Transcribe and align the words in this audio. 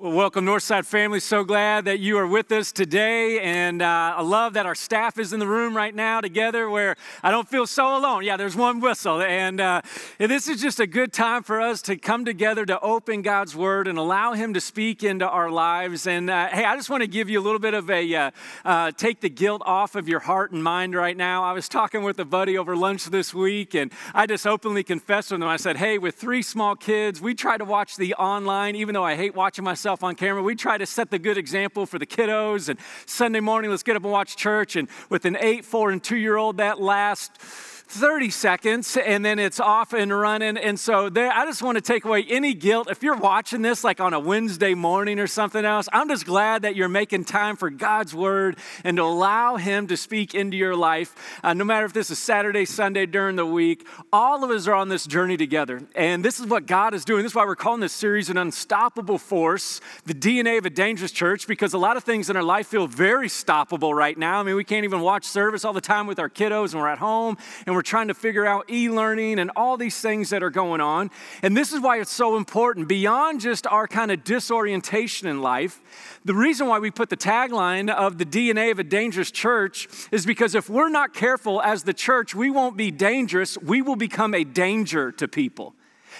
Well, 0.00 0.12
welcome, 0.12 0.44
Northside 0.46 0.86
family. 0.86 1.18
So 1.18 1.42
glad 1.42 1.86
that 1.86 1.98
you 1.98 2.18
are 2.18 2.26
with 2.28 2.52
us 2.52 2.70
today. 2.70 3.40
And 3.40 3.82
uh, 3.82 4.14
I 4.16 4.22
love 4.22 4.52
that 4.52 4.64
our 4.64 4.76
staff 4.76 5.18
is 5.18 5.32
in 5.32 5.40
the 5.40 5.46
room 5.48 5.76
right 5.76 5.92
now 5.92 6.20
together 6.20 6.70
where 6.70 6.94
I 7.20 7.32
don't 7.32 7.48
feel 7.48 7.66
so 7.66 7.96
alone. 7.96 8.22
Yeah, 8.22 8.36
there's 8.36 8.54
one 8.54 8.78
whistle. 8.78 9.20
And, 9.20 9.60
uh, 9.60 9.82
this 10.18 10.46
is 10.46 10.62
just 10.62 10.78
a 10.78 10.86
good 10.86 11.12
time 11.12 11.42
for 11.42 11.60
us 11.60 11.82
to 11.82 11.96
come 11.96 12.24
together 12.24 12.64
to 12.66 12.78
open 12.78 13.22
God's 13.22 13.56
Word 13.56 13.88
and 13.88 13.98
allow 13.98 14.34
Him 14.34 14.54
to 14.54 14.60
speak 14.60 15.02
into 15.02 15.28
our 15.28 15.50
lives. 15.50 16.06
And 16.06 16.30
uh, 16.30 16.46
hey, 16.46 16.64
I 16.64 16.76
just 16.76 16.90
want 16.90 17.00
to 17.00 17.08
give 17.08 17.28
you 17.28 17.40
a 17.40 17.42
little 17.42 17.58
bit 17.58 17.74
of 17.74 17.90
a 17.90 18.14
uh, 18.14 18.30
uh, 18.64 18.92
take 18.92 19.20
the 19.20 19.28
guilt 19.28 19.62
off 19.64 19.96
of 19.96 20.08
your 20.08 20.20
heart 20.20 20.52
and 20.52 20.62
mind 20.62 20.94
right 20.94 21.16
now. 21.16 21.42
I 21.42 21.52
was 21.54 21.68
talking 21.68 22.04
with 22.04 22.20
a 22.20 22.24
buddy 22.24 22.56
over 22.56 22.76
lunch 22.76 23.06
this 23.06 23.34
week, 23.34 23.74
and 23.74 23.90
I 24.14 24.26
just 24.26 24.46
openly 24.46 24.84
confessed 24.84 25.32
with 25.32 25.42
him. 25.42 25.48
I 25.48 25.56
said, 25.56 25.76
hey, 25.76 25.98
with 25.98 26.14
three 26.14 26.42
small 26.42 26.76
kids, 26.76 27.20
we 27.20 27.34
try 27.34 27.56
to 27.56 27.64
watch 27.64 27.96
the 27.96 28.14
online, 28.14 28.76
even 28.76 28.92
though 28.92 29.04
I 29.04 29.16
hate 29.16 29.34
watching 29.34 29.64
myself 29.64 29.87
myself 29.88 30.04
on 30.04 30.14
camera. 30.16 30.42
We 30.42 30.54
try 30.54 30.76
to 30.76 30.84
set 30.84 31.10
the 31.10 31.18
good 31.18 31.38
example 31.38 31.86
for 31.86 31.98
the 31.98 32.04
kiddos. 32.04 32.68
And 32.68 32.78
Sunday 33.06 33.40
morning, 33.40 33.70
let's 33.70 33.82
get 33.82 33.96
up 33.96 34.02
and 34.02 34.12
watch 34.12 34.36
church. 34.36 34.76
And 34.76 34.86
with 35.08 35.24
an 35.24 35.38
eight, 35.40 35.64
four, 35.64 35.90
and 35.90 36.04
two 36.04 36.18
year 36.18 36.36
old, 36.36 36.58
that 36.58 36.78
last 36.78 37.40
30 37.88 38.30
seconds 38.30 38.96
and 38.96 39.24
then 39.24 39.38
it's 39.38 39.58
off 39.58 39.92
and 39.92 40.16
running. 40.16 40.56
And 40.56 40.78
so 40.78 41.08
there, 41.08 41.32
I 41.32 41.46
just 41.46 41.62
want 41.62 41.76
to 41.76 41.82
take 41.82 42.04
away 42.04 42.24
any 42.28 42.54
guilt. 42.54 42.90
If 42.90 43.02
you're 43.02 43.16
watching 43.16 43.62
this 43.62 43.82
like 43.82 44.00
on 44.00 44.12
a 44.12 44.20
Wednesday 44.20 44.74
morning 44.74 45.18
or 45.18 45.26
something 45.26 45.64
else, 45.64 45.88
I'm 45.92 46.08
just 46.08 46.26
glad 46.26 46.62
that 46.62 46.76
you're 46.76 46.88
making 46.88 47.24
time 47.24 47.56
for 47.56 47.70
God's 47.70 48.14
word 48.14 48.58
and 48.84 48.96
to 48.98 49.02
allow 49.02 49.56
Him 49.56 49.86
to 49.86 49.96
speak 49.96 50.34
into 50.34 50.56
your 50.56 50.76
life. 50.76 51.14
Uh, 51.42 51.54
no 51.54 51.64
matter 51.64 51.86
if 51.86 51.92
this 51.92 52.10
is 52.10 52.18
Saturday, 52.18 52.64
Sunday, 52.64 53.06
during 53.06 53.36
the 53.36 53.46
week, 53.46 53.86
all 54.12 54.44
of 54.44 54.50
us 54.50 54.66
are 54.66 54.74
on 54.74 54.88
this 54.88 55.06
journey 55.06 55.36
together. 55.36 55.80
And 55.94 56.24
this 56.24 56.38
is 56.38 56.46
what 56.46 56.66
God 56.66 56.94
is 56.94 57.04
doing. 57.04 57.22
This 57.22 57.32
is 57.32 57.36
why 57.36 57.46
we're 57.46 57.56
calling 57.56 57.80
this 57.80 57.92
series 57.92 58.28
an 58.28 58.36
unstoppable 58.36 59.18
force, 59.18 59.80
the 60.04 60.14
DNA 60.14 60.58
of 60.58 60.66
a 60.66 60.70
dangerous 60.70 61.12
church, 61.12 61.46
because 61.46 61.72
a 61.72 61.78
lot 61.78 61.96
of 61.96 62.04
things 62.04 62.28
in 62.28 62.36
our 62.36 62.42
life 62.42 62.66
feel 62.66 62.86
very 62.86 63.28
stoppable 63.28 63.94
right 63.94 64.18
now. 64.18 64.40
I 64.40 64.42
mean, 64.42 64.56
we 64.56 64.64
can't 64.64 64.84
even 64.84 65.00
watch 65.00 65.24
service 65.24 65.64
all 65.64 65.72
the 65.72 65.80
time 65.80 66.06
with 66.06 66.18
our 66.18 66.28
kiddos 66.28 66.72
and 66.72 66.80
we're 66.80 66.88
at 66.88 66.98
home 66.98 67.38
and 67.66 67.74
we're 67.74 67.77
trying 67.82 68.08
to 68.08 68.14
figure 68.14 68.46
out 68.46 68.70
e 68.70 68.88
learning 68.90 69.38
and 69.38 69.50
all 69.56 69.76
these 69.76 70.00
things 70.00 70.30
that 70.30 70.42
are 70.42 70.50
going 70.50 70.80
on. 70.80 71.10
And 71.42 71.56
this 71.56 71.72
is 71.72 71.80
why 71.80 72.00
it's 72.00 72.10
so 72.10 72.36
important. 72.36 72.88
Beyond 72.88 73.40
just 73.40 73.66
our 73.66 73.86
kind 73.86 74.10
of 74.10 74.24
disorientation 74.24 75.28
in 75.28 75.40
life, 75.40 75.80
the 76.24 76.34
reason 76.34 76.66
why 76.66 76.78
we 76.78 76.90
put 76.90 77.10
the 77.10 77.16
tagline 77.16 77.90
of 77.90 78.18
the 78.18 78.26
DNA 78.26 78.70
of 78.70 78.78
a 78.78 78.84
dangerous 78.84 79.30
church 79.30 79.88
is 80.10 80.26
because 80.26 80.54
if 80.54 80.68
we're 80.68 80.88
not 80.88 81.14
careful 81.14 81.62
as 81.62 81.84
the 81.84 81.94
church, 81.94 82.34
we 82.34 82.50
won't 82.50 82.76
be 82.76 82.90
dangerous, 82.90 83.56
we 83.58 83.82
will 83.82 83.96
become 83.96 84.34
a 84.34 84.44
danger 84.44 85.12
to 85.12 85.28
people. 85.28 85.74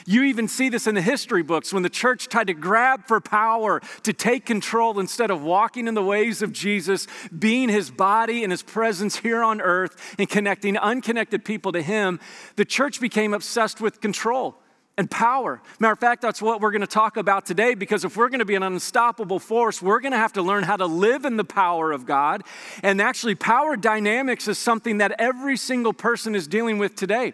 You 0.06 0.24
even 0.24 0.48
see 0.48 0.68
this 0.68 0.86
in 0.86 0.94
the 0.94 1.02
history 1.02 1.42
books 1.42 1.72
when 1.72 1.82
the 1.82 1.90
church 1.90 2.28
tried 2.28 2.48
to 2.48 2.54
grab 2.54 3.06
for 3.06 3.20
power, 3.20 3.80
to 4.02 4.12
take 4.12 4.44
control 4.46 4.98
instead 4.98 5.30
of 5.30 5.42
walking 5.42 5.88
in 5.88 5.94
the 5.94 6.02
ways 6.02 6.42
of 6.42 6.52
Jesus, 6.52 7.06
being 7.36 7.68
his 7.68 7.90
body 7.90 8.42
and 8.42 8.50
his 8.50 8.62
presence 8.62 9.16
here 9.16 9.42
on 9.42 9.60
earth 9.60 10.14
and 10.18 10.28
connecting 10.28 10.76
unconnected 10.76 11.44
people 11.44 11.72
to 11.72 11.82
him. 11.82 12.20
The 12.56 12.64
church 12.64 13.00
became 13.00 13.34
obsessed 13.34 13.80
with 13.80 14.00
control 14.00 14.56
and 14.98 15.08
power. 15.08 15.62
Matter 15.78 15.92
of 15.92 16.00
fact, 16.00 16.20
that's 16.20 16.42
what 16.42 16.60
we're 16.60 16.72
going 16.72 16.80
to 16.82 16.86
talk 16.86 17.16
about 17.16 17.46
today 17.46 17.74
because 17.74 18.04
if 18.04 18.16
we're 18.16 18.28
going 18.28 18.40
to 18.40 18.44
be 18.44 18.56
an 18.56 18.64
unstoppable 18.64 19.38
force, 19.38 19.80
we're 19.80 20.00
going 20.00 20.12
to 20.12 20.18
have 20.18 20.32
to 20.34 20.42
learn 20.42 20.64
how 20.64 20.76
to 20.76 20.86
live 20.86 21.24
in 21.24 21.36
the 21.36 21.44
power 21.44 21.92
of 21.92 22.04
God. 22.04 22.42
And 22.82 23.00
actually, 23.00 23.36
power 23.36 23.76
dynamics 23.76 24.48
is 24.48 24.58
something 24.58 24.98
that 24.98 25.14
every 25.18 25.56
single 25.56 25.92
person 25.92 26.34
is 26.34 26.48
dealing 26.48 26.78
with 26.78 26.96
today. 26.96 27.32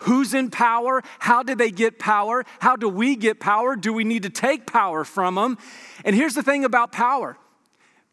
Who's 0.00 0.34
in 0.34 0.50
power? 0.50 1.02
How 1.18 1.42
did 1.42 1.58
they 1.58 1.70
get 1.70 1.98
power? 1.98 2.44
How 2.60 2.76
do 2.76 2.88
we 2.88 3.16
get 3.16 3.40
power? 3.40 3.76
Do 3.76 3.92
we 3.92 4.04
need 4.04 4.22
to 4.24 4.30
take 4.30 4.66
power 4.66 5.04
from 5.04 5.36
them? 5.36 5.58
And 6.04 6.14
here's 6.14 6.34
the 6.34 6.42
thing 6.42 6.64
about 6.64 6.92
power 6.92 7.36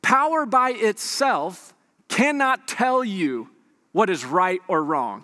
power 0.02 0.46
by 0.46 0.72
itself 0.72 1.74
cannot 2.08 2.68
tell 2.68 3.04
you 3.04 3.50
what 3.92 4.10
is 4.10 4.26
right 4.26 4.62
or 4.68 4.84
wrong. 4.84 5.24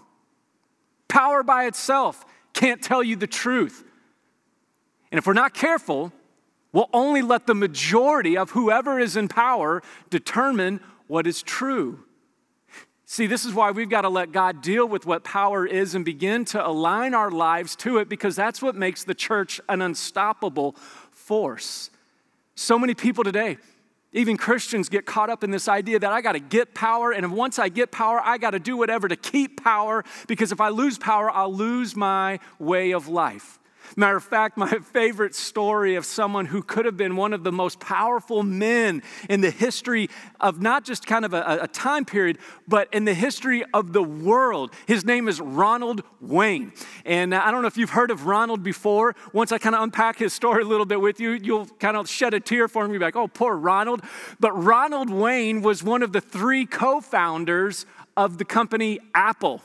Power 1.07 1.43
by 1.43 1.65
itself 1.65 2.25
can't 2.53 2.81
tell 2.81 3.03
you 3.03 3.15
the 3.15 3.27
truth. 3.27 3.83
And 5.11 5.17
if 5.17 5.25
we're 5.25 5.33
not 5.33 5.53
careful, 5.53 6.11
we'll 6.73 6.89
only 6.93 7.21
let 7.21 7.47
the 7.47 7.55
majority 7.55 8.37
of 8.37 8.51
whoever 8.51 8.99
is 8.99 9.15
in 9.15 9.27
power 9.27 9.81
determine 10.09 10.79
what 11.07 11.25
is 11.27 11.41
true. 11.41 12.03
See, 13.09 13.25
this 13.25 13.45
is 13.45 13.53
why 13.53 13.71
we've 13.71 13.89
got 13.89 14.01
to 14.01 14.09
let 14.09 14.33
God 14.33 14.61
deal 14.61 14.85
with 14.85 15.05
what 15.05 15.23
power 15.23 15.65
is 15.65 15.95
and 15.95 16.03
begin 16.03 16.43
to 16.45 16.67
align 16.67 17.13
our 17.13 17.31
lives 17.31 17.73
to 17.77 17.99
it 17.99 18.09
because 18.09 18.35
that's 18.35 18.61
what 18.61 18.75
makes 18.75 19.05
the 19.05 19.15
church 19.15 19.61
an 19.69 19.81
unstoppable 19.81 20.73
force. 21.11 21.89
So 22.55 22.77
many 22.77 22.93
people 22.93 23.23
today, 23.23 23.59
even 24.11 24.35
Christians, 24.35 24.89
get 24.89 25.05
caught 25.05 25.29
up 25.29 25.41
in 25.45 25.51
this 25.51 25.69
idea 25.69 25.99
that 25.99 26.11
I 26.11 26.19
got 26.19 26.33
to 26.33 26.41
get 26.41 26.73
power, 26.73 27.13
and 27.13 27.31
once 27.31 27.59
I 27.59 27.69
get 27.69 27.93
power, 27.93 28.19
I 28.21 28.37
got 28.37 28.51
to 28.51 28.59
do 28.59 28.75
whatever 28.75 29.07
to 29.07 29.15
keep 29.15 29.63
power 29.63 30.03
because 30.27 30.51
if 30.51 30.59
I 30.59 30.67
lose 30.67 30.97
power, 30.97 31.31
I'll 31.31 31.53
lose 31.53 31.95
my 31.95 32.41
way 32.59 32.91
of 32.91 33.07
life. 33.07 33.57
Matter 33.95 34.17
of 34.17 34.23
fact, 34.23 34.57
my 34.57 34.69
favorite 34.93 35.35
story 35.35 35.95
of 35.95 36.05
someone 36.05 36.47
who 36.47 36.61
could 36.61 36.85
have 36.85 36.97
been 36.97 37.15
one 37.15 37.33
of 37.33 37.43
the 37.43 37.51
most 37.51 37.79
powerful 37.79 38.43
men 38.43 39.01
in 39.29 39.41
the 39.41 39.49
history 39.49 40.09
of 40.39 40.61
not 40.61 40.83
just 40.83 41.05
kind 41.05 41.25
of 41.25 41.33
a, 41.33 41.59
a, 41.61 41.67
time 41.67 42.05
period, 42.05 42.37
but 42.67 42.91
in 42.93 43.05
the 43.05 43.13
history 43.13 43.63
of 43.73 43.93
the 43.93 44.03
world. 44.03 44.71
His 44.87 45.05
name 45.05 45.27
is 45.27 45.39
Ronald 45.39 46.03
Wayne. 46.19 46.73
And 47.05 47.33
I 47.33 47.51
don't 47.51 47.61
know 47.61 47.67
if 47.67 47.77
you've 47.77 47.91
heard 47.91 48.11
of 48.11 48.25
Ronald 48.25 48.63
before. 48.63 49.15
Once 49.33 49.51
I 49.51 49.57
kind 49.57 49.75
of 49.75 49.83
unpack 49.83 50.17
his 50.17 50.33
story 50.33 50.63
a 50.63 50.65
little 50.65 50.85
bit 50.85 50.99
with 50.99 51.19
you, 51.19 51.31
you'll 51.31 51.67
kind 51.79 51.95
of 51.95 52.09
shed 52.09 52.33
a 52.33 52.39
tear 52.39 52.67
for 52.67 52.83
him. 52.83 52.91
You'll 52.91 52.99
be 52.99 53.05
like, 53.05 53.15
oh, 53.15 53.27
poor 53.27 53.55
Ronald. 53.55 54.01
But 54.39 54.51
Ronald 54.51 55.09
Wayne 55.09 55.61
was 55.61 55.83
one 55.83 56.03
of 56.03 56.13
the 56.13 56.21
three 56.21 56.65
co 56.65 56.99
founders 57.01 57.85
of 58.15 58.37
the 58.37 58.45
company 58.45 58.99
Apple. 59.13 59.61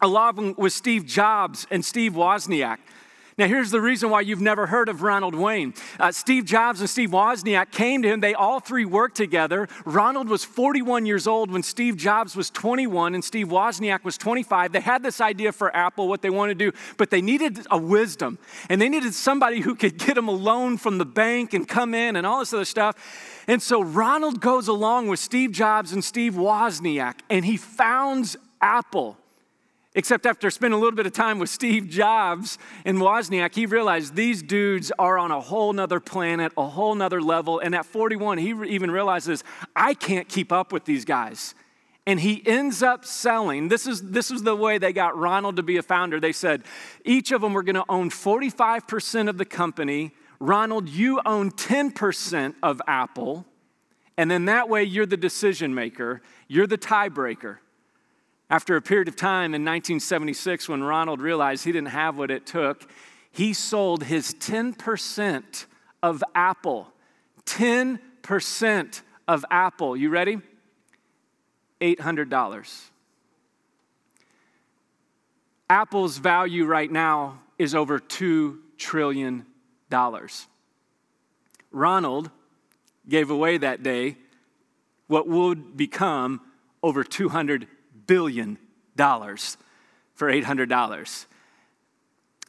Along 0.00 0.54
with 0.56 0.72
Steve 0.72 1.06
Jobs 1.06 1.66
and 1.70 1.84
Steve 1.84 2.12
Wozniak. 2.12 2.78
Now, 3.36 3.48
here's 3.48 3.72
the 3.72 3.80
reason 3.80 4.10
why 4.10 4.20
you've 4.20 4.40
never 4.40 4.66
heard 4.66 4.88
of 4.88 5.02
Ronald 5.02 5.34
Wayne. 5.34 5.74
Uh, 5.98 6.12
Steve 6.12 6.44
Jobs 6.44 6.78
and 6.80 6.88
Steve 6.88 7.10
Wozniak 7.10 7.72
came 7.72 8.00
to 8.02 8.08
him. 8.08 8.20
They 8.20 8.32
all 8.32 8.60
three 8.60 8.84
worked 8.84 9.16
together. 9.16 9.68
Ronald 9.84 10.28
was 10.28 10.44
41 10.44 11.04
years 11.04 11.26
old 11.26 11.50
when 11.50 11.64
Steve 11.64 11.96
Jobs 11.96 12.36
was 12.36 12.48
21 12.50 13.12
and 13.12 13.24
Steve 13.24 13.48
Wozniak 13.48 14.04
was 14.04 14.16
25. 14.16 14.70
They 14.70 14.80
had 14.80 15.02
this 15.02 15.20
idea 15.20 15.50
for 15.50 15.74
Apple, 15.74 16.06
what 16.06 16.22
they 16.22 16.30
wanted 16.30 16.60
to 16.60 16.70
do, 16.70 16.78
but 16.96 17.10
they 17.10 17.20
needed 17.20 17.66
a 17.72 17.78
wisdom. 17.78 18.38
And 18.68 18.80
they 18.80 18.88
needed 18.88 19.14
somebody 19.14 19.60
who 19.60 19.74
could 19.74 19.98
get 19.98 20.14
them 20.14 20.28
a 20.28 20.32
loan 20.32 20.76
from 20.76 20.98
the 20.98 21.06
bank 21.06 21.54
and 21.54 21.66
come 21.66 21.92
in 21.92 22.14
and 22.14 22.24
all 22.24 22.38
this 22.38 22.54
other 22.54 22.64
stuff. 22.64 23.42
And 23.48 23.60
so 23.60 23.82
Ronald 23.82 24.40
goes 24.40 24.68
along 24.68 25.08
with 25.08 25.18
Steve 25.18 25.50
Jobs 25.50 25.92
and 25.92 26.04
Steve 26.04 26.34
Wozniak 26.34 27.18
and 27.28 27.44
he 27.44 27.56
founds 27.56 28.36
Apple. 28.60 29.18
Except 29.96 30.26
after 30.26 30.50
spending 30.50 30.76
a 30.76 30.80
little 30.80 30.96
bit 30.96 31.06
of 31.06 31.12
time 31.12 31.38
with 31.38 31.48
Steve 31.48 31.88
Jobs 31.88 32.58
and 32.84 32.98
Wozniak, 32.98 33.54
he 33.54 33.64
realized 33.64 34.16
these 34.16 34.42
dudes 34.42 34.90
are 34.98 35.16
on 35.18 35.30
a 35.30 35.40
whole 35.40 35.72
nother 35.72 36.00
planet, 36.00 36.52
a 36.56 36.66
whole 36.66 36.96
nother 36.96 37.22
level. 37.22 37.60
And 37.60 37.76
at 37.76 37.86
41, 37.86 38.38
he 38.38 38.50
even 38.66 38.90
realizes, 38.90 39.44
I 39.76 39.94
can't 39.94 40.28
keep 40.28 40.50
up 40.50 40.72
with 40.72 40.84
these 40.84 41.04
guys. 41.04 41.54
And 42.06 42.18
he 42.20 42.42
ends 42.44 42.82
up 42.82 43.04
selling. 43.04 43.68
This 43.68 43.86
is, 43.86 44.02
this 44.02 44.32
is 44.32 44.42
the 44.42 44.56
way 44.56 44.78
they 44.78 44.92
got 44.92 45.16
Ronald 45.16 45.56
to 45.56 45.62
be 45.62 45.76
a 45.76 45.82
founder. 45.82 46.18
They 46.18 46.32
said 46.32 46.64
each 47.04 47.30
of 47.30 47.40
them 47.40 47.52
were 47.52 47.62
to 47.62 47.84
own 47.88 48.10
45% 48.10 49.28
of 49.28 49.38
the 49.38 49.44
company. 49.44 50.12
Ronald, 50.40 50.88
you 50.88 51.20
own 51.24 51.52
10% 51.52 52.54
of 52.64 52.82
Apple. 52.88 53.46
And 54.18 54.28
then 54.28 54.44
that 54.46 54.68
way 54.68 54.82
you're 54.82 55.06
the 55.06 55.16
decision 55.16 55.74
maker, 55.74 56.20
you're 56.48 56.66
the 56.66 56.78
tiebreaker. 56.78 57.58
After 58.50 58.76
a 58.76 58.82
period 58.82 59.08
of 59.08 59.16
time 59.16 59.54
in 59.54 59.62
1976, 59.64 60.68
when 60.68 60.82
Ronald 60.82 61.20
realized 61.20 61.64
he 61.64 61.72
didn't 61.72 61.88
have 61.88 62.18
what 62.18 62.30
it 62.30 62.46
took, 62.46 62.88
he 63.30 63.52
sold 63.52 64.04
his 64.04 64.34
10% 64.34 65.66
of 66.02 66.22
Apple. 66.34 66.92
10% 67.46 69.02
of 69.26 69.44
Apple. 69.50 69.96
You 69.96 70.10
ready? 70.10 70.40
$800. 71.80 72.90
Apple's 75.70 76.18
value 76.18 76.66
right 76.66 76.90
now 76.90 77.40
is 77.58 77.74
over 77.74 77.98
$2 77.98 78.58
trillion. 78.76 79.46
Ronald 81.72 82.30
gave 83.08 83.30
away 83.30 83.56
that 83.58 83.82
day 83.82 84.16
what 85.06 85.26
would 85.26 85.76
become 85.76 86.40
over 86.82 87.02
200 87.04 87.66
billion 88.06 88.58
dollars 88.96 89.56
for 90.14 90.30
$800. 90.30 91.26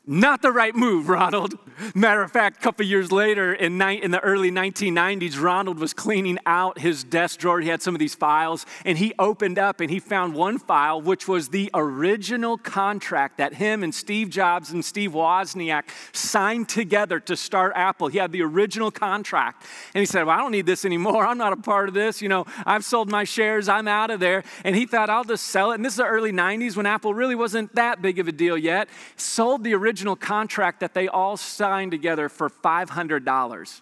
Not 0.08 0.44
the 0.44 0.52
right 0.52 0.76
move, 0.76 1.10
Ronald. 1.10 1.56
Matter 1.96 2.22
of 2.22 2.32
fact, 2.32 2.58
a 2.58 2.60
couple 2.60 2.86
years 2.86 3.12
later, 3.12 3.54
in, 3.54 3.80
ni- 3.80 4.02
in 4.02 4.12
the 4.12 4.20
early 4.20 4.52
1990s, 4.52 5.42
Ronald 5.42 5.80
was 5.80 5.94
cleaning 5.94 6.38
out 6.46 6.78
his 6.78 7.04
desk 7.04 7.40
drawer. 7.40 7.60
He 7.60 7.70
had 7.70 7.82
some 7.82 7.96
of 7.96 8.00
these 8.00 8.14
files, 8.14 8.68
and 8.86 9.00
he 9.00 9.14
opened 9.18 9.58
up 9.58 9.82
and 9.82 9.90
he 9.90 10.00
found 10.00 10.36
one 10.36 10.60
file, 10.60 11.02
which 11.02 11.28
was 11.28 11.50
the 11.50 11.72
original 11.74 12.56
contract 12.56 13.40
that 13.40 13.56
him 13.56 13.82
and 13.82 13.96
Steve 13.96 14.30
Jobs 14.30 14.72
and 14.72 14.86
Steve 14.86 15.14
Wozniak 15.14 15.86
signed 16.14 16.70
together 16.70 17.20
to 17.22 17.36
start 17.36 17.74
Apple. 17.76 18.08
He 18.08 18.20
had 18.20 18.32
the 18.32 18.44
original 18.44 18.92
contract. 18.92 19.66
And 19.96 20.02
he 20.02 20.06
said, 20.06 20.24
Well, 20.24 20.38
I 20.38 20.42
don't 20.42 20.52
need 20.52 20.68
this 20.68 20.86
anymore. 20.86 21.26
I'm 21.26 21.40
not 21.40 21.52
a 21.52 21.58
part 21.58 21.88
of 21.88 21.96
this. 21.96 22.22
You 22.22 22.30
know, 22.30 22.46
I've 22.66 22.86
sold 22.86 23.10
my 23.10 23.24
shares. 23.24 23.68
I'm 23.68 23.88
out 23.88 24.12
of 24.12 24.20
there. 24.20 24.44
And 24.64 24.76
he 24.76 24.86
thought, 24.86 25.10
I'll 25.10 25.24
just 25.24 25.48
sell 25.48 25.72
it. 25.72 25.76
And 25.76 25.84
this 25.84 25.94
is 25.94 25.98
the 25.98 26.06
early 26.06 26.32
90s 26.32 26.76
when 26.78 26.86
Apple 26.86 27.16
really 27.16 27.36
wasn't 27.36 27.74
that 27.74 28.04
big 28.04 28.20
of 28.20 28.28
a 28.28 28.32
deal 28.32 28.58
yet. 28.58 28.88
Sold 29.18 29.64
the 29.64 29.74
original 29.74 29.95
original 29.96 30.18
contract 30.18 30.82
that 30.82 30.94
they 30.94 31.08
all 31.08 31.38
signed 31.38 31.90
together 31.90 32.28
for 32.28 32.50
$500. 32.50 33.82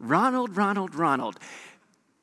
Ronald, 0.00 0.56
Ronald, 0.56 0.94
Ronald. 0.94 1.38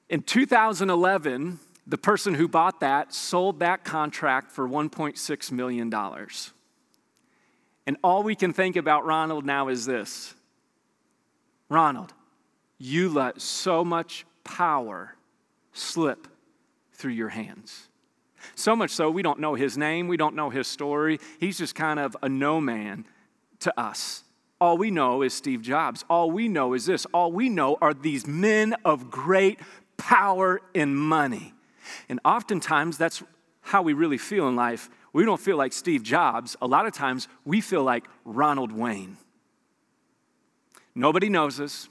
In 0.09 0.23
2011, 0.23 1.59
the 1.85 1.99
person 1.99 2.33
who 2.33 2.47
bought 2.47 2.79
that 2.79 3.13
sold 3.13 3.59
that 3.59 3.83
contract 3.83 4.51
for 4.51 4.67
$1.6 4.67 5.51
million. 5.51 5.93
And 7.85 7.97
all 8.03 8.23
we 8.23 8.33
can 8.33 8.53
think 8.53 8.75
about 8.75 9.05
Ronald 9.05 9.45
now 9.45 9.67
is 9.67 9.85
this 9.85 10.33
Ronald, 11.69 12.13
you 12.79 13.07
let 13.07 13.39
so 13.39 13.85
much 13.85 14.25
power 14.43 15.15
slip 15.73 16.27
through 16.91 17.13
your 17.13 17.29
hands. 17.29 17.87
So 18.55 18.75
much 18.75 18.91
so, 18.91 19.09
we 19.09 19.21
don't 19.21 19.39
know 19.39 19.55
his 19.55 19.77
name, 19.77 20.07
we 20.07 20.17
don't 20.17 20.35
know 20.35 20.49
his 20.49 20.67
story. 20.67 21.19
He's 21.39 21.57
just 21.57 21.75
kind 21.75 21.99
of 21.99 22.15
a 22.21 22.29
no 22.29 22.61
man 22.61 23.05
to 23.59 23.79
us. 23.79 24.23
All 24.59 24.77
we 24.77 24.91
know 24.91 25.23
is 25.23 25.33
Steve 25.33 25.61
Jobs. 25.61 26.05
All 26.09 26.29
we 26.29 26.47
know 26.47 26.73
is 26.73 26.85
this. 26.85 27.05
All 27.13 27.31
we 27.31 27.49
know 27.49 27.77
are 27.81 27.93
these 27.93 28.27
men 28.27 28.75
of 28.85 29.09
great 29.09 29.59
power 29.97 30.61
and 30.75 30.95
money. 30.95 31.53
And 32.09 32.19
oftentimes, 32.23 32.97
that's 32.97 33.23
how 33.61 33.81
we 33.81 33.93
really 33.93 34.19
feel 34.19 34.47
in 34.47 34.55
life. 34.55 34.89
We 35.13 35.25
don't 35.25 35.41
feel 35.41 35.57
like 35.57 35.73
Steve 35.73 36.03
Jobs. 36.03 36.55
A 36.61 36.67
lot 36.67 36.85
of 36.85 36.93
times, 36.93 37.27
we 37.43 37.59
feel 37.59 37.83
like 37.83 38.05
Ronald 38.23 38.71
Wayne. 38.71 39.17
Nobody 40.93 41.29
knows 41.29 41.59
us, 41.59 41.89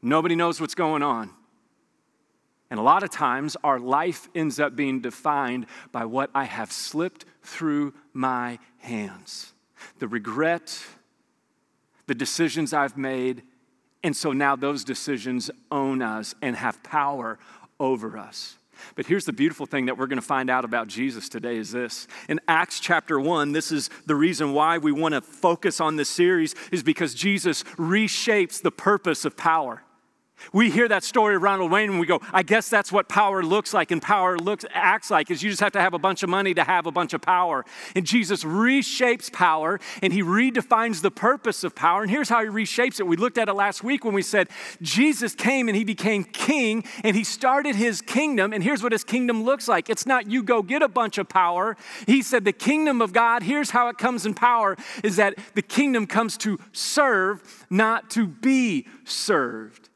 nobody 0.00 0.36
knows 0.36 0.60
what's 0.60 0.74
going 0.74 1.02
on. 1.02 1.30
And 2.72 2.78
a 2.78 2.82
lot 2.82 3.02
of 3.02 3.10
times, 3.10 3.54
our 3.62 3.78
life 3.78 4.30
ends 4.34 4.58
up 4.58 4.74
being 4.74 5.02
defined 5.02 5.66
by 5.92 6.06
what 6.06 6.30
I 6.34 6.44
have 6.44 6.72
slipped 6.72 7.26
through 7.42 7.92
my 8.14 8.58
hands 8.78 9.52
the 9.98 10.08
regret, 10.08 10.82
the 12.06 12.14
decisions 12.14 12.72
I've 12.72 12.96
made. 12.96 13.42
And 14.02 14.16
so 14.16 14.32
now 14.32 14.56
those 14.56 14.84
decisions 14.84 15.50
own 15.70 16.00
us 16.00 16.34
and 16.40 16.56
have 16.56 16.82
power 16.82 17.38
over 17.78 18.16
us. 18.16 18.56
But 18.94 19.04
here's 19.04 19.26
the 19.26 19.34
beautiful 19.34 19.66
thing 19.66 19.84
that 19.84 19.98
we're 19.98 20.06
going 20.06 20.16
to 20.16 20.26
find 20.26 20.48
out 20.48 20.64
about 20.64 20.88
Jesus 20.88 21.28
today 21.28 21.58
is 21.58 21.72
this. 21.72 22.08
In 22.26 22.40
Acts 22.48 22.80
chapter 22.80 23.20
1, 23.20 23.52
this 23.52 23.70
is 23.70 23.90
the 24.06 24.16
reason 24.16 24.54
why 24.54 24.78
we 24.78 24.92
want 24.92 25.12
to 25.12 25.20
focus 25.20 25.78
on 25.78 25.96
this 25.96 26.08
series 26.08 26.54
is 26.70 26.82
because 26.82 27.12
Jesus 27.12 27.64
reshapes 27.76 28.62
the 28.62 28.72
purpose 28.72 29.26
of 29.26 29.36
power. 29.36 29.82
We 30.52 30.70
hear 30.70 30.88
that 30.88 31.04
story 31.04 31.36
of 31.36 31.42
Ronald 31.42 31.70
Wayne 31.70 31.90
and 31.90 32.00
we 32.00 32.06
go, 32.06 32.20
I 32.32 32.42
guess 32.42 32.68
that's 32.68 32.90
what 32.90 33.08
power 33.08 33.42
looks 33.42 33.72
like 33.74 33.90
and 33.90 34.00
power 34.00 34.38
looks 34.38 34.64
acts 34.72 35.10
like 35.10 35.30
is 35.30 35.42
you 35.42 35.50
just 35.50 35.60
have 35.60 35.72
to 35.72 35.80
have 35.80 35.94
a 35.94 35.98
bunch 35.98 36.22
of 36.22 36.28
money 36.28 36.54
to 36.54 36.64
have 36.64 36.86
a 36.86 36.90
bunch 36.90 37.12
of 37.12 37.20
power. 37.20 37.64
And 37.94 38.06
Jesus 38.06 38.44
reshapes 38.44 39.32
power 39.32 39.80
and 40.02 40.12
he 40.12 40.22
redefines 40.22 41.02
the 41.02 41.10
purpose 41.10 41.64
of 41.64 41.74
power. 41.74 42.02
And 42.02 42.10
here's 42.10 42.28
how 42.28 42.42
he 42.42 42.48
reshapes 42.48 43.00
it. 43.00 43.06
We 43.06 43.16
looked 43.16 43.38
at 43.38 43.48
it 43.48 43.54
last 43.54 43.84
week 43.84 44.04
when 44.04 44.14
we 44.14 44.22
said 44.22 44.48
Jesus 44.80 45.34
came 45.34 45.68
and 45.68 45.76
he 45.76 45.84
became 45.84 46.24
king 46.24 46.84
and 47.04 47.16
he 47.16 47.24
started 47.24 47.76
his 47.76 48.00
kingdom 48.00 48.52
and 48.52 48.62
here's 48.62 48.82
what 48.82 48.92
his 48.92 49.04
kingdom 49.04 49.44
looks 49.44 49.68
like. 49.68 49.90
It's 49.90 50.06
not 50.06 50.30
you 50.30 50.42
go 50.42 50.62
get 50.62 50.82
a 50.82 50.88
bunch 50.88 51.18
of 51.18 51.28
power. 51.28 51.76
He 52.06 52.22
said 52.22 52.44
the 52.44 52.52
kingdom 52.52 53.00
of 53.00 53.12
God, 53.12 53.42
here's 53.42 53.70
how 53.70 53.88
it 53.88 53.98
comes 53.98 54.26
in 54.26 54.34
power 54.34 54.76
is 55.02 55.16
that 55.16 55.38
the 55.54 55.62
kingdom 55.62 56.06
comes 56.06 56.36
to 56.38 56.58
serve, 56.72 57.66
not 57.70 58.10
to 58.10 58.26
be 58.26 58.86
served. 59.04 59.88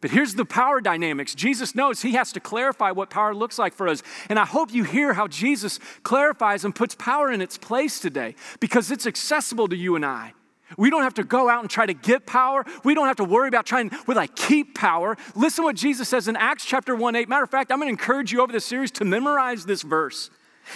But 0.00 0.10
here's 0.10 0.34
the 0.34 0.46
power 0.46 0.80
dynamics. 0.80 1.34
Jesus 1.34 1.74
knows 1.74 2.00
he 2.00 2.12
has 2.12 2.32
to 2.32 2.40
clarify 2.40 2.90
what 2.90 3.10
power 3.10 3.34
looks 3.34 3.58
like 3.58 3.74
for 3.74 3.86
us. 3.86 4.02
And 4.28 4.38
I 4.38 4.46
hope 4.46 4.72
you 4.72 4.84
hear 4.84 5.12
how 5.12 5.28
Jesus 5.28 5.78
clarifies 6.02 6.64
and 6.64 6.74
puts 6.74 6.94
power 6.94 7.30
in 7.30 7.42
its 7.42 7.58
place 7.58 8.00
today 8.00 8.34
because 8.60 8.90
it's 8.90 9.06
accessible 9.06 9.68
to 9.68 9.76
you 9.76 9.96
and 9.96 10.06
I. 10.06 10.32
We 10.78 10.88
don't 10.88 11.02
have 11.02 11.14
to 11.14 11.24
go 11.24 11.48
out 11.48 11.60
and 11.62 11.68
try 11.68 11.84
to 11.84 11.92
get 11.92 12.26
power. 12.26 12.64
We 12.84 12.94
don't 12.94 13.08
have 13.08 13.16
to 13.16 13.24
worry 13.24 13.48
about 13.48 13.66
trying, 13.66 13.90
will 14.06 14.18
I 14.18 14.28
keep 14.28 14.74
power? 14.74 15.16
Listen 15.34 15.64
what 15.64 15.76
Jesus 15.76 16.08
says 16.08 16.28
in 16.28 16.36
Acts 16.36 16.64
chapter 16.64 16.94
1 16.94 17.16
8. 17.16 17.28
Matter 17.28 17.42
of 17.42 17.50
fact, 17.50 17.72
I'm 17.72 17.78
going 17.78 17.88
to 17.88 18.00
encourage 18.00 18.32
you 18.32 18.40
over 18.40 18.52
the 18.52 18.60
series 18.60 18.90
to 18.92 19.04
memorize 19.04 19.66
this 19.66 19.82
verse. 19.82 20.30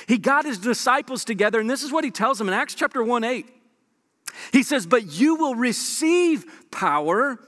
He 0.09 0.19
got 0.19 0.44
his 0.44 0.59
disciples 0.59 1.25
together, 1.25 1.61
and 1.61 1.71
this 1.71 1.82
is 1.82 1.93
what 1.93 2.05
he 2.05 2.11
tells 2.11 2.38
them 2.38 2.49
in 2.49 2.55
Acts 2.55 2.75
chapter 2.75 3.03
1 3.03 3.23
8. 3.23 3.47
He 4.53 4.62
says, 4.62 4.87
But 4.87 5.12
you 5.12 5.37
will 5.37 5.55
receive 5.55 6.44
power 6.71 7.38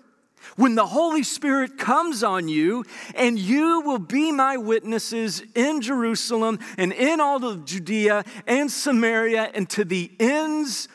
when 0.56 0.74
the 0.74 0.86
Holy 0.86 1.22
Spirit 1.22 1.76
comes 1.78 2.22
on 2.22 2.48
you, 2.48 2.84
and 3.14 3.38
you 3.38 3.80
will 3.80 3.98
be 3.98 4.30
my 4.32 4.56
witnesses 4.56 5.42
in 5.54 5.80
Jerusalem 5.80 6.58
and 6.78 6.92
in 6.92 7.20
all 7.20 7.44
of 7.44 7.64
Judea 7.64 8.24
and 8.46 8.70
Samaria 8.70 9.50
and 9.54 9.68
to 9.70 9.84
the 9.84 10.10
ends 10.20 10.88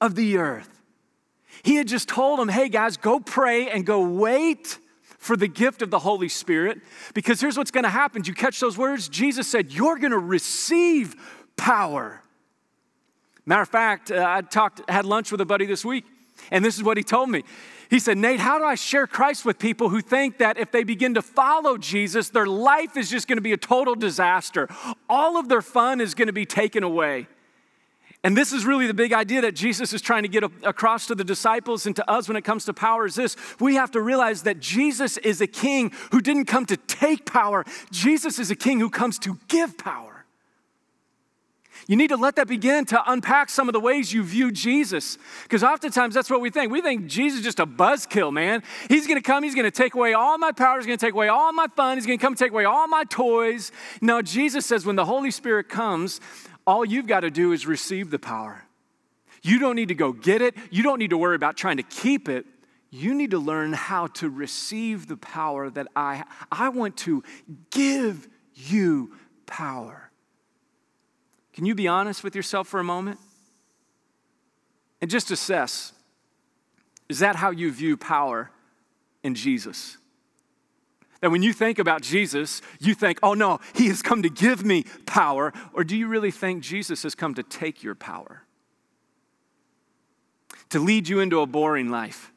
of 0.00 0.14
the 0.14 0.38
earth. 0.38 0.82
He 1.62 1.76
had 1.76 1.88
just 1.88 2.08
told 2.08 2.38
them, 2.38 2.48
hey 2.48 2.68
guys, 2.68 2.96
go 2.96 3.20
pray 3.20 3.68
and 3.70 3.86
go 3.86 4.06
wait 4.06 4.78
for 5.18 5.36
the 5.36 5.48
gift 5.48 5.82
of 5.82 5.90
the 5.90 5.98
Holy 5.98 6.28
Spirit 6.28 6.78
because 7.12 7.40
here's 7.40 7.58
what's 7.58 7.72
going 7.72 7.84
to 7.84 7.90
happen. 7.90 8.22
Do 8.22 8.30
you 8.30 8.34
catch 8.34 8.60
those 8.60 8.78
words? 8.78 9.08
Jesus 9.08 9.48
said, 9.48 9.72
You're 9.72 9.98
going 9.98 10.12
to 10.12 10.18
receive 10.18 11.16
power. 11.56 12.22
Matter 13.44 13.62
of 13.62 13.68
fact, 13.68 14.10
uh, 14.10 14.24
I 14.26 14.42
talked, 14.42 14.88
had 14.88 15.04
lunch 15.04 15.32
with 15.32 15.40
a 15.40 15.44
buddy 15.44 15.66
this 15.66 15.84
week, 15.84 16.04
and 16.50 16.64
this 16.64 16.76
is 16.76 16.82
what 16.82 16.96
he 16.96 17.02
told 17.02 17.30
me. 17.30 17.42
He 17.88 17.98
said, 17.98 18.18
Nate, 18.18 18.40
how 18.40 18.58
do 18.58 18.64
I 18.64 18.74
share 18.74 19.06
Christ 19.06 19.44
with 19.44 19.58
people 19.58 19.88
who 19.88 20.00
think 20.00 20.38
that 20.38 20.58
if 20.58 20.72
they 20.72 20.82
begin 20.82 21.14
to 21.14 21.22
follow 21.22 21.78
Jesus, 21.78 22.30
their 22.30 22.46
life 22.46 22.96
is 22.96 23.10
just 23.10 23.28
going 23.28 23.36
to 23.36 23.42
be 23.42 23.52
a 23.52 23.56
total 23.56 23.94
disaster? 23.94 24.68
All 25.08 25.36
of 25.36 25.48
their 25.48 25.62
fun 25.62 26.00
is 26.00 26.14
going 26.14 26.26
to 26.26 26.32
be 26.32 26.46
taken 26.46 26.82
away. 26.82 27.28
And 28.24 28.36
this 28.36 28.52
is 28.52 28.66
really 28.66 28.88
the 28.88 28.94
big 28.94 29.12
idea 29.12 29.42
that 29.42 29.54
Jesus 29.54 29.92
is 29.92 30.02
trying 30.02 30.24
to 30.24 30.28
get 30.28 30.42
across 30.64 31.06
to 31.06 31.14
the 31.14 31.22
disciples 31.22 31.86
and 31.86 31.94
to 31.94 32.10
us 32.10 32.26
when 32.26 32.36
it 32.36 32.42
comes 32.42 32.64
to 32.64 32.74
power 32.74 33.06
is 33.06 33.14
this. 33.14 33.36
We 33.60 33.76
have 33.76 33.92
to 33.92 34.00
realize 34.00 34.42
that 34.42 34.58
Jesus 34.58 35.16
is 35.18 35.40
a 35.40 35.46
king 35.46 35.92
who 36.10 36.20
didn't 36.20 36.46
come 36.46 36.66
to 36.66 36.76
take 36.76 37.24
power. 37.24 37.64
Jesus 37.92 38.40
is 38.40 38.50
a 38.50 38.56
king 38.56 38.80
who 38.80 38.90
comes 38.90 39.20
to 39.20 39.38
give 39.46 39.78
power. 39.78 40.15
You 41.88 41.96
need 41.96 42.08
to 42.08 42.16
let 42.16 42.34
that 42.36 42.48
begin 42.48 42.84
to 42.86 43.10
unpack 43.10 43.48
some 43.48 43.68
of 43.68 43.72
the 43.72 43.80
ways 43.80 44.12
you 44.12 44.24
view 44.24 44.50
Jesus. 44.50 45.18
Because 45.44 45.62
oftentimes 45.62 46.14
that's 46.14 46.28
what 46.28 46.40
we 46.40 46.50
think. 46.50 46.72
We 46.72 46.80
think 46.80 47.06
Jesus 47.06 47.38
is 47.38 47.44
just 47.44 47.60
a 47.60 47.66
buzzkill, 47.66 48.32
man. 48.32 48.64
He's 48.88 49.06
going 49.06 49.18
to 49.18 49.22
come, 49.22 49.44
he's 49.44 49.54
going 49.54 49.70
to 49.70 49.70
take 49.70 49.94
away 49.94 50.12
all 50.12 50.36
my 50.36 50.50
power, 50.50 50.78
he's 50.78 50.86
going 50.86 50.98
to 50.98 51.06
take 51.06 51.14
away 51.14 51.28
all 51.28 51.52
my 51.52 51.68
fun, 51.76 51.96
he's 51.96 52.06
going 52.06 52.18
to 52.18 52.22
come 52.22 52.34
take 52.34 52.50
away 52.50 52.64
all 52.64 52.88
my 52.88 53.04
toys. 53.04 53.70
No, 54.00 54.20
Jesus 54.20 54.66
says 54.66 54.84
when 54.84 54.96
the 54.96 55.04
Holy 55.04 55.30
Spirit 55.30 55.68
comes, 55.68 56.20
all 56.66 56.84
you've 56.84 57.06
got 57.06 57.20
to 57.20 57.30
do 57.30 57.52
is 57.52 57.66
receive 57.66 58.10
the 58.10 58.18
power. 58.18 58.64
You 59.42 59.60
don't 59.60 59.76
need 59.76 59.88
to 59.88 59.94
go 59.94 60.12
get 60.12 60.42
it, 60.42 60.56
you 60.70 60.82
don't 60.82 60.98
need 60.98 61.10
to 61.10 61.18
worry 61.18 61.36
about 61.36 61.56
trying 61.56 61.76
to 61.76 61.84
keep 61.84 62.28
it. 62.28 62.46
You 62.90 63.14
need 63.14 63.32
to 63.32 63.38
learn 63.38 63.72
how 63.72 64.06
to 64.08 64.30
receive 64.30 65.06
the 65.06 65.16
power 65.16 65.70
that 65.70 65.86
I 65.94 66.24
I 66.50 66.70
want 66.70 66.96
to 66.98 67.22
give 67.70 68.28
you 68.54 69.12
power. 69.44 70.10
Can 71.56 71.64
you 71.64 71.74
be 71.74 71.88
honest 71.88 72.22
with 72.22 72.36
yourself 72.36 72.68
for 72.68 72.78
a 72.78 72.84
moment? 72.84 73.18
And 75.00 75.10
just 75.10 75.30
assess 75.30 75.92
is 77.08 77.20
that 77.20 77.36
how 77.36 77.50
you 77.50 77.70
view 77.70 77.96
power 77.96 78.50
in 79.22 79.34
Jesus? 79.34 79.96
That 81.20 81.30
when 81.30 81.42
you 81.42 81.52
think 81.52 81.78
about 81.78 82.02
Jesus, 82.02 82.60
you 82.80 82.94
think, 82.94 83.18
oh 83.22 83.32
no, 83.32 83.60
he 83.74 83.86
has 83.88 84.02
come 84.02 84.22
to 84.22 84.28
give 84.28 84.64
me 84.64 84.84
power. 85.06 85.52
Or 85.72 85.82
do 85.84 85.96
you 85.96 86.08
really 86.08 86.32
think 86.32 86.62
Jesus 86.62 87.04
has 87.04 87.14
come 87.14 87.32
to 87.34 87.42
take 87.42 87.82
your 87.82 87.94
power? 87.94 88.42
To 90.70 90.80
lead 90.80 91.08
you 91.08 91.20
into 91.20 91.40
a 91.40 91.46
boring 91.46 91.90
life? 91.90 92.32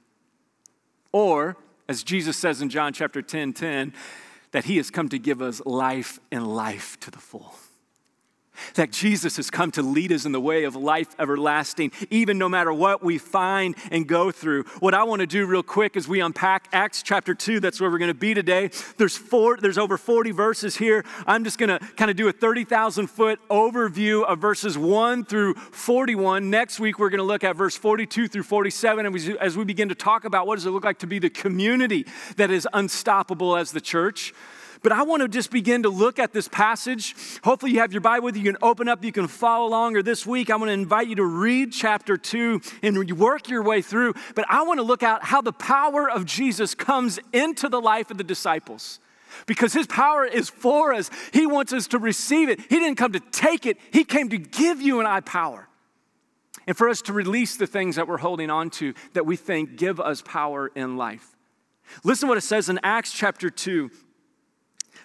Or, 1.12 1.58
as 1.88 2.04
Jesus 2.04 2.38
says 2.38 2.62
in 2.62 2.70
John 2.70 2.94
chapter 2.94 3.24
10 3.24 3.54
10, 3.54 3.94
that 4.52 4.66
he 4.66 4.78
has 4.78 4.92
come 4.92 5.10
to 5.10 5.20
give 5.20 5.42
us 5.42 5.62
life 5.66 6.20
and 6.32 6.48
life 6.48 7.00
to 7.02 7.12
the 7.12 7.20
full. 7.20 7.56
That 8.76 8.92
Jesus 8.92 9.38
has 9.38 9.50
come 9.50 9.72
to 9.72 9.82
lead 9.82 10.12
us 10.12 10.26
in 10.26 10.32
the 10.32 10.42
way 10.42 10.64
of 10.64 10.76
life 10.76 11.16
everlasting, 11.20 11.92
even 12.10 12.38
no 12.38 12.50
matter 12.50 12.74
what 12.74 13.04
we 13.04 13.18
find 13.18 13.76
and 13.92 14.08
go 14.08 14.32
through. 14.32 14.64
What 14.80 14.94
I 14.94 15.04
want 15.04 15.22
to 15.22 15.28
do 15.28 15.46
real 15.46 15.64
quick 15.64 15.98
as 15.98 16.08
we 16.08 16.22
unpack 16.22 16.68
Acts 16.72 17.04
chapter 17.04 17.34
2, 17.34 17.60
that's 17.60 17.80
where 17.80 17.90
we're 17.90 17.98
going 17.98 18.10
to 18.10 18.14
be 18.14 18.34
today. 18.34 18.70
There's 18.98 19.18
four, 19.18 19.58
there's 19.58 19.78
over 19.78 19.98
40 19.98 20.32
verses 20.32 20.78
here. 20.78 21.04
I'm 21.26 21.44
just 21.44 21.58
going 21.58 21.70
to 21.70 21.80
kind 21.96 22.12
of 22.12 22.18
do 22.18 22.28
a 22.28 22.32
30,000 22.32 23.08
foot 23.08 23.40
overview 23.50 24.24
of 24.26 24.40
verses 24.40 24.78
1 24.78 25.26
through 25.26 25.56
41. 25.56 26.50
Next 26.50 26.80
week, 26.80 27.00
we're 27.00 27.10
going 27.10 27.20
to 27.20 27.24
look 27.24 27.44
at 27.44 27.56
verse 27.56 27.78
42 27.78 28.28
through 28.28 28.44
47 28.44 29.06
and 29.06 29.38
as 29.40 29.58
we 29.58 29.64
begin 29.64 29.90
to 29.90 29.96
talk 29.96 30.26
about 30.26 30.48
what 30.48 30.56
does 30.56 30.66
it 30.66 30.72
look 30.72 30.86
like 30.86 31.00
to 31.00 31.08
be 31.08 31.20
the 31.20 31.30
community 31.30 32.06
that 32.38 32.52
is 32.52 32.68
unstoppable 32.74 33.56
as 33.56 33.72
the 33.72 33.82
church. 33.82 34.34
But 34.82 34.92
I 34.92 35.04
want 35.04 35.22
to 35.22 35.28
just 35.28 35.52
begin 35.52 35.84
to 35.84 35.90
look 35.90 36.20
at 36.20 36.32
this 36.32 36.48
passage. 36.48 37.16
Hopefully, 37.44 37.74
you 37.74 37.80
have 37.80 37.92
your 37.92 38.02
Bible 38.02 38.26
with 38.26 38.38
you. 38.38 38.44
You 38.44 38.54
can 38.54 38.62
open 38.62 38.88
up, 38.88 39.04
you 39.04 39.12
can 39.12 39.28
follow 39.28 39.68
along. 39.68 39.98
Or 39.98 40.04
this 40.04 40.26
week, 40.26 40.50
I'm 40.50 40.60
going 40.60 40.68
to 40.68 40.74
invite 40.74 41.08
you 41.08 41.16
to 41.16 41.26
read 41.26 41.74
chapter 41.74 42.16
two 42.16 42.62
and 42.82 43.20
work 43.20 43.50
your 43.50 43.62
way 43.62 43.82
through. 43.82 44.14
But 44.36 44.46
I 44.50 44.64
want 44.64 44.80
to 44.80 44.84
look 44.84 45.04
at 45.04 45.24
how 45.24 45.42
the 45.42 45.52
power 45.52 46.10
of 46.10 46.26
Jesus 46.26 46.76
comes 46.76 47.20
into 47.34 47.68
the 47.68 47.82
life 47.82 48.10
of 48.10 48.18
the 48.18 48.24
disciples 48.24 49.00
because 49.46 49.74
his 49.74 49.88
power 49.88 50.26
is 50.26 50.50
for 50.50 50.94
us. 50.94 51.10
He 51.34 51.46
wants 51.46 51.74
us 51.74 51.88
to 51.88 52.00
receive 52.00 52.50
it. 52.50 52.60
He 52.62 52.80
didn't 52.80 52.96
come 52.96 53.14
to 53.14 53.20
take 53.20 53.66
it, 53.66 53.78
he 53.92 54.04
came 54.04 54.30
to 54.30 54.38
give 54.38 54.82
you 54.82 55.00
and 55.00 55.08
I 55.08 55.20
power. 55.22 55.68
And 56.68 56.78
for 56.78 56.88
us 56.88 57.02
to 57.04 57.14
release 57.14 57.58
the 57.58 57.68
things 57.68 57.96
that 57.96 58.08
we're 58.08 58.18
holding 58.18 58.50
on 58.50 58.70
to 58.72 58.94
that 59.14 59.26
we 59.26 59.36
think 59.36 59.76
give 59.76 60.00
us 60.00 60.22
power 60.22 60.72
in 60.76 60.98
life. 60.98 61.36
Listen 62.04 62.28
to 62.28 62.30
what 62.30 62.38
it 62.38 62.42
says 62.42 62.70
in 62.70 62.80
Acts 62.84 63.12
chapter 63.12 63.50
2, 63.50 63.90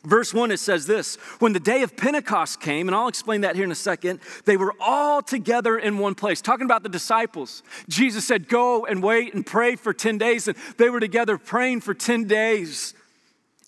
Verse 0.04 0.34
1, 0.34 0.50
it 0.50 0.58
says 0.58 0.86
this 0.86 1.16
When 1.38 1.52
the 1.52 1.60
day 1.60 1.82
of 1.82 1.96
Pentecost 1.96 2.60
came, 2.60 2.88
and 2.88 2.94
I'll 2.94 3.08
explain 3.08 3.40
that 3.40 3.56
here 3.56 3.64
in 3.64 3.72
a 3.72 3.76
second, 3.76 4.20
they 4.44 4.56
were 4.56 4.74
all 4.78 5.22
together 5.22 5.78
in 5.78 5.98
one 5.98 6.14
place. 6.14 6.42
Talking 6.42 6.66
about 6.66 6.82
the 6.82 6.88
disciples. 6.88 7.62
Jesus 7.88 8.26
said, 8.26 8.48
Go 8.48 8.84
and 8.84 9.02
wait 9.02 9.34
and 9.34 9.46
pray 9.46 9.76
for 9.76 9.94
10 9.94 10.18
days. 10.18 10.46
And 10.46 10.56
they 10.76 10.90
were 10.90 11.00
together 11.00 11.38
praying 11.38 11.80
for 11.80 11.94
10 11.94 12.24
days. 12.24 12.94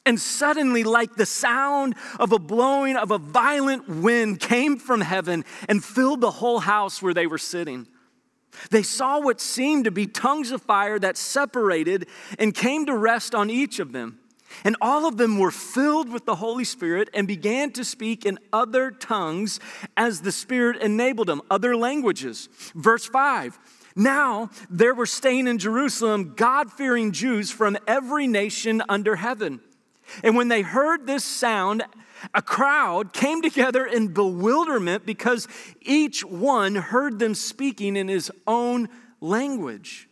And 0.04 0.20
suddenly, 0.20 0.84
like 0.84 1.16
the 1.16 1.26
sound 1.26 1.96
of 2.20 2.32
a 2.32 2.38
blowing 2.38 2.96
of 2.96 3.10
a 3.10 3.18
violent 3.18 3.88
wind 3.88 4.38
came 4.38 4.76
from 4.76 5.00
heaven 5.00 5.44
and 5.68 5.82
filled 5.82 6.20
the 6.20 6.30
whole 6.30 6.60
house 6.60 7.02
where 7.02 7.14
they 7.14 7.26
were 7.26 7.38
sitting. 7.38 7.88
They 8.70 8.82
saw 8.82 9.20
what 9.20 9.40
seemed 9.40 9.84
to 9.84 9.90
be 9.90 10.06
tongues 10.06 10.50
of 10.50 10.62
fire 10.62 10.98
that 10.98 11.16
separated 11.16 12.06
and 12.38 12.54
came 12.54 12.86
to 12.86 12.96
rest 12.96 13.34
on 13.34 13.50
each 13.50 13.80
of 13.80 13.92
them. 13.92 14.20
And 14.64 14.76
all 14.80 15.06
of 15.06 15.16
them 15.16 15.38
were 15.38 15.50
filled 15.50 16.10
with 16.10 16.24
the 16.24 16.36
Holy 16.36 16.64
Spirit 16.64 17.08
and 17.14 17.26
began 17.26 17.70
to 17.72 17.84
speak 17.84 18.24
in 18.24 18.38
other 18.52 18.90
tongues 18.90 19.60
as 19.96 20.20
the 20.20 20.32
Spirit 20.32 20.80
enabled 20.82 21.28
them, 21.28 21.42
other 21.50 21.76
languages. 21.76 22.48
Verse 22.74 23.06
5 23.06 23.58
Now 23.94 24.50
there 24.70 24.94
were 24.94 25.06
staying 25.06 25.46
in 25.46 25.58
Jerusalem 25.58 26.34
God 26.36 26.72
fearing 26.72 27.12
Jews 27.12 27.50
from 27.50 27.76
every 27.86 28.26
nation 28.26 28.82
under 28.88 29.16
heaven. 29.16 29.60
And 30.22 30.36
when 30.36 30.48
they 30.48 30.62
heard 30.62 31.06
this 31.06 31.24
sound, 31.24 31.82
a 32.34 32.42
crowd 32.42 33.12
came 33.12 33.42
together 33.42 33.84
in 33.84 34.08
bewilderment 34.08 35.04
because 35.04 35.48
each 35.82 36.24
one 36.24 36.76
heard 36.76 37.18
them 37.18 37.34
speaking 37.34 37.96
in 37.96 38.08
his 38.08 38.30
own 38.46 38.88
language. 39.20 40.08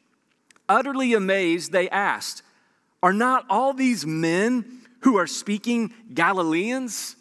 Utterly 0.68 1.14
amazed, 1.14 1.72
they 1.72 1.88
asked, 1.90 2.42
are 3.04 3.12
not 3.12 3.44
all 3.50 3.74
these 3.74 4.06
men 4.06 4.80
who 5.00 5.18
are 5.18 5.26
speaking 5.26 5.92
Galileans? 6.14 7.16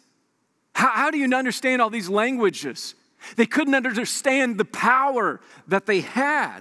How, 0.74 0.88
how 0.88 1.10
do 1.10 1.18
you 1.18 1.32
understand 1.36 1.82
all 1.82 1.90
these 1.90 2.08
languages? 2.08 2.94
They 3.36 3.44
couldn't 3.44 3.74
understand 3.74 4.56
the 4.56 4.64
power 4.64 5.42
that 5.68 5.84
they 5.84 6.00
had. 6.00 6.60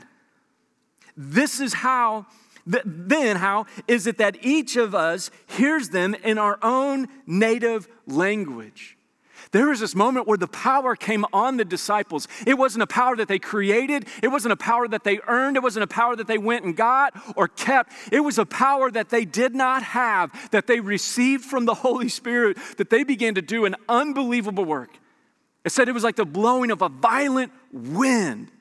This 1.15 1.61
is 1.61 1.73
how, 1.73 2.25
then, 2.65 3.37
how 3.37 3.65
is 3.87 4.07
it 4.07 4.17
that 4.17 4.39
each 4.41 4.75
of 4.75 4.93
us 4.93 5.31
hears 5.47 5.87
them 5.87 6.15
in 6.15 6.37
our 6.37 6.59
own 6.61 7.07
native 7.25 7.87
language? 8.05 8.97
There 9.53 9.69
was 9.69 9.79
this 9.79 9.93
moment 9.93 10.27
where 10.27 10.37
the 10.37 10.47
power 10.47 10.95
came 10.95 11.25
on 11.31 11.57
the 11.57 11.63
disciples. 11.63 12.27
It 12.45 12.55
wasn't 12.55 12.81
a 12.81 12.87
power 12.87 13.15
that 13.15 13.27
they 13.27 13.37
created, 13.37 14.07
it 14.23 14.29
wasn't 14.29 14.51
a 14.51 14.57
power 14.57 14.87
that 14.87 15.03
they 15.03 15.19
earned, 15.27 15.55
it 15.57 15.63
wasn't 15.63 15.83
a 15.83 15.87
power 15.87 16.15
that 16.15 16.25
they 16.25 16.39
went 16.39 16.65
and 16.65 16.75
got 16.75 17.13
or 17.37 17.47
kept. 17.47 17.93
It 18.11 18.21
was 18.21 18.39
a 18.39 18.45
power 18.45 18.89
that 18.89 19.09
they 19.09 19.25
did 19.25 19.53
not 19.53 19.83
have, 19.83 20.31
that 20.49 20.65
they 20.65 20.79
received 20.79 21.45
from 21.45 21.65
the 21.65 21.75
Holy 21.75 22.09
Spirit, 22.09 22.57
that 22.77 22.89
they 22.89 23.03
began 23.03 23.35
to 23.35 23.43
do 23.43 23.65
an 23.65 23.75
unbelievable 23.87 24.65
work. 24.65 24.97
It 25.63 25.71
said 25.71 25.87
it 25.87 25.93
was 25.93 26.03
like 26.03 26.15
the 26.15 26.25
blowing 26.25 26.71
of 26.71 26.81
a 26.81 26.89
violent 26.89 27.51
wind. 27.71 28.51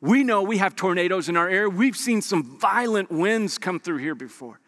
We 0.00 0.22
know 0.22 0.42
we 0.42 0.58
have 0.58 0.76
tornadoes 0.76 1.28
in 1.28 1.36
our 1.36 1.48
area. 1.48 1.68
We've 1.68 1.96
seen 1.96 2.22
some 2.22 2.58
violent 2.60 3.10
winds 3.10 3.58
come 3.58 3.80
through 3.80 3.98
here 3.98 4.14
before. 4.14 4.60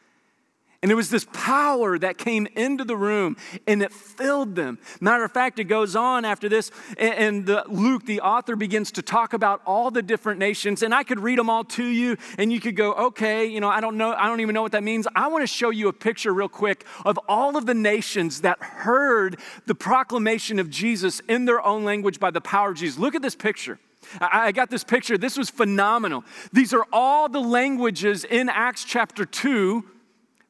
And 0.85 0.91
it 0.91 0.97
was 0.97 1.09
this 1.09 1.27
power 1.33 1.99
that 1.99 2.19
came 2.19 2.47
into 2.57 2.85
the 2.85 2.95
room 2.95 3.39
and 3.67 3.83
it 3.83 3.91
filled 3.91 4.55
them. 4.55 4.79
Matter 5.01 5.25
of 5.25 5.33
fact, 5.33 5.59
it 5.59 5.65
goes 5.65 5.97
on 5.97 6.27
after 6.27 6.47
this, 6.47 6.71
and, 6.99 7.47
the, 7.47 7.65
Luke, 7.69 8.05
the 8.05 8.21
author, 8.21 8.55
begins 8.55 8.93
to 8.93 9.01
talk 9.01 9.33
about 9.33 9.63
all 9.65 9.91
the 9.91 10.03
different 10.03 10.39
nations. 10.41 10.83
And 10.83 10.95
I 10.95 11.03
could 11.03 11.21
read 11.21 11.39
them 11.39 11.49
all 11.49 11.65
to 11.65 11.83
you, 11.83 12.19
and 12.37 12.53
you 12.53 12.61
could 12.61 12.77
go, 12.77 12.93
okay, 12.93 13.47
you 13.47 13.61
know, 13.61 13.69
I 13.71 13.81
don't 13.81 13.97
know, 13.97 14.13
I 14.13 14.27
don't 14.27 14.41
even 14.41 14.53
know 14.53 14.61
what 14.61 14.73
that 14.73 14.83
means. 14.83 15.09
I 15.17 15.29
want 15.29 15.43
to 15.43 15.47
show 15.47 15.71
you 15.71 15.89
a 15.89 15.93
picture 15.95 16.35
real 16.35 16.51
quick 16.51 16.85
of 17.07 17.19
all 17.31 17.57
of 17.57 17.65
the 17.65 17.73
nations 17.73 18.43
that 18.43 18.63
heard 18.63 19.41
the 19.65 19.75
proclamation 19.75 20.59
of 20.59 20.69
Jesus 20.69 21.21
in 21.21 21.47
their 21.47 21.65
own 21.65 21.85
language 21.85 22.21
by 22.21 22.31
the 22.31 22.43
power 22.43 22.73
of 22.73 22.77
Jesus. 22.77 22.99
Look 22.99 23.15
at 23.15 23.23
this 23.23 23.35
picture. 23.35 23.79
I 24.21 24.53
got 24.53 24.69
this 24.69 24.85
picture. 24.85 25.17
This 25.17 25.39
was 25.39 25.49
phenomenal. 25.49 26.25
These 26.53 26.75
are 26.75 26.85
all 26.93 27.31
the 27.31 27.41
languages 27.41 28.25
in 28.25 28.51
Acts 28.51 28.85
chapter 28.85 29.25
2 29.25 29.83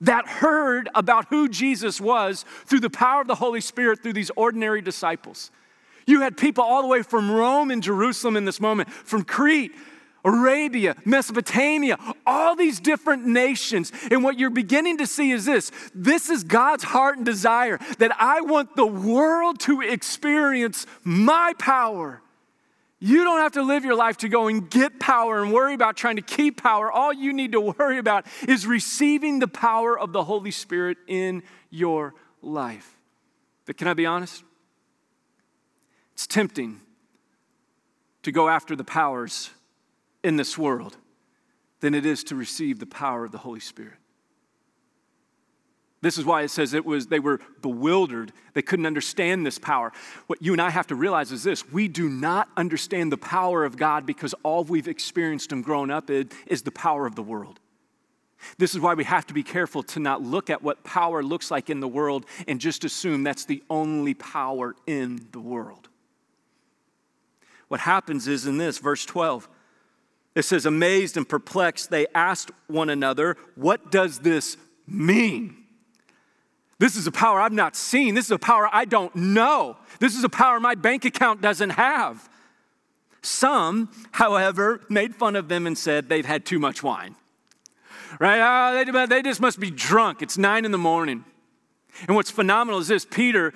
that 0.01 0.27
heard 0.27 0.89
about 0.95 1.27
who 1.29 1.49
Jesus 1.49 2.01
was 2.01 2.45
through 2.67 2.81
the 2.81 2.91
power 2.91 3.23
of 3.23 3.27
the 3.27 3.35
Holy 3.35 3.61
Spirit 3.61 4.03
through 4.03 4.13
these 4.13 4.31
ordinary 4.37 4.83
disciples. 4.83 5.51
You 6.07 6.21
had 6.21 6.37
people 6.37 6.65
all 6.65 6.83
the 6.83 6.89
way 6.89 7.03
from 7.03 7.31
Rome 7.31 7.71
and 7.71 7.83
Jerusalem 7.83 8.37
in 8.37 8.45
this 8.45 8.61
moment, 8.61 8.91
from 8.93 9.25
Crete, 9.25 9.73
Arabia, 10.25 10.97
Mesopotamia, 11.05 11.99
all 12.27 12.57
these 12.57 12.81
different 12.81 13.27
nations. 13.27 13.93
And 14.11 14.25
what 14.25 14.39
you're 14.39 14.51
beginning 14.51 14.99
to 14.99 15.07
see 15.07 15.31
is 15.31 15.45
this 15.45 15.71
this 15.95 16.31
is 16.31 16.45
God's 16.45 16.85
heart 16.85 17.17
and 17.17 17.27
desire 17.27 17.79
that 17.99 18.13
I 18.19 18.41
want 18.41 18.77
the 18.77 18.87
world 18.87 19.61
to 19.61 19.83
experience 19.83 20.87
my 21.05 21.55
power 21.59 22.23
you 23.05 23.23
don't 23.23 23.41
have 23.41 23.53
to 23.53 23.63
live 23.63 23.85
your 23.85 23.95
life 23.95 24.17
to 24.19 24.31
go 24.31 24.49
and 24.49 24.71
get 24.71 24.99
power 24.99 25.43
and 25.43 25.53
worry 25.53 25.75
about 25.75 25.95
trying 25.95 26.17
to 26.17 26.23
keep 26.23 26.63
power. 26.63 26.91
All 26.91 27.13
you 27.13 27.35
need 27.35 27.53
to 27.53 27.61
worry 27.61 27.99
about 27.99 28.27
is 28.49 28.67
receiving 28.67 29.41
the 29.41 29.47
power 29.47 29.99
of 29.99 30.15
the 30.15 30.25
Holy 30.25 30.51
Spirit 30.51 30.97
in 31.07 31.43
your 31.69 32.15
life. 32.41 32.97
But 33.67 33.77
can 33.77 33.89
I 33.89 33.93
be 33.93 34.07
honest? 34.07 34.43
It's 36.15 36.27
tempting 36.27 36.81
to 38.23 38.33
go 38.33 38.49
after 38.49 38.75
the 38.75 38.85
powers 38.85 39.51
in 40.23 40.37
this 40.37 40.57
world 40.57 40.97
than 41.81 41.95
it 41.95 42.07
is 42.07 42.25
to 42.25 42.35
receive 42.35 42.79
the 42.79 42.87
power 42.87 43.27
of 43.27 43.33
the 43.33 43.39
Holy 43.39 43.61
Spirit. 43.61 43.99
This 46.05 46.19
is 46.19 46.27
why 46.27 46.43
it 46.43 46.49
says 46.49 46.75
it 46.75 46.85
was 46.85 47.07
they 47.07 47.19
were 47.19 47.41
bewildered. 47.63 48.31
They 48.53 48.61
couldn't 48.61 48.85
understand 48.85 49.47
this 49.47 49.59
power. 49.59 49.91
What 50.27 50.43
you 50.43 50.53
and 50.53 50.61
I 50.61 50.69
have 50.69 50.87
to 50.89 50.95
realize 50.95 51.33
is 51.33 51.43
this 51.43 51.67
we 51.73 51.89
do 51.89 52.11
not 52.11 52.51
understand 52.59 53.11
the 53.11 53.17
power 53.17 53.65
of 53.65 53.79
God 53.79 54.05
because 54.05 54.35
all 54.43 54.65
we've 54.65 54.87
experienced 54.87 55.51
and 55.51 55.65
grown 55.65 55.91
up 55.91 56.11
in 56.11 56.29
is 56.47 56.61
the 56.61 56.71
power 56.71 57.07
of 57.07 57.15
the 57.15 57.23
world. 57.23 57.59
This 58.59 58.75
is 58.75 58.81
why 58.81 58.93
we 58.93 59.05
have 59.05 59.27
to 59.29 59.35
be 59.35 59.43
careful 59.43 59.83
to 59.85 59.99
not 59.99 60.21
look 60.21 60.51
at 60.51 60.63
what 60.63 60.85
power 60.85 61.23
looks 61.23 61.51
like 61.51 61.71
in 61.71 61.81
the 61.81 61.89
world 61.89 62.27
and 62.47 62.61
just 62.61 62.85
assume 62.85 63.23
that's 63.23 63.47
the 63.47 63.63
only 63.71 64.13
power 64.13 64.77
in 64.87 65.27
the 65.33 65.41
world. 65.41 65.89
What 67.69 67.81
happens 67.81 68.29
is 68.29 68.47
in 68.47 68.59
this, 68.59 68.77
verse 68.77 69.07
12, 69.07 69.49
it 70.35 70.43
says, 70.43 70.67
Amazed 70.67 71.17
and 71.17 71.27
perplexed, 71.27 71.89
they 71.89 72.07
asked 72.15 72.51
one 72.67 72.91
another, 72.91 73.39
What 73.55 73.91
does 73.91 74.19
this 74.19 74.59
mean? 74.87 75.63
This 76.78 76.97
is 76.97 77.07
a 77.07 77.12
power 77.12 77.40
I've 77.40 77.52
not 77.52 77.76
seen. 77.76 78.14
This 78.14 78.26
is 78.26 78.31
a 78.31 78.38
power 78.38 78.69
I 78.73 78.85
don't 78.85 79.14
know. 79.14 79.76
This 80.00 80.16
is 80.16 80.25
a 80.25 80.28
power 80.28 80.59
my 80.59 80.75
bank 80.75 81.04
account 81.04 81.40
doesn't 81.40 81.71
have. 81.71 82.28
Some, 83.23 83.90
however, 84.12 84.83
made 84.88 85.14
fun 85.14 85.37
of 85.37 85.49
them 85.49 85.66
and 85.66 85.78
said 85.78 86.09
they've 86.09 86.26
had 86.26 86.45
too 86.45 86.59
much 86.59 86.83
wine. 86.83 87.16
Right? 88.21 88.40
Oh, 88.40 88.85
they, 88.85 89.07
they 89.07 89.23
just 89.23 89.40
must 89.40 89.59
be 89.59 89.71
drunk. 89.71 90.21
It's 90.21 90.37
nine 90.37 90.64
in 90.64 90.73
the 90.73 90.78
morning. 90.78 91.25
And 92.07 92.16
what's 92.16 92.31
phenomenal 92.31 92.81
is 92.81 92.88
this 92.88 93.04
Peter 93.04 93.54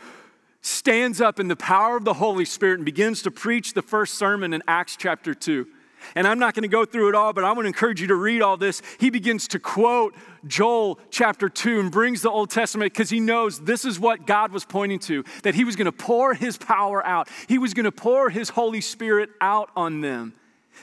stands 0.60 1.20
up 1.20 1.38
in 1.38 1.48
the 1.48 1.56
power 1.56 1.96
of 1.96 2.04
the 2.04 2.14
Holy 2.14 2.44
Spirit 2.44 2.76
and 2.76 2.84
begins 2.84 3.22
to 3.22 3.30
preach 3.30 3.74
the 3.74 3.82
first 3.82 4.14
sermon 4.14 4.52
in 4.52 4.62
Acts 4.66 4.96
chapter 4.96 5.34
2. 5.34 5.66
And 6.14 6.26
I'm 6.26 6.38
not 6.38 6.54
going 6.54 6.62
to 6.62 6.68
go 6.68 6.84
through 6.84 7.10
it 7.10 7.14
all, 7.14 7.32
but 7.32 7.44
I 7.44 7.52
want 7.52 7.64
to 7.64 7.68
encourage 7.68 8.00
you 8.00 8.08
to 8.08 8.14
read 8.14 8.42
all 8.42 8.56
this. 8.56 8.82
He 8.98 9.10
begins 9.10 9.48
to 9.48 9.58
quote 9.58 10.14
Joel 10.46 10.98
chapter 11.10 11.48
2 11.48 11.80
and 11.80 11.90
brings 11.90 12.22
the 12.22 12.30
Old 12.30 12.50
Testament 12.50 12.92
because 12.92 13.10
he 13.10 13.20
knows 13.20 13.60
this 13.60 13.84
is 13.84 13.98
what 13.98 14.26
God 14.26 14.52
was 14.52 14.64
pointing 14.64 14.98
to 15.00 15.24
that 15.42 15.54
he 15.54 15.64
was 15.64 15.76
going 15.76 15.86
to 15.86 15.92
pour 15.92 16.34
his 16.34 16.56
power 16.56 17.04
out, 17.04 17.28
he 17.48 17.58
was 17.58 17.74
going 17.74 17.84
to 17.84 17.92
pour 17.92 18.30
his 18.30 18.50
Holy 18.50 18.80
Spirit 18.80 19.30
out 19.40 19.70
on 19.76 20.00
them. 20.00 20.34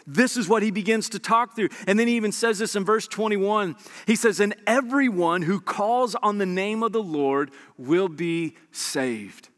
This 0.05 0.37
is 0.37 0.47
what 0.47 0.61
he 0.61 0.71
begins 0.71 1.09
to 1.09 1.19
talk 1.19 1.55
through. 1.55 1.69
And 1.87 1.97
then 1.97 2.07
he 2.07 2.15
even 2.15 2.31
says 2.31 2.59
this 2.59 2.75
in 2.75 2.83
verse 2.83 3.07
21. 3.07 3.75
He 4.05 4.15
says, 4.15 4.39
And 4.39 4.55
everyone 4.67 5.43
who 5.43 5.59
calls 5.59 6.15
on 6.15 6.37
the 6.37 6.45
name 6.45 6.83
of 6.83 6.91
the 6.91 7.01
Lord 7.01 7.51
will 7.77 8.09
be 8.09 8.55
saved. 8.71 9.49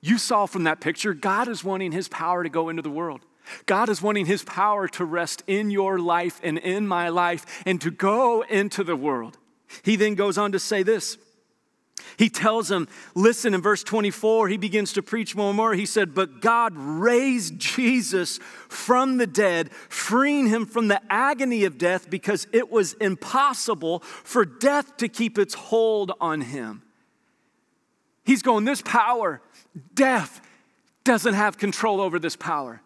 You 0.00 0.18
saw 0.18 0.46
from 0.46 0.64
that 0.64 0.80
picture, 0.80 1.14
God 1.14 1.48
is 1.48 1.62
wanting 1.62 1.92
his 1.92 2.08
power 2.08 2.42
to 2.42 2.48
go 2.48 2.68
into 2.68 2.82
the 2.82 2.90
world. 2.90 3.20
God 3.66 3.88
is 3.88 4.00
wanting 4.00 4.26
his 4.26 4.44
power 4.44 4.88
to 4.88 5.04
rest 5.04 5.42
in 5.46 5.70
your 5.70 5.98
life 5.98 6.40
and 6.42 6.58
in 6.58 6.86
my 6.86 7.08
life 7.08 7.62
and 7.66 7.80
to 7.80 7.90
go 7.90 8.42
into 8.42 8.84
the 8.84 8.96
world. 8.96 9.38
He 9.82 9.96
then 9.96 10.14
goes 10.14 10.38
on 10.38 10.52
to 10.52 10.58
say 10.58 10.82
this 10.82 11.18
he 12.16 12.28
tells 12.28 12.70
him, 12.70 12.88
listen, 13.14 13.54
in 13.54 13.62
verse 13.62 13.82
24, 13.82 14.48
he 14.48 14.56
begins 14.56 14.92
to 14.94 15.02
preach 15.02 15.34
more 15.34 15.48
and 15.48 15.56
more. 15.56 15.74
He 15.74 15.86
said, 15.86 16.14
But 16.14 16.40
God 16.40 16.72
raised 16.76 17.58
Jesus 17.58 18.38
from 18.68 19.16
the 19.16 19.26
dead, 19.26 19.72
freeing 19.88 20.46
him 20.48 20.66
from 20.66 20.88
the 20.88 21.00
agony 21.10 21.64
of 21.64 21.78
death 21.78 22.10
because 22.10 22.46
it 22.52 22.70
was 22.70 22.92
impossible 22.94 24.00
for 24.00 24.44
death 24.44 24.96
to 24.98 25.08
keep 25.08 25.38
its 25.38 25.54
hold 25.54 26.12
on 26.20 26.42
him. 26.42 26.82
He's 28.24 28.42
going, 28.42 28.64
This 28.64 28.82
power, 28.82 29.40
death 29.94 30.40
doesn't 31.04 31.34
have 31.34 31.58
control 31.58 32.00
over 32.00 32.18
this 32.18 32.36
power. 32.36 32.82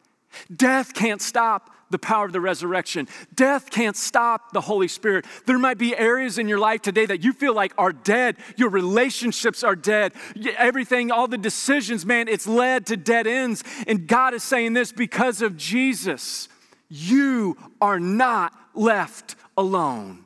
Death 0.55 0.95
can't 0.95 1.21
stop 1.21 1.71
the 1.91 1.99
power 1.99 2.27
of 2.27 2.33
the 2.33 2.41
resurrection. 2.41 3.07
Death 3.35 3.71
can't 3.71 3.97
stop 3.97 4.53
the 4.53 4.61
Holy 4.61 4.89
Spirit. 4.89 5.25
There 5.47 5.59
might 5.59 5.79
be 5.79 5.97
areas 5.97 6.39
in 6.39 6.49
your 6.49 6.59
life 6.59 6.83
today 6.83 7.07
that 7.07 7.23
you 7.23 7.33
feel 7.33 7.55
like 7.55 7.73
are 7.79 7.93
dead. 7.93 8.37
Your 8.57 8.71
relationships 8.71 9.63
are 9.63 9.77
dead. 9.77 10.13
Everything, 10.57 11.11
all 11.11 11.29
the 11.29 11.39
decisions, 11.39 12.05
man, 12.05 12.29
it's 12.29 12.47
led 12.47 12.87
to 12.87 12.97
dead 12.97 13.27
ends. 13.27 13.63
And 13.87 14.07
God 14.07 14.35
is 14.35 14.43
saying 14.43 14.73
this 14.73 14.93
because 14.93 15.43
of 15.43 15.57
Jesus, 15.57 16.49
you 16.89 17.57
are 17.81 18.01
not 18.01 18.53
left 18.75 19.37
alone. 19.57 20.25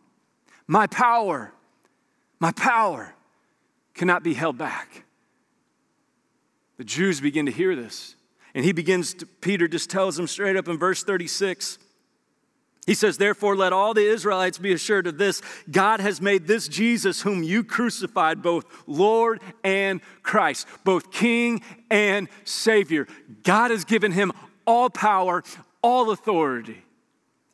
My 0.67 0.87
power, 0.87 1.53
my 2.39 2.53
power 2.53 3.15
cannot 3.95 4.23
be 4.23 4.35
held 4.35 4.57
back. 4.57 5.05
The 6.79 6.85
Jews 6.85 7.21
begin 7.21 7.45
to 7.47 7.53
hear 7.53 7.77
this. 7.77 8.17
And 8.55 8.65
he 8.65 8.73
begins 8.73 9.15
to, 9.15 9.27
Peter 9.27 9.69
just 9.69 9.91
tells 9.91 10.19
him 10.19 10.27
straight 10.27 10.57
up 10.57 10.69
in 10.69 10.79
verse 10.79 11.05
36. 11.05 11.79
He 12.87 12.95
says, 12.95 13.19
Therefore, 13.19 13.55
let 13.55 13.73
all 13.73 13.95
the 13.95 14.05
Israelites 14.05 14.59
be 14.59 14.73
assured 14.73 15.07
of 15.07 15.19
this 15.19 15.43
God 15.71 16.01
has 16.01 16.21
made 16.21 16.47
this 16.47 16.67
Jesus, 16.67 17.23
whom 17.23 17.43
you 17.43 17.63
crucified, 17.63 18.43
both 18.43 18.65
Lord 18.87 19.41
and 19.63 20.01
Christ, 20.23 20.67
both 20.85 21.13
King 21.13 21.63
and 21.91 22.29
Savior. 22.45 23.07
God 23.45 23.71
has 23.71 23.85
given 23.85 24.13
him 24.13 24.33
all 24.67 24.91
power, 24.91 25.45
all 25.83 26.11
authority. 26.11 26.83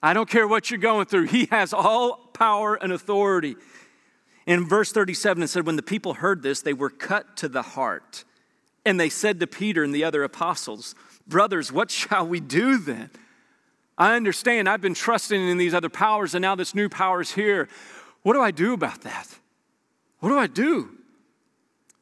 I 0.02 0.12
don't 0.12 0.28
care 0.28 0.46
what 0.46 0.70
you're 0.70 0.78
going 0.78 1.06
through, 1.06 1.26
he 1.26 1.46
has 1.46 1.74
all 1.74 2.16
power 2.32 2.74
and 2.74 2.92
authority. 2.92 3.56
In 4.46 4.68
verse 4.68 4.92
37, 4.92 5.42
it 5.42 5.48
said, 5.48 5.66
When 5.66 5.76
the 5.76 5.82
people 5.82 6.14
heard 6.14 6.42
this, 6.42 6.62
they 6.62 6.72
were 6.72 6.90
cut 6.90 7.36
to 7.38 7.48
the 7.48 7.62
heart 7.62 8.24
and 8.86 8.98
they 8.98 9.10
said 9.10 9.40
to 9.40 9.46
Peter 9.46 9.84
and 9.84 9.94
the 9.94 10.04
other 10.04 10.22
apostles, 10.22 10.94
Brothers, 11.26 11.72
what 11.72 11.90
shall 11.90 12.26
we 12.26 12.40
do 12.40 12.78
then? 12.78 13.10
I 13.98 14.14
understand 14.14 14.68
I've 14.68 14.80
been 14.80 14.94
trusting 14.94 15.48
in 15.48 15.58
these 15.58 15.74
other 15.74 15.88
powers, 15.88 16.34
and 16.34 16.42
now 16.42 16.54
this 16.54 16.74
new 16.74 16.88
power 16.88 17.20
is 17.20 17.32
here. 17.32 17.68
What 18.22 18.34
do 18.34 18.40
I 18.40 18.52
do 18.52 18.72
about 18.72 19.02
that? 19.02 19.26
What 20.20 20.28
do 20.28 20.38
I 20.38 20.46
do? 20.46 20.90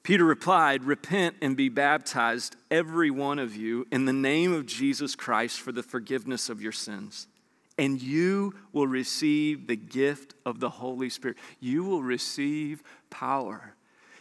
Peter 0.03 0.25
replied, 0.25 0.85
Repent 0.85 1.37
and 1.41 1.57
be 1.57 1.71
baptized, 1.71 2.57
every 2.71 3.11
one 3.11 3.39
of 3.39 3.57
you, 3.57 3.87
in 3.91 4.05
the 4.05 4.13
name 4.13 4.53
of 4.53 4.67
Jesus 4.67 5.17
Christ 5.17 5.61
for 5.61 5.73
the 5.73 5.83
forgiveness 5.83 6.51
of 6.51 6.61
your 6.61 6.73
sins. 6.73 7.27
And 7.79 8.01
you 8.01 8.55
will 8.73 8.87
receive 8.87 9.67
the 9.67 9.77
gift 9.77 10.35
of 10.45 10.61
the 10.61 10.71
Holy 10.71 11.09
Spirit. 11.09 11.39
You 11.59 11.85
will 11.85 12.03
receive 12.03 12.83
power. 13.09 13.74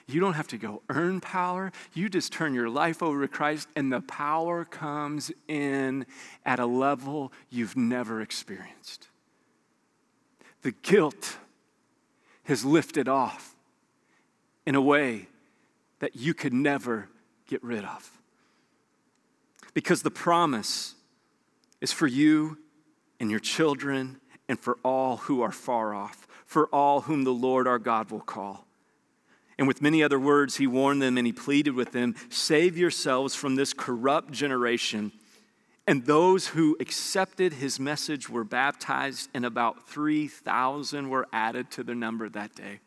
You 0.05 0.19
don't 0.19 0.33
have 0.33 0.48
to 0.50 0.57
go 0.57 0.81
earn 0.89 1.22
power. 1.22 1.72
You 1.93 2.10
just 2.10 2.33
turn 2.33 2.53
your 2.53 2.69
life 2.69 3.01
over 3.01 3.22
to 3.22 3.27
Christ, 3.27 3.67
and 3.75 3.91
the 3.91 4.01
power 4.01 4.65
comes 4.65 5.31
in 5.48 6.05
at 6.45 6.60
a 6.60 6.65
level 6.65 7.31
you've 7.50 7.77
never 7.77 8.22
experienced. 8.22 9.07
The 10.62 10.72
guilt 10.72 11.38
has 12.43 12.65
lifted 12.65 13.07
off 13.07 13.55
in 14.65 14.75
a 14.75 14.81
way 14.81 15.27
that 16.00 16.15
you 16.15 16.33
could 16.33 16.53
never 16.53 17.10
get 17.48 17.63
rid 17.63 17.86
of. 17.86 18.12
Because 19.74 20.03
the 20.03 20.12
promise 20.12 20.95
is 21.81 21.91
for 21.91 22.07
you 22.07 22.57
and 23.19 23.31
your 23.31 23.39
children 23.39 24.19
and 24.50 24.60
for 24.60 24.77
all 24.83 25.17
who 25.17 25.41
are 25.41 25.51
far 25.51 25.93
off, 25.93 26.27
for 26.45 26.67
all 26.67 27.01
whom 27.01 27.24
the 27.24 27.33
Lord 27.33 27.67
our 27.67 27.79
God 27.79 28.12
will 28.12 28.19
call. 28.19 28.67
And 29.57 29.67
with 29.67 29.81
many 29.81 30.01
other 30.01 30.19
words, 30.19 30.57
he 30.57 30.67
warned 30.67 31.01
them 31.01 31.17
and 31.17 31.27
he 31.27 31.33
pleaded 31.33 31.75
with 31.75 31.91
them 31.91 32.16
save 32.29 32.77
yourselves 32.77 33.35
from 33.35 33.55
this 33.55 33.74
corrupt 33.74 34.31
generation. 34.31 35.11
And 35.85 36.05
those 36.05 36.48
who 36.48 36.77
accepted 36.79 37.53
his 37.53 37.79
message 37.79 38.29
were 38.29 38.46
baptized, 38.46 39.29
and 39.33 39.46
about 39.46 39.89
3,000 39.89 41.09
were 41.09 41.27
added 41.33 41.70
to 41.72 41.83
their 41.83 41.96
number 41.96 42.29
that 42.29 42.55
day. 42.55 42.79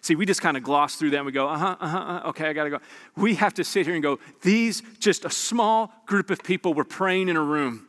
See, 0.00 0.16
we 0.16 0.26
just 0.26 0.42
kind 0.42 0.56
of 0.56 0.64
gloss 0.64 0.96
through 0.96 1.10
that 1.10 1.18
and 1.18 1.26
we 1.26 1.32
go, 1.32 1.48
uh 1.48 1.58
huh, 1.58 1.76
uh 1.80 1.88
huh, 1.88 2.22
okay, 2.30 2.48
I 2.48 2.52
gotta 2.52 2.70
go. 2.70 2.78
We 3.16 3.36
have 3.36 3.54
to 3.54 3.64
sit 3.64 3.86
here 3.86 3.94
and 3.94 4.02
go, 4.02 4.18
these, 4.42 4.82
just 4.98 5.24
a 5.24 5.30
small 5.30 5.92
group 6.06 6.30
of 6.30 6.42
people 6.42 6.74
were 6.74 6.84
praying 6.84 7.28
in 7.28 7.36
a 7.36 7.42
room. 7.42 7.86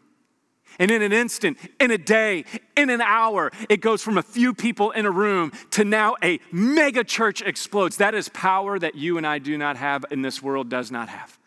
And 0.80 0.92
in 0.92 1.02
an 1.02 1.14
instant, 1.14 1.58
in 1.80 1.92
a 1.92 1.98
day, 1.98 2.46
in 2.76 2.90
an 2.90 3.02
hour, 3.02 3.52
it 3.70 3.82
goes 3.82 4.02
from 4.02 4.18
a 4.18 4.24
few 4.24 4.54
people 4.54 4.92
in 4.92 5.06
a 5.06 5.12
room 5.12 5.52
to 5.72 5.84
now 5.84 6.16
a 6.24 6.40
mega 6.52 7.04
church 7.04 7.42
explodes. 7.42 7.98
That 7.98 8.16
is 8.16 8.30
power 8.30 8.80
that 8.80 8.96
you 8.96 9.18
and 9.18 9.28
I 9.28 9.40
do 9.40 9.58
not 9.58 9.78
have 9.78 10.06
and 10.12 10.24
this 10.24 10.42
world 10.42 10.70
does 10.70 10.92
not 10.92 11.10
have. 11.10 11.38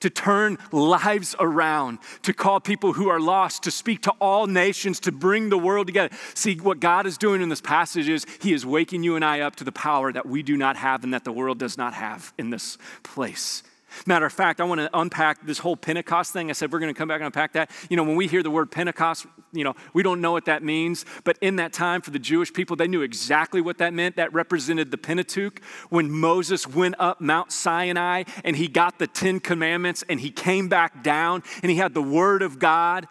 To 0.00 0.10
turn 0.10 0.58
lives 0.72 1.36
around, 1.38 1.98
to 2.22 2.32
call 2.32 2.60
people 2.60 2.92
who 2.92 3.08
are 3.08 3.20
lost, 3.20 3.62
to 3.64 3.70
speak 3.70 4.02
to 4.02 4.10
all 4.20 4.46
nations, 4.46 5.00
to 5.00 5.12
bring 5.12 5.48
the 5.48 5.58
world 5.58 5.86
together. 5.86 6.14
See, 6.34 6.56
what 6.56 6.80
God 6.80 7.06
is 7.06 7.16
doing 7.16 7.40
in 7.40 7.48
this 7.48 7.60
passage 7.60 8.08
is 8.08 8.26
He 8.40 8.52
is 8.52 8.66
waking 8.66 9.04
you 9.04 9.14
and 9.14 9.24
I 9.24 9.40
up 9.40 9.56
to 9.56 9.64
the 9.64 9.72
power 9.72 10.12
that 10.12 10.26
we 10.26 10.42
do 10.42 10.56
not 10.56 10.76
have 10.76 11.04
and 11.04 11.14
that 11.14 11.24
the 11.24 11.32
world 11.32 11.58
does 11.58 11.78
not 11.78 11.94
have 11.94 12.32
in 12.36 12.50
this 12.50 12.78
place. 13.04 13.62
Matter 14.04 14.26
of 14.26 14.32
fact, 14.32 14.60
I 14.60 14.64
want 14.64 14.80
to 14.80 14.90
unpack 14.92 15.46
this 15.46 15.58
whole 15.58 15.76
Pentecost 15.76 16.32
thing. 16.32 16.50
I 16.50 16.52
said 16.52 16.72
we're 16.72 16.78
going 16.78 16.92
to 16.92 16.98
come 16.98 17.08
back 17.08 17.20
and 17.20 17.26
unpack 17.26 17.52
that. 17.54 17.70
You 17.88 17.96
know, 17.96 18.04
when 18.04 18.16
we 18.16 18.26
hear 18.26 18.42
the 18.42 18.50
word 18.50 18.70
Pentecost, 18.70 19.26
you 19.52 19.64
know, 19.64 19.74
we 19.94 20.02
don't 20.02 20.20
know 20.20 20.32
what 20.32 20.44
that 20.46 20.62
means. 20.62 21.04
But 21.24 21.38
in 21.40 21.56
that 21.56 21.72
time, 21.72 22.02
for 22.02 22.10
the 22.10 22.18
Jewish 22.18 22.52
people, 22.52 22.76
they 22.76 22.88
knew 22.88 23.02
exactly 23.02 23.60
what 23.60 23.78
that 23.78 23.94
meant. 23.94 24.16
That 24.16 24.32
represented 24.32 24.90
the 24.90 24.98
Pentateuch. 24.98 25.60
When 25.88 26.10
Moses 26.10 26.66
went 26.66 26.96
up 26.98 27.20
Mount 27.20 27.52
Sinai 27.52 28.24
and 28.44 28.56
he 28.56 28.68
got 28.68 28.98
the 28.98 29.06
Ten 29.06 29.40
Commandments 29.40 30.04
and 30.08 30.20
he 30.20 30.30
came 30.30 30.68
back 30.68 31.02
down 31.02 31.42
and 31.62 31.70
he 31.70 31.78
had 31.78 31.94
the 31.94 32.02
Word 32.02 32.42
of 32.42 32.58
God 32.58 33.06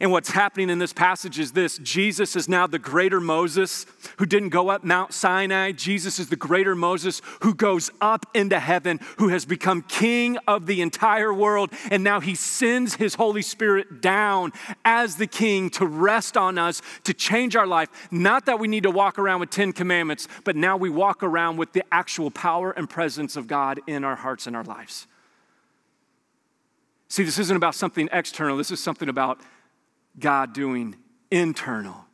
and 0.00 0.12
what's 0.12 0.30
happening 0.30 0.70
in 0.70 0.78
this 0.78 0.92
passage 0.92 1.38
is 1.38 1.52
this 1.52 1.78
Jesus 1.78 2.36
is 2.36 2.48
now 2.48 2.66
the 2.66 2.78
greater 2.78 3.20
Moses 3.20 3.86
who 4.18 4.26
didn't 4.26 4.50
go 4.50 4.68
up 4.68 4.84
Mount 4.84 5.12
Sinai. 5.12 5.72
Jesus 5.72 6.18
is 6.18 6.28
the 6.28 6.36
greater 6.36 6.74
Moses 6.74 7.22
who 7.40 7.54
goes 7.54 7.90
up 8.00 8.26
into 8.34 8.60
heaven, 8.60 9.00
who 9.16 9.28
has 9.28 9.44
become 9.44 9.82
king 9.82 10.38
of 10.46 10.66
the 10.66 10.82
entire 10.82 11.32
world. 11.32 11.72
And 11.90 12.04
now 12.04 12.20
he 12.20 12.34
sends 12.34 12.94
his 12.94 13.14
Holy 13.14 13.42
Spirit 13.42 14.00
down 14.00 14.52
as 14.84 15.16
the 15.16 15.26
king 15.26 15.70
to 15.70 15.86
rest 15.86 16.36
on 16.36 16.58
us, 16.58 16.82
to 17.04 17.14
change 17.14 17.56
our 17.56 17.66
life. 17.66 17.88
Not 18.10 18.46
that 18.46 18.58
we 18.58 18.68
need 18.68 18.82
to 18.82 18.90
walk 18.90 19.18
around 19.18 19.40
with 19.40 19.50
10 19.50 19.72
commandments, 19.72 20.28
but 20.44 20.54
now 20.54 20.76
we 20.76 20.90
walk 20.90 21.22
around 21.22 21.56
with 21.56 21.72
the 21.72 21.82
actual 21.90 22.30
power 22.30 22.70
and 22.72 22.88
presence 22.88 23.36
of 23.36 23.46
God 23.46 23.80
in 23.86 24.04
our 24.04 24.16
hearts 24.16 24.46
and 24.46 24.54
our 24.54 24.64
lives. 24.64 25.06
See, 27.08 27.22
this 27.22 27.38
isn't 27.38 27.56
about 27.56 27.74
something 27.74 28.08
external, 28.12 28.56
this 28.58 28.70
is 28.70 28.80
something 28.80 29.08
about 29.08 29.40
God 30.20 30.52
doing 30.52 30.96
internal. 31.30 32.04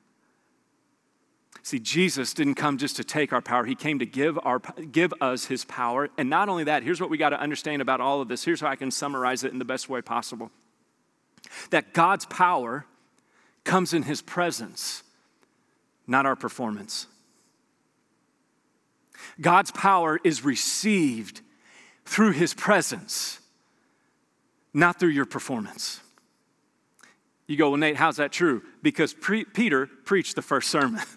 See, 1.62 1.78
Jesus 1.78 2.34
didn't 2.34 2.56
come 2.56 2.76
just 2.76 2.96
to 2.96 3.04
take 3.04 3.32
our 3.32 3.40
power, 3.40 3.64
He 3.64 3.74
came 3.74 3.98
to 4.00 4.06
give, 4.06 4.38
our, 4.42 4.60
give 4.92 5.14
us 5.20 5.46
His 5.46 5.64
power. 5.64 6.10
And 6.18 6.28
not 6.28 6.50
only 6.50 6.64
that, 6.64 6.82
here's 6.82 7.00
what 7.00 7.08
we 7.08 7.16
got 7.16 7.30
to 7.30 7.40
understand 7.40 7.80
about 7.80 8.02
all 8.02 8.20
of 8.20 8.28
this. 8.28 8.44
Here's 8.44 8.60
how 8.60 8.68
I 8.68 8.76
can 8.76 8.90
summarize 8.90 9.44
it 9.44 9.52
in 9.52 9.58
the 9.58 9.64
best 9.64 9.88
way 9.88 10.02
possible 10.02 10.50
that 11.70 11.92
God's 11.92 12.26
power 12.26 12.86
comes 13.64 13.94
in 13.94 14.02
His 14.02 14.20
presence, 14.20 15.02
not 16.06 16.26
our 16.26 16.36
performance. 16.36 17.06
God's 19.40 19.70
power 19.70 20.20
is 20.22 20.44
received 20.44 21.40
through 22.04 22.32
His 22.32 22.52
presence, 22.52 23.40
not 24.74 25.00
through 25.00 25.10
your 25.10 25.24
performance. 25.26 26.00
You 27.46 27.56
go, 27.56 27.70
well, 27.70 27.78
Nate, 27.78 27.96
how's 27.96 28.16
that 28.16 28.32
true? 28.32 28.62
Because 28.82 29.12
pre- 29.12 29.44
Peter 29.44 29.86
preached 29.86 30.36
the 30.36 30.42
first 30.42 30.70
sermon. 30.70 31.02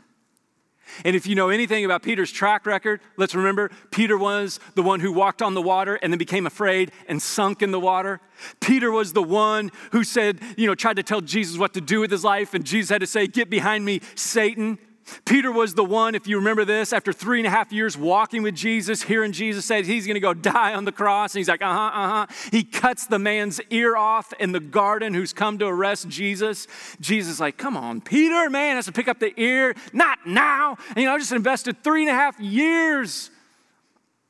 And 1.03 1.15
if 1.15 1.27
you 1.27 1.35
know 1.35 1.49
anything 1.49 1.85
about 1.85 2.01
Peter's 2.01 2.31
track 2.31 2.65
record, 2.65 3.01
let's 3.17 3.35
remember 3.35 3.69
Peter 3.91 4.17
was 4.17 4.59
the 4.75 4.81
one 4.81 4.99
who 4.99 5.11
walked 5.11 5.41
on 5.41 5.53
the 5.53 5.61
water 5.61 5.99
and 6.01 6.11
then 6.11 6.17
became 6.17 6.47
afraid 6.47 6.91
and 7.07 7.21
sunk 7.21 7.61
in 7.61 7.71
the 7.71 7.79
water. 7.79 8.19
Peter 8.59 8.91
was 8.91 9.13
the 9.13 9.23
one 9.23 9.71
who 9.91 10.03
said, 10.03 10.39
you 10.55 10.65
know, 10.65 10.75
tried 10.75 10.95
to 10.95 11.03
tell 11.03 11.21
Jesus 11.21 11.57
what 11.57 11.73
to 11.73 11.81
do 11.81 11.99
with 11.99 12.11
his 12.11 12.23
life, 12.23 12.53
and 12.53 12.65
Jesus 12.65 12.89
had 12.89 13.01
to 13.01 13.07
say, 13.07 13.27
Get 13.27 13.49
behind 13.49 13.85
me, 13.85 14.01
Satan. 14.15 14.79
Peter 15.25 15.51
was 15.51 15.73
the 15.73 15.83
one, 15.83 16.15
if 16.15 16.27
you 16.27 16.37
remember 16.37 16.65
this, 16.65 16.93
after 16.93 17.13
three 17.13 17.39
and 17.39 17.47
a 17.47 17.49
half 17.49 17.71
years 17.71 17.97
walking 17.97 18.43
with 18.43 18.55
Jesus, 18.55 19.03
hearing 19.03 19.31
Jesus 19.31 19.65
say 19.65 19.83
he's 19.83 20.05
going 20.05 20.15
to 20.15 20.19
go 20.19 20.33
die 20.33 20.73
on 20.73 20.85
the 20.85 20.91
cross. 20.91 21.33
And 21.33 21.39
he's 21.39 21.47
like, 21.47 21.61
uh 21.61 21.73
huh, 21.73 21.91
uh 21.93 22.09
huh. 22.09 22.49
He 22.51 22.63
cuts 22.63 23.07
the 23.07 23.19
man's 23.19 23.59
ear 23.69 23.95
off 23.95 24.33
in 24.39 24.51
the 24.51 24.59
garden 24.59 25.13
who's 25.13 25.33
come 25.33 25.57
to 25.59 25.65
arrest 25.65 26.09
Jesus. 26.09 26.67
Jesus 26.99 27.39
like, 27.39 27.57
come 27.57 27.77
on, 27.77 28.01
Peter, 28.01 28.49
man, 28.49 28.75
has 28.75 28.85
to 28.85 28.91
pick 28.91 29.07
up 29.07 29.19
the 29.19 29.33
ear. 29.39 29.75
Not 29.93 30.25
now. 30.25 30.77
And, 30.89 30.97
you 30.97 31.05
know, 31.05 31.15
I 31.15 31.17
just 31.17 31.31
invested 31.31 31.83
three 31.83 32.01
and 32.01 32.09
a 32.09 32.15
half 32.15 32.39
years. 32.39 33.29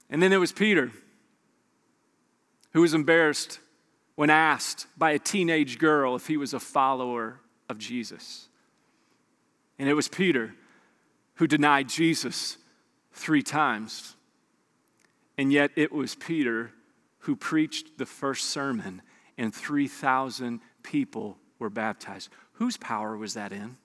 And 0.10 0.22
then 0.22 0.30
there 0.30 0.40
was 0.40 0.52
Peter, 0.52 0.92
who 2.74 2.82
was 2.82 2.94
embarrassed 2.94 3.60
when 4.16 4.30
asked 4.30 4.88
by 4.98 5.12
a 5.12 5.20
teenage 5.20 5.78
girl 5.80 6.16
if 6.16 6.28
he 6.28 6.38
was 6.38 6.54
a 6.54 6.60
follower 6.60 7.40
of 7.70 7.78
Jesus. 7.78 8.48
And 9.80 9.88
it 9.88 9.94
was 9.94 10.08
Peter 10.08 10.56
who 11.38 11.48
denied 11.48 11.90
Jesus 11.90 12.58
three 13.14 13.42
times. 13.42 14.16
And 15.38 15.52
yet 15.52 15.72
it 15.76 15.92
was 15.92 16.16
Peter 16.16 16.72
who 17.20 17.36
preached 17.36 17.98
the 17.98 18.06
first 18.06 18.50
sermon, 18.50 19.02
and 19.38 19.54
3,000 19.54 20.62
people 20.84 21.38
were 21.60 21.70
baptized. 21.70 22.30
Whose 22.54 22.78
power 22.78 23.18
was 23.18 23.34
that 23.36 23.52
in? 23.52 23.78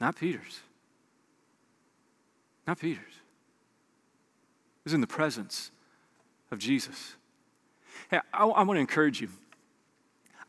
Not 0.00 0.16
Peter's. 0.16 0.60
Not 2.66 2.78
Peter's. 2.78 3.00
It 3.00 4.84
was 4.84 4.94
in 4.94 5.00
the 5.00 5.06
presence 5.06 5.70
of 6.50 6.58
Jesus. 6.58 7.16
Hey, 8.10 8.20
I, 8.32 8.46
I 8.46 8.62
want 8.62 8.76
to 8.76 8.80
encourage 8.80 9.20
you. 9.20 9.28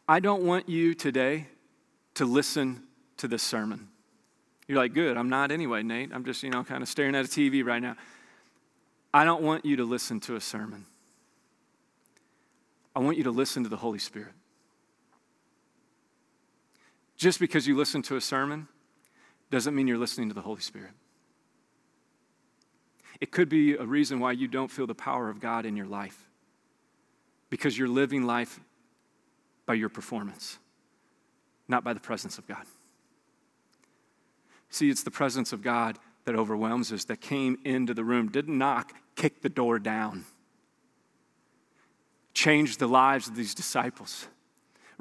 I 0.07 0.19
don't 0.19 0.43
want 0.43 0.69
you 0.69 0.93
today 0.93 1.47
to 2.15 2.25
listen 2.25 2.83
to 3.17 3.27
this 3.27 3.43
sermon. 3.43 3.87
You're 4.67 4.77
like, 4.77 4.93
good, 4.93 5.17
I'm 5.17 5.29
not 5.29 5.51
anyway, 5.51 5.83
Nate. 5.83 6.11
I'm 6.13 6.23
just, 6.23 6.43
you 6.43 6.49
know, 6.49 6.63
kind 6.63 6.81
of 6.81 6.89
staring 6.89 7.15
at 7.15 7.25
a 7.25 7.27
TV 7.27 7.65
right 7.65 7.81
now. 7.81 7.95
I 9.13 9.25
don't 9.25 9.41
want 9.41 9.65
you 9.65 9.75
to 9.77 9.83
listen 9.83 10.19
to 10.21 10.35
a 10.35 10.41
sermon. 10.41 10.85
I 12.95 12.99
want 12.99 13.17
you 13.17 13.23
to 13.23 13.31
listen 13.31 13.63
to 13.63 13.69
the 13.69 13.77
Holy 13.77 13.99
Spirit. 13.99 14.33
Just 17.17 17.39
because 17.39 17.67
you 17.67 17.75
listen 17.75 18.01
to 18.03 18.15
a 18.15 18.21
sermon 18.21 18.67
doesn't 19.49 19.75
mean 19.75 19.87
you're 19.87 19.97
listening 19.97 20.29
to 20.29 20.33
the 20.33 20.41
Holy 20.41 20.61
Spirit. 20.61 20.91
It 23.19 23.31
could 23.31 23.49
be 23.49 23.75
a 23.75 23.85
reason 23.85 24.19
why 24.19 24.31
you 24.31 24.47
don't 24.47 24.71
feel 24.71 24.87
the 24.87 24.95
power 24.95 25.29
of 25.29 25.39
God 25.39 25.65
in 25.65 25.75
your 25.75 25.85
life 25.85 26.27
because 27.49 27.77
you're 27.77 27.87
living 27.87 28.23
life 28.23 28.59
by 29.67 29.75
your 29.75 29.89
performance, 29.89 30.57
not 31.67 31.83
by 31.83 31.93
the 31.93 31.99
presence 31.99 32.37
of 32.39 32.47
God. 32.47 32.65
See, 34.71 34.89
it's 34.89 35.03
the 35.03 35.11
presence 35.11 35.53
of 35.53 35.61
God 35.61 35.99
that 36.25 36.35
overwhelms 36.35 36.91
us, 36.91 37.05
that 37.05 37.21
came 37.21 37.59
into 37.63 37.93
the 37.93 38.03
room, 38.03 38.29
didn't 38.29 38.57
knock, 38.57 38.93
kicked 39.15 39.43
the 39.43 39.49
door 39.49 39.77
down, 39.77 40.25
changed 42.33 42.79
the 42.79 42.87
lives 42.87 43.27
of 43.27 43.35
these 43.35 43.53
disciples 43.53 44.27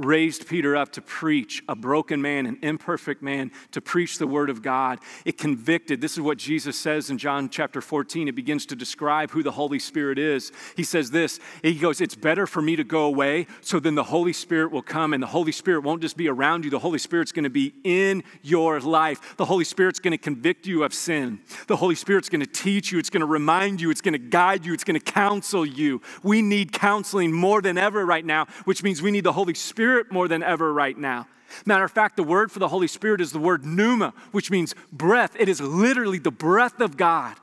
raised 0.01 0.49
Peter 0.49 0.77
up 0.77 0.93
to 0.93 1.03
preach, 1.03 1.63
a 1.69 1.77
broken 1.77 2.23
man, 2.23 2.47
an 2.47 2.59
imperfect 2.63 3.23
man, 3.23 3.53
to 3.73 3.81
preach 3.81 4.19
the 4.19 4.27
word 4.27 4.51
of 4.51 4.63
God. 4.63 4.99
It 5.25 5.39
convicted. 5.39 6.01
This 6.01 6.13
is 6.13 6.21
what 6.21 6.39
Jesus 6.39 6.79
says 6.79 7.11
in 7.11 7.19
John 7.19 7.49
chapter 7.49 7.81
14. 7.81 8.29
It 8.29 8.35
begins 8.35 8.67
to 8.67 8.77
describe 8.77 9.31
who 9.31 9.43
the 9.43 9.53
Holy 9.53 9.79
Spirit 9.79 10.19
is. 10.19 10.53
He 10.77 10.83
says 10.83 11.11
this 11.11 11.39
He 11.63 11.75
goes, 11.75 12.01
It's 12.01 12.15
better 12.15 12.47
for 12.47 12.63
me 12.63 12.77
to 12.77 12.85
go 12.85 13.05
away, 13.05 13.47
so 13.61 13.79
then 13.79 13.95
the 13.95 14.05
Holy 14.05 14.33
Spirit 14.33 14.73
will 14.73 14.83
come, 14.83 15.13
and 15.13 15.23
the 15.23 15.29
Holy 15.29 15.53
Spirit 15.53 15.83
won't 15.83 16.01
just 16.01 16.17
be 16.17 16.29
around 16.29 16.65
you, 16.65 16.71
the 16.71 16.79
Holy 16.79 16.99
Spirit's 16.99 17.33
going 17.33 17.45
to 17.45 17.51
be 17.51 17.75
in 17.85 18.25
your 18.43 18.81
life. 18.81 19.37
The 19.37 19.45
Holy 19.45 19.65
Spirit's 19.65 20.01
going 20.01 20.13
to 20.13 20.19
convict 20.19 20.67
you 20.67 20.83
of 20.83 20.95
sin. 20.95 21.41
The 21.67 21.77
Holy 21.77 21.95
Spirit's 21.95 22.29
going 22.29 22.41
to 22.41 22.47
teach 22.47 22.91
you, 22.91 22.99
it's 22.99 23.11
going 23.11 23.21
to 23.21 23.27
remind 23.27 23.81
you, 23.81 23.91
it's 23.91 24.01
going 24.01 24.13
to 24.13 24.19
guide 24.19 24.65
you, 24.65 24.73
it's 24.73 24.85
going 24.85 24.99
to 24.99 25.13
counsel 25.13 25.67
you. 25.67 26.01
We 26.23 26.41
need 26.41 26.73
counseling 26.73 27.33
more 27.33 27.61
than 27.61 27.77
ever 27.77 28.07
right 28.07 28.25
now, 28.25 28.47
which 28.65 28.83
means 28.83 29.03
we 29.03 29.11
need 29.11 29.25
the 29.25 29.33
Holy 29.33 29.55
Spirit 29.55 29.90
Spirit 29.91 30.13
more 30.13 30.29
than 30.29 30.41
ever 30.45 30.73
right 30.73 30.97
now. 30.97 31.27
Matter 31.67 31.83
of 31.83 31.91
fact, 31.91 32.15
the 32.17 32.23
word 32.23 32.53
for 32.53 32.61
the 32.61 32.69
Holy 32.69 32.87
Spirit 32.87 33.21
is 33.21 33.33
the 33.33 33.41
word 33.41 33.67
pneuma, 33.67 34.15
which 34.31 34.49
means 34.49 34.73
breath. 34.93 35.35
It 35.37 35.49
is 35.49 35.61
literally 35.61 36.21
the 36.21 36.31
breath 36.31 36.81
of 36.81 36.97
God 36.97 37.37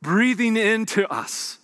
breathing 0.00 0.56
into 0.56 1.04
us, 1.12 1.58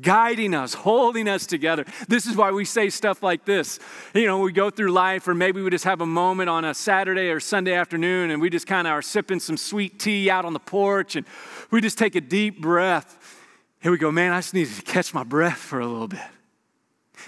guiding 0.00 0.54
us, 0.54 0.72
holding 0.72 1.28
us 1.28 1.44
together. 1.44 1.84
This 2.08 2.24
is 2.24 2.36
why 2.36 2.52
we 2.52 2.64
say 2.64 2.88
stuff 2.88 3.22
like 3.22 3.44
this. 3.44 3.78
You 4.14 4.26
know, 4.26 4.38
we 4.38 4.50
go 4.50 4.70
through 4.70 4.92
life, 4.92 5.28
or 5.28 5.34
maybe 5.34 5.60
we 5.60 5.68
just 5.68 5.84
have 5.84 6.00
a 6.00 6.06
moment 6.06 6.48
on 6.48 6.64
a 6.64 6.72
Saturday 6.72 7.28
or 7.28 7.40
Sunday 7.40 7.74
afternoon 7.74 8.30
and 8.30 8.40
we 8.40 8.48
just 8.48 8.66
kind 8.66 8.86
of 8.86 8.92
are 8.92 9.02
sipping 9.02 9.40
some 9.40 9.58
sweet 9.58 9.98
tea 9.98 10.30
out 10.30 10.46
on 10.46 10.54
the 10.54 10.58
porch 10.58 11.16
and 11.16 11.26
we 11.70 11.82
just 11.82 11.98
take 11.98 12.14
a 12.14 12.22
deep 12.22 12.62
breath. 12.62 13.42
Here 13.82 13.92
we 13.92 13.98
go, 13.98 14.10
man, 14.10 14.32
I 14.32 14.38
just 14.38 14.54
needed 14.54 14.74
to 14.76 14.82
catch 14.82 15.12
my 15.12 15.22
breath 15.22 15.58
for 15.58 15.80
a 15.80 15.86
little 15.86 16.08
bit. 16.08 16.20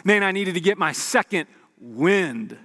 Man, 0.05 0.23
I 0.23 0.33
needed 0.33 0.55
to 0.55 0.61
get 0.61 0.79
my 0.79 0.93
second 0.93 1.47
wind. 1.79 2.57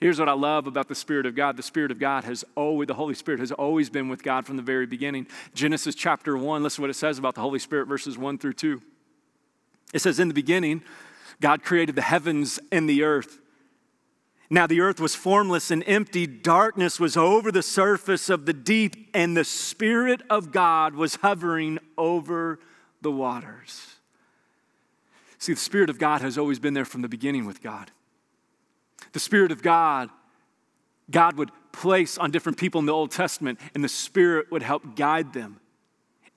Here's 0.00 0.18
what 0.18 0.28
I 0.28 0.32
love 0.32 0.66
about 0.66 0.88
the 0.88 0.96
Spirit 0.96 1.26
of 1.26 1.36
God. 1.36 1.56
The 1.56 1.62
Spirit 1.62 1.92
of 1.92 1.98
God 2.00 2.24
has 2.24 2.44
always, 2.56 2.88
the 2.88 2.94
Holy 2.94 3.14
Spirit 3.14 3.38
has 3.38 3.52
always 3.52 3.88
been 3.88 4.08
with 4.08 4.24
God 4.24 4.44
from 4.46 4.56
the 4.56 4.62
very 4.62 4.84
beginning. 4.84 5.28
Genesis 5.54 5.94
chapter 5.94 6.36
1, 6.36 6.62
listen 6.62 6.76
to 6.76 6.80
what 6.82 6.90
it 6.90 6.94
says 6.94 7.18
about 7.18 7.36
the 7.36 7.40
Holy 7.40 7.60
Spirit, 7.60 7.86
verses 7.86 8.18
1 8.18 8.38
through 8.38 8.54
2. 8.54 8.82
It 9.94 10.00
says, 10.00 10.18
In 10.18 10.26
the 10.26 10.34
beginning, 10.34 10.82
God 11.40 11.62
created 11.62 11.94
the 11.94 12.02
heavens 12.02 12.58
and 12.72 12.88
the 12.88 13.04
earth. 13.04 13.38
Now 14.50 14.66
the 14.66 14.80
earth 14.80 15.00
was 15.00 15.14
formless 15.14 15.70
and 15.70 15.82
empty, 15.86 16.26
darkness 16.26 17.00
was 17.00 17.16
over 17.16 17.52
the 17.52 17.62
surface 17.62 18.28
of 18.28 18.44
the 18.44 18.52
deep, 18.52 19.08
and 19.14 19.36
the 19.36 19.44
Spirit 19.44 20.20
of 20.28 20.50
God 20.50 20.94
was 20.94 21.14
hovering 21.16 21.78
over 21.96 22.58
the 23.00 23.10
waters. 23.12 23.96
See, 25.42 25.54
the 25.54 25.58
Spirit 25.58 25.90
of 25.90 25.98
God 25.98 26.20
has 26.20 26.38
always 26.38 26.60
been 26.60 26.72
there 26.72 26.84
from 26.84 27.02
the 27.02 27.08
beginning 27.08 27.46
with 27.46 27.60
God. 27.60 27.90
The 29.10 29.18
Spirit 29.18 29.50
of 29.50 29.60
God, 29.60 30.08
God 31.10 31.36
would 31.36 31.50
place 31.72 32.16
on 32.16 32.30
different 32.30 32.58
people 32.58 32.78
in 32.78 32.86
the 32.86 32.92
Old 32.92 33.10
Testament, 33.10 33.58
and 33.74 33.82
the 33.82 33.88
Spirit 33.88 34.52
would 34.52 34.62
help 34.62 34.94
guide 34.94 35.32
them. 35.32 35.58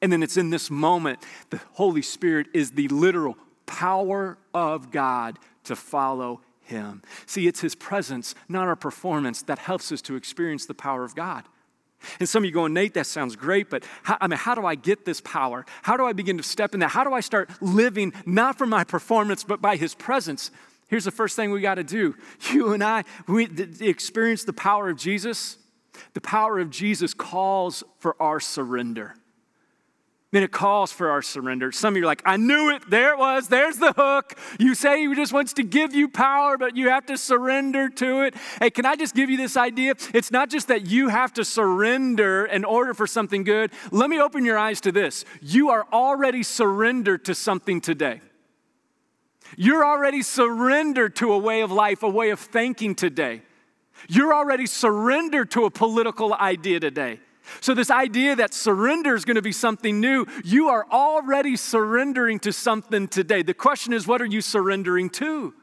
And 0.02 0.12
then 0.12 0.24
it's 0.24 0.38
in 0.38 0.50
this 0.50 0.72
moment, 0.72 1.20
the 1.52 1.62
Holy 1.74 2.02
Spirit 2.02 2.48
is 2.52 2.72
the 2.72 2.88
literal 2.88 3.38
power 3.68 4.40
of 4.56 4.90
God 4.90 5.38
to 5.66 5.76
follow 5.76 6.42
Him. 6.62 7.04
See, 7.28 7.46
it's 7.46 7.62
His 7.62 7.76
presence, 7.76 8.34
not 8.50 8.68
our 8.68 8.76
performance, 8.76 9.44
that 9.44 9.60
helps 9.60 9.92
us 9.92 10.02
to 10.02 10.16
experience 10.16 10.66
the 10.66 10.74
power 10.74 11.04
of 11.04 11.14
God. 11.14 11.44
And 12.20 12.30
some 12.30 12.44
of 12.44 12.46
you 12.46 12.52
going, 12.52 12.74
Nate, 12.74 12.94
that 12.94 13.08
sounds 13.08 13.36
great, 13.36 13.70
but 13.70 13.84
how, 14.04 14.18
I 14.22 14.28
mean, 14.28 14.38
how 14.38 14.56
do 14.56 14.66
I 14.66 14.76
get 14.76 15.06
this 15.06 15.22
power? 15.22 15.66
How 15.82 15.98
do 15.98 16.06
I 16.06 16.14
begin 16.14 16.38
to 16.38 16.44
step 16.44 16.74
in 16.74 16.80
that? 16.82 16.90
How 16.90 17.04
do 17.04 17.14
I 17.14 17.20
start 17.20 17.50
living 17.62 18.14
not 18.26 18.58
from 18.58 18.70
my 18.70 18.84
performance, 18.84 19.44
but 19.44 19.62
by 19.62 19.76
His 19.76 19.96
presence? 19.96 20.52
Here's 20.88 21.06
the 21.06 21.12
first 21.12 21.36
thing 21.36 21.52
we 21.52 21.62
got 21.62 21.76
to 21.76 21.84
do. 21.84 22.16
You 22.52 22.74
and 22.74 22.84
I, 22.84 23.04
we 23.28 23.46
experience 23.82 24.44
the 24.44 24.54
power 24.54 24.90
of 24.90 24.98
Jesus. 24.98 25.58
The 26.14 26.22
power 26.22 26.60
of 26.60 26.70
Jesus 26.70 27.14
calls 27.14 27.84
for 28.00 28.22
our 28.22 28.40
surrender 28.40 29.16
then 30.36 30.44
it 30.44 30.52
calls 30.52 30.92
for 30.92 31.10
our 31.10 31.22
surrender. 31.22 31.72
Some 31.72 31.94
of 31.94 31.98
you 31.98 32.04
are 32.04 32.08
like, 32.08 32.22
I 32.26 32.36
knew 32.36 32.70
it. 32.76 32.84
There 32.90 33.14
it 33.14 33.18
was. 33.18 33.48
There's 33.48 33.78
the 33.78 33.94
hook. 33.94 34.38
You 34.60 34.76
say 34.76 35.08
he 35.08 35.16
just 35.16 35.32
wants 35.32 35.54
to 35.54 35.64
give 35.64 35.96
you 35.96 36.10
power, 36.10 36.58
but 36.58 36.76
you 36.76 36.90
have 36.90 37.06
to 37.06 37.18
surrender 37.18 37.88
to 37.88 38.24
it. 38.24 38.36
Hey, 38.60 38.70
can 38.70 38.86
I 38.86 38.98
just 38.98 39.16
give 39.16 39.30
you 39.30 39.38
this 39.38 39.56
idea? 39.56 39.94
It's 40.14 40.32
not 40.32 40.50
just 40.50 40.68
that 40.68 40.88
you 40.88 41.08
have 41.08 41.32
to 41.36 41.46
surrender 41.46 42.46
in 42.46 42.66
order 42.66 42.94
for 42.94 43.08
something 43.08 43.46
good. 43.46 43.72
Let 43.92 44.10
me 44.10 44.20
open 44.20 44.44
your 44.44 44.58
eyes 44.58 44.82
to 44.82 44.92
this. 44.92 45.24
You 45.42 45.70
are 45.70 45.88
already 45.94 46.44
surrendered 46.44 47.24
to 47.26 47.34
something 47.34 47.80
today. 47.80 48.20
You're 49.56 49.86
already 49.86 50.22
surrendered 50.22 51.16
to 51.18 51.32
a 51.32 51.38
way 51.38 51.62
of 51.62 51.72
life, 51.72 52.04
a 52.04 52.10
way 52.10 52.32
of 52.32 52.42
thinking 52.42 52.94
today. 52.94 53.42
You're 54.10 54.34
already 54.34 54.66
surrendered 54.66 55.52
to 55.52 55.64
a 55.64 55.72
political 55.72 56.34
idea 56.34 56.82
today. 56.82 57.22
So, 57.62 57.74
this 57.74 57.92
idea 57.92 58.36
that 58.36 58.54
surrender 58.54 59.16
is 59.16 59.26
going 59.26 59.36
to 59.36 59.42
be 59.42 59.52
something 59.52 60.00
new, 60.00 60.26
you 60.44 60.70
are 60.70 60.86
already 60.92 61.56
surrendering 61.56 62.40
to 62.40 62.52
something 62.52 63.08
today. 63.08 63.44
The 63.44 63.54
question 63.54 63.94
is, 63.94 64.08
what 64.08 64.22
are 64.22 64.26
you 64.26 64.42
surrendering 64.42 65.10
to? 65.12 65.54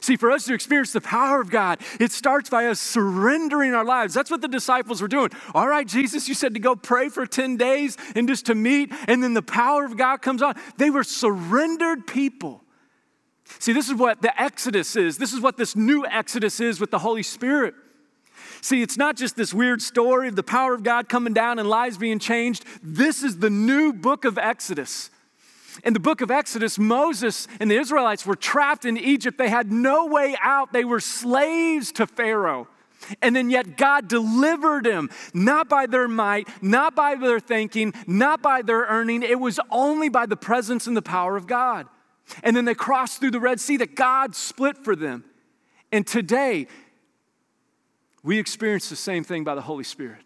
See, 0.00 0.16
for 0.16 0.30
us 0.30 0.44
to 0.46 0.54
experience 0.54 0.92
the 0.92 1.00
power 1.00 1.40
of 1.40 1.50
God, 1.50 1.80
it 2.00 2.10
starts 2.10 2.50
by 2.50 2.66
us 2.66 2.80
surrendering 2.80 3.72
our 3.72 3.84
lives. 3.84 4.14
That's 4.14 4.30
what 4.30 4.40
the 4.40 4.48
disciples 4.48 5.00
were 5.00 5.08
doing. 5.08 5.30
All 5.54 5.68
right, 5.68 5.86
Jesus, 5.86 6.28
you 6.28 6.34
said 6.34 6.54
to 6.54 6.60
go 6.60 6.74
pray 6.74 7.08
for 7.08 7.24
10 7.24 7.56
days 7.56 7.96
and 8.14 8.26
just 8.26 8.46
to 8.46 8.54
meet, 8.54 8.92
and 9.06 9.22
then 9.22 9.34
the 9.34 9.42
power 9.42 9.84
of 9.84 9.96
God 9.96 10.22
comes 10.22 10.42
on. 10.42 10.54
They 10.76 10.90
were 10.90 11.04
surrendered 11.04 12.06
people. 12.06 12.64
See, 13.60 13.72
this 13.72 13.88
is 13.88 13.94
what 13.94 14.22
the 14.22 14.40
Exodus 14.40 14.96
is. 14.96 15.18
This 15.18 15.32
is 15.32 15.40
what 15.40 15.56
this 15.56 15.76
new 15.76 16.04
Exodus 16.04 16.58
is 16.58 16.80
with 16.80 16.90
the 16.90 16.98
Holy 16.98 17.22
Spirit. 17.22 17.74
See, 18.66 18.82
it's 18.82 18.96
not 18.96 19.14
just 19.14 19.36
this 19.36 19.54
weird 19.54 19.80
story 19.80 20.26
of 20.26 20.34
the 20.34 20.42
power 20.42 20.74
of 20.74 20.82
God 20.82 21.08
coming 21.08 21.32
down 21.32 21.60
and 21.60 21.68
lives 21.68 21.98
being 21.98 22.18
changed. 22.18 22.64
This 22.82 23.22
is 23.22 23.38
the 23.38 23.48
new 23.48 23.92
book 23.92 24.24
of 24.24 24.38
Exodus. 24.38 25.08
In 25.84 25.92
the 25.92 26.00
book 26.00 26.20
of 26.20 26.32
Exodus, 26.32 26.76
Moses 26.76 27.46
and 27.60 27.70
the 27.70 27.76
Israelites 27.76 28.26
were 28.26 28.34
trapped 28.34 28.84
in 28.84 28.98
Egypt. 28.98 29.38
They 29.38 29.50
had 29.50 29.70
no 29.70 30.06
way 30.06 30.34
out, 30.42 30.72
they 30.72 30.84
were 30.84 30.98
slaves 30.98 31.92
to 31.92 32.08
Pharaoh. 32.08 32.66
And 33.22 33.36
then 33.36 33.50
yet 33.50 33.76
God 33.76 34.08
delivered 34.08 34.82
them, 34.82 35.10
not 35.32 35.68
by 35.68 35.86
their 35.86 36.08
might, 36.08 36.48
not 36.60 36.96
by 36.96 37.14
their 37.14 37.38
thinking, 37.38 37.94
not 38.08 38.42
by 38.42 38.62
their 38.62 38.80
earning. 38.80 39.22
It 39.22 39.38
was 39.38 39.60
only 39.70 40.08
by 40.08 40.26
the 40.26 40.36
presence 40.36 40.88
and 40.88 40.96
the 40.96 41.02
power 41.02 41.36
of 41.36 41.46
God. 41.46 41.86
And 42.42 42.56
then 42.56 42.64
they 42.64 42.74
crossed 42.74 43.20
through 43.20 43.30
the 43.30 43.38
Red 43.38 43.60
Sea 43.60 43.76
that 43.76 43.94
God 43.94 44.34
split 44.34 44.76
for 44.76 44.96
them. 44.96 45.22
And 45.92 46.04
today, 46.04 46.66
we 48.26 48.40
experience 48.40 48.88
the 48.88 48.96
same 48.96 49.22
thing 49.22 49.44
by 49.44 49.54
the 49.54 49.60
Holy 49.62 49.84
Spirit, 49.84 50.22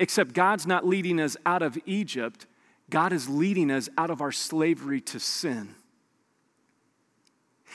except 0.00 0.32
God's 0.32 0.66
not 0.66 0.84
leading 0.84 1.20
us 1.20 1.36
out 1.46 1.62
of 1.62 1.78
Egypt, 1.86 2.46
God 2.90 3.12
is 3.12 3.28
leading 3.28 3.70
us 3.70 3.88
out 3.96 4.10
of 4.10 4.20
our 4.20 4.32
slavery 4.32 5.00
to 5.02 5.20
sin. 5.20 5.76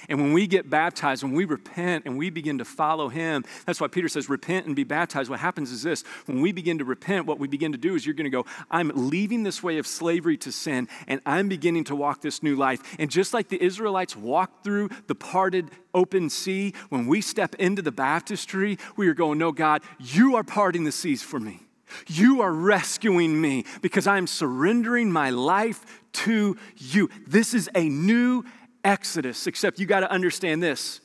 And 0.10 0.22
when 0.22 0.34
we 0.34 0.48
get 0.48 0.70
baptized, 0.70 1.24
when 1.24 1.34
we 1.34 1.46
repent 1.46 2.06
and 2.06 2.18
we 2.18 2.30
begin 2.30 2.58
to 2.58 2.66
follow 2.66 3.10
Him, 3.10 3.44
that's 3.66 3.80
why 3.80 3.88
Peter 3.88 4.08
says, 4.08 4.30
repent 4.30 4.66
and 4.66 4.76
be 4.76 4.84
baptized. 4.84 5.30
What 5.30 5.40
happens 5.40 5.72
is 5.72 5.84
this 5.84 6.04
when 6.26 6.42
we 6.42 6.52
begin 6.52 6.78
to 6.80 6.86
repent, 6.86 7.26
what 7.26 7.40
we 7.40 7.48
begin 7.48 7.72
to 7.72 7.78
do 7.78 7.96
is 7.96 8.06
you're 8.06 8.16
going 8.16 8.26
to 8.26 8.30
go, 8.30 8.46
I'm 8.70 8.92
leaving 8.94 9.44
this 9.44 9.64
way 9.64 9.78
of 9.78 9.88
slavery 9.88 10.38
to 10.38 10.52
sin, 10.52 10.88
and 11.08 11.22
I'm 11.26 11.50
beginning 11.50 11.86
to 11.86 11.96
walk 11.96 12.22
this 12.22 12.44
new 12.44 12.56
life. 12.56 12.96
And 13.00 13.10
just 13.10 13.34
like 13.34 13.50
the 13.50 13.64
Israelites 13.64 14.16
walked 14.16 14.64
through 14.64 14.90
the 15.08 15.16
parted 15.16 15.72
open 15.94 16.30
sea, 16.30 16.74
when 16.90 17.08
we 17.08 17.22
step 17.22 17.56
into 17.56 17.82
the 17.82 17.92
baptistry, 17.92 18.78
we 18.98 19.08
are 19.08 19.14
going, 19.14 19.38
No, 19.38 19.52
God, 19.52 19.82
you 20.00 20.36
are 20.36 20.44
parting 20.44 20.84
the 20.84 20.92
seas 20.92 21.22
for 21.24 21.40
me. 21.40 21.62
You 22.08 22.42
are 22.42 22.52
rescuing 22.52 23.40
me 23.40 23.66
because 23.82 24.08
I'm 24.08 24.28
surrendering 24.28 25.12
my 25.12 25.30
life 25.30 26.04
to 26.14 26.58
you. 26.78 27.10
This 27.28 27.54
is 27.54 27.70
a 27.76 27.88
new 27.88 28.46
Exodus, 28.84 29.48
except 29.48 29.80
you 29.80 29.86
got 29.86 30.02
to 30.02 30.12
understand 30.12 30.62
this 30.62 31.00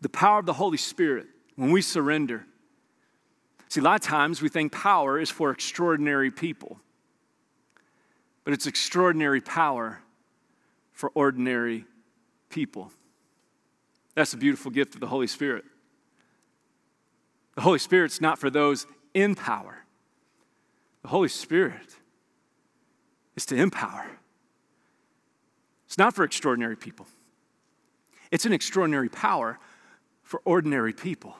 the 0.00 0.08
power 0.08 0.40
of 0.40 0.46
the 0.46 0.52
Holy 0.52 0.76
Spirit 0.76 1.26
when 1.56 1.70
we 1.70 1.80
surrender. 1.80 2.44
See, 3.68 3.80
a 3.80 3.82
lot 3.84 3.94
of 3.94 4.06
times 4.06 4.42
we 4.42 4.48
think 4.48 4.72
power 4.72 5.18
is 5.18 5.30
for 5.30 5.50
extraordinary 5.50 6.30
people, 6.30 6.80
but 8.44 8.52
it's 8.52 8.66
extraordinary 8.66 9.40
power 9.40 10.00
for 10.92 11.10
ordinary 11.14 11.86
people. 12.50 12.92
That's 14.14 14.34
a 14.34 14.36
beautiful 14.36 14.70
gift 14.70 14.94
of 14.94 15.00
the 15.00 15.06
Holy 15.06 15.26
Spirit. 15.26 15.64
The 17.54 17.62
Holy 17.62 17.78
Spirit's 17.78 18.20
not 18.20 18.38
for 18.38 18.50
those 18.50 18.86
in 19.14 19.34
power, 19.34 19.84
the 21.02 21.08
Holy 21.08 21.28
Spirit 21.28 21.96
is 23.36 23.46
to 23.46 23.56
empower. 23.56 24.06
It's 25.86 25.98
not 25.98 26.14
for 26.14 26.24
extraordinary 26.24 26.76
people. 26.76 27.06
It's 28.32 28.46
an 28.46 28.52
extraordinary 28.52 29.08
power 29.08 29.60
for 30.24 30.40
ordinary 30.44 30.92
people. 30.92 31.36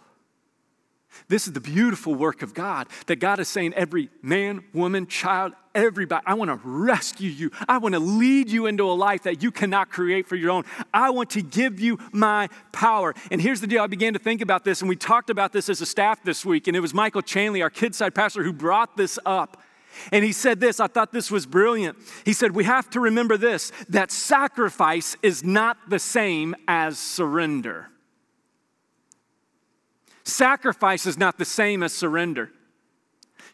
This 1.29 1.47
is 1.47 1.53
the 1.53 1.61
beautiful 1.61 2.15
work 2.15 2.43
of 2.43 2.55
God 2.55 2.89
that 3.07 3.17
God 3.17 3.39
is 3.39 3.49
saying, 3.49 3.75
every 3.75 4.09
man, 4.23 4.65
woman, 4.73 5.07
child, 5.07 5.53
everybody, 5.75 6.23
I 6.27 6.35
want 6.35 6.51
to 6.51 6.61
rescue 6.67 7.31
you. 7.31 7.51
I 7.69 7.79
want 7.79 7.95
to 7.95 7.99
lead 7.99 8.51
you 8.51 8.67
into 8.67 8.85
a 8.85 8.93
life 8.93 9.25
that 9.25 9.43
you 9.43 9.51
cannot 9.51 9.91
create 9.91 10.27
for 10.27 10.37
your 10.37 10.51
own. 10.51 10.65
I 10.93 11.11
want 11.11 11.31
to 11.31 11.43
give 11.43 11.81
you 11.81 11.99
my 12.13 12.49
power. 12.73 13.15
And 13.31 13.41
here's 13.41 13.61
the 13.61 13.67
deal 13.67 13.83
I 13.83 13.87
began 13.87 14.13
to 14.13 14.19
think 14.19 14.41
about 14.41 14.65
this, 14.65 14.81
and 14.81 14.89
we 14.89 14.97
talked 14.97 15.31
about 15.31 15.53
this 15.53 15.69
as 15.69 15.81
a 15.81 15.87
staff 15.87 16.23
this 16.23 16.45
week, 16.45 16.67
and 16.67 16.77
it 16.77 16.81
was 16.81 16.95
Michael 16.95 17.23
Chanley, 17.23 17.63
our 17.63 17.71
kidside 17.71 18.15
pastor, 18.15 18.43
who 18.43 18.53
brought 18.53 18.97
this 18.97 19.19
up. 19.27 19.63
And 20.11 20.25
he 20.25 20.33
said 20.33 20.61
this, 20.61 20.81
I 20.81 20.87
thought 20.87 21.13
this 21.13 21.31
was 21.31 21.47
brilliant. 21.47 21.99
He 22.25 22.33
said, 22.33 22.55
We 22.55 22.65
have 22.65 22.89
to 22.91 23.01
remember 23.01 23.37
this 23.37 23.73
that 23.89 24.11
sacrifice 24.11 25.17
is 25.23 25.45
not 25.45 25.77
the 25.89 25.99
same 25.99 26.55
as 26.67 26.99
surrender. 26.99 27.89
Sacrifice 30.25 31.07
is 31.07 31.19
not 31.19 31.39
the 31.39 31.45
same 31.45 31.83
as 31.83 31.93
surrender. 31.93 32.51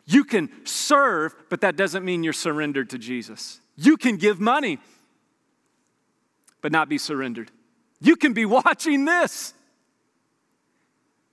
You 0.04 0.24
can 0.24 0.50
serve, 0.64 1.34
but 1.48 1.60
that 1.62 1.76
doesn't 1.76 2.04
mean 2.04 2.22
you're 2.22 2.32
surrendered 2.32 2.90
to 2.90 2.98
Jesus. 2.98 3.60
You 3.76 3.96
can 3.96 4.16
give 4.16 4.40
money, 4.40 4.78
but 6.60 6.72
not 6.72 6.88
be 6.88 6.98
surrendered. 6.98 7.50
You 8.00 8.16
can 8.16 8.32
be 8.32 8.44
watching 8.44 9.04
this 9.04 9.54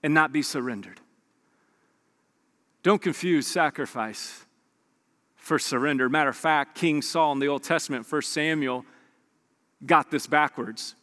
and 0.02 0.14
not 0.14 0.32
be 0.32 0.42
surrendered. 0.42 1.00
Don't 2.82 3.02
confuse 3.02 3.46
sacrifice 3.46 4.45
for 5.46 5.60
surrender. 5.60 6.08
Matter 6.08 6.30
of 6.30 6.36
fact, 6.36 6.74
King 6.74 7.00
Saul 7.00 7.30
in 7.30 7.38
the 7.38 7.46
Old 7.46 7.62
Testament, 7.62 8.10
1 8.10 8.22
Samuel, 8.22 8.84
got 9.84 10.10
this 10.10 10.26
backwards. 10.26 10.96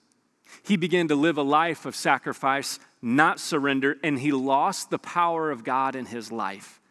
He 0.64 0.76
began 0.76 1.08
to 1.08 1.16
live 1.16 1.38
a 1.38 1.44
life 1.44 1.86
of 1.86 1.96
sacrifice, 1.96 2.78
not 3.02 3.40
surrender, 3.40 3.96
and 4.04 4.20
he 4.20 4.34
lost 4.34 4.90
the 4.90 5.00
power 5.00 5.50
of 5.50 5.64
God 5.64 5.96
in 5.96 6.06
his 6.06 6.30
life. 6.30 6.82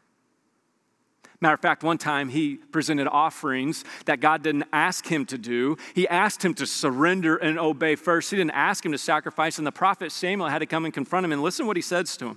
Matter 1.42 1.52
of 1.52 1.60
fact, 1.60 1.82
one 1.82 1.98
time 1.98 2.30
he 2.30 2.54
presented 2.54 3.06
offerings 3.06 3.84
that 4.06 4.20
God 4.20 4.42
didn't 4.42 4.64
ask 4.72 5.06
him 5.06 5.26
to 5.26 5.36
do. 5.36 5.76
He 5.94 6.08
asked 6.08 6.42
him 6.42 6.54
to 6.54 6.66
surrender 6.66 7.36
and 7.36 7.58
obey 7.58 7.96
first. 7.96 8.30
He 8.30 8.38
didn't 8.38 8.52
ask 8.52 8.86
him 8.86 8.92
to 8.92 8.98
sacrifice, 8.98 9.58
and 9.58 9.66
the 9.66 9.72
prophet 9.72 10.10
Samuel 10.10 10.48
had 10.48 10.60
to 10.60 10.66
come 10.66 10.86
and 10.86 10.94
confront 10.94 11.26
him. 11.26 11.32
And 11.32 11.42
listen 11.42 11.66
what 11.66 11.76
he 11.76 11.82
says 11.82 12.16
to 12.16 12.28
him. 12.28 12.36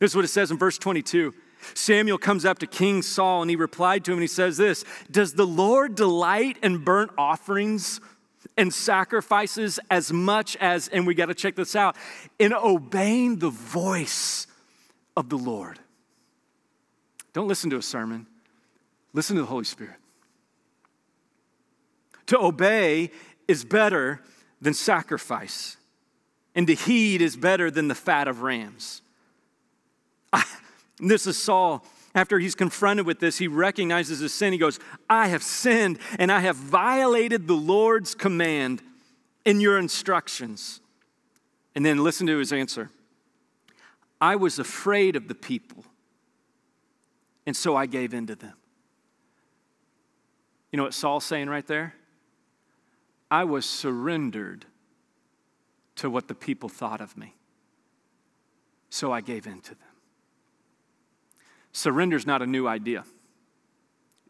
This 0.00 0.10
is 0.10 0.16
what 0.16 0.24
it 0.24 0.28
says 0.28 0.50
in 0.50 0.58
verse 0.58 0.76
22. 0.76 1.34
Samuel 1.74 2.18
comes 2.18 2.44
up 2.44 2.58
to 2.58 2.66
King 2.66 3.02
Saul 3.02 3.42
and 3.42 3.50
he 3.50 3.56
replied 3.56 4.04
to 4.04 4.12
him 4.12 4.18
and 4.18 4.22
he 4.22 4.28
says 4.28 4.56
this 4.56 4.84
Does 5.10 5.34
the 5.34 5.46
Lord 5.46 5.94
delight 5.94 6.56
in 6.62 6.78
burnt 6.78 7.12
offerings 7.18 8.00
and 8.56 8.72
sacrifices 8.72 9.78
as 9.90 10.12
much 10.12 10.56
as, 10.56 10.88
and 10.88 11.06
we 11.06 11.14
got 11.14 11.26
to 11.26 11.34
check 11.34 11.56
this 11.56 11.76
out, 11.76 11.96
in 12.38 12.52
obeying 12.52 13.38
the 13.38 13.50
voice 13.50 14.46
of 15.16 15.28
the 15.28 15.36
Lord? 15.36 15.78
Don't 17.32 17.48
listen 17.48 17.70
to 17.70 17.76
a 17.76 17.82
sermon, 17.82 18.26
listen 19.12 19.36
to 19.36 19.42
the 19.42 19.48
Holy 19.48 19.64
Spirit. 19.64 19.96
To 22.26 22.38
obey 22.38 23.10
is 23.48 23.64
better 23.64 24.22
than 24.60 24.74
sacrifice, 24.74 25.76
and 26.54 26.66
to 26.66 26.74
heed 26.74 27.22
is 27.22 27.36
better 27.36 27.70
than 27.70 27.88
the 27.88 27.94
fat 27.94 28.28
of 28.28 28.42
rams. 28.42 29.02
I, 30.32 30.44
and 31.00 31.10
this 31.10 31.26
is 31.26 31.40
Saul. 31.40 31.84
After 32.14 32.38
he's 32.38 32.54
confronted 32.54 33.06
with 33.06 33.20
this, 33.20 33.38
he 33.38 33.46
recognizes 33.46 34.18
his 34.18 34.34
sin. 34.34 34.52
He 34.52 34.58
goes, 34.58 34.80
I 35.08 35.28
have 35.28 35.42
sinned 35.42 35.98
and 36.18 36.32
I 36.32 36.40
have 36.40 36.56
violated 36.56 37.46
the 37.46 37.54
Lord's 37.54 38.14
command 38.14 38.82
in 39.44 39.60
your 39.60 39.78
instructions. 39.78 40.80
And 41.74 41.86
then 41.86 42.02
listen 42.02 42.26
to 42.26 42.38
his 42.38 42.52
answer 42.52 42.90
I 44.20 44.36
was 44.36 44.58
afraid 44.58 45.16
of 45.16 45.28
the 45.28 45.34
people, 45.34 45.84
and 47.46 47.56
so 47.56 47.74
I 47.74 47.86
gave 47.86 48.12
in 48.12 48.26
to 48.26 48.34
them. 48.34 48.54
You 50.70 50.76
know 50.76 50.82
what 50.82 50.94
Saul's 50.94 51.24
saying 51.24 51.48
right 51.48 51.66
there? 51.66 51.94
I 53.30 53.44
was 53.44 53.64
surrendered 53.64 54.66
to 55.96 56.10
what 56.10 56.28
the 56.28 56.34
people 56.34 56.68
thought 56.68 57.00
of 57.00 57.16
me, 57.16 57.34
so 58.90 59.12
I 59.12 59.20
gave 59.20 59.46
in 59.46 59.60
to 59.62 59.70
them. 59.70 59.89
Surrender 61.72 62.16
is 62.16 62.26
not 62.26 62.42
a 62.42 62.46
new 62.46 62.66
idea. 62.66 63.04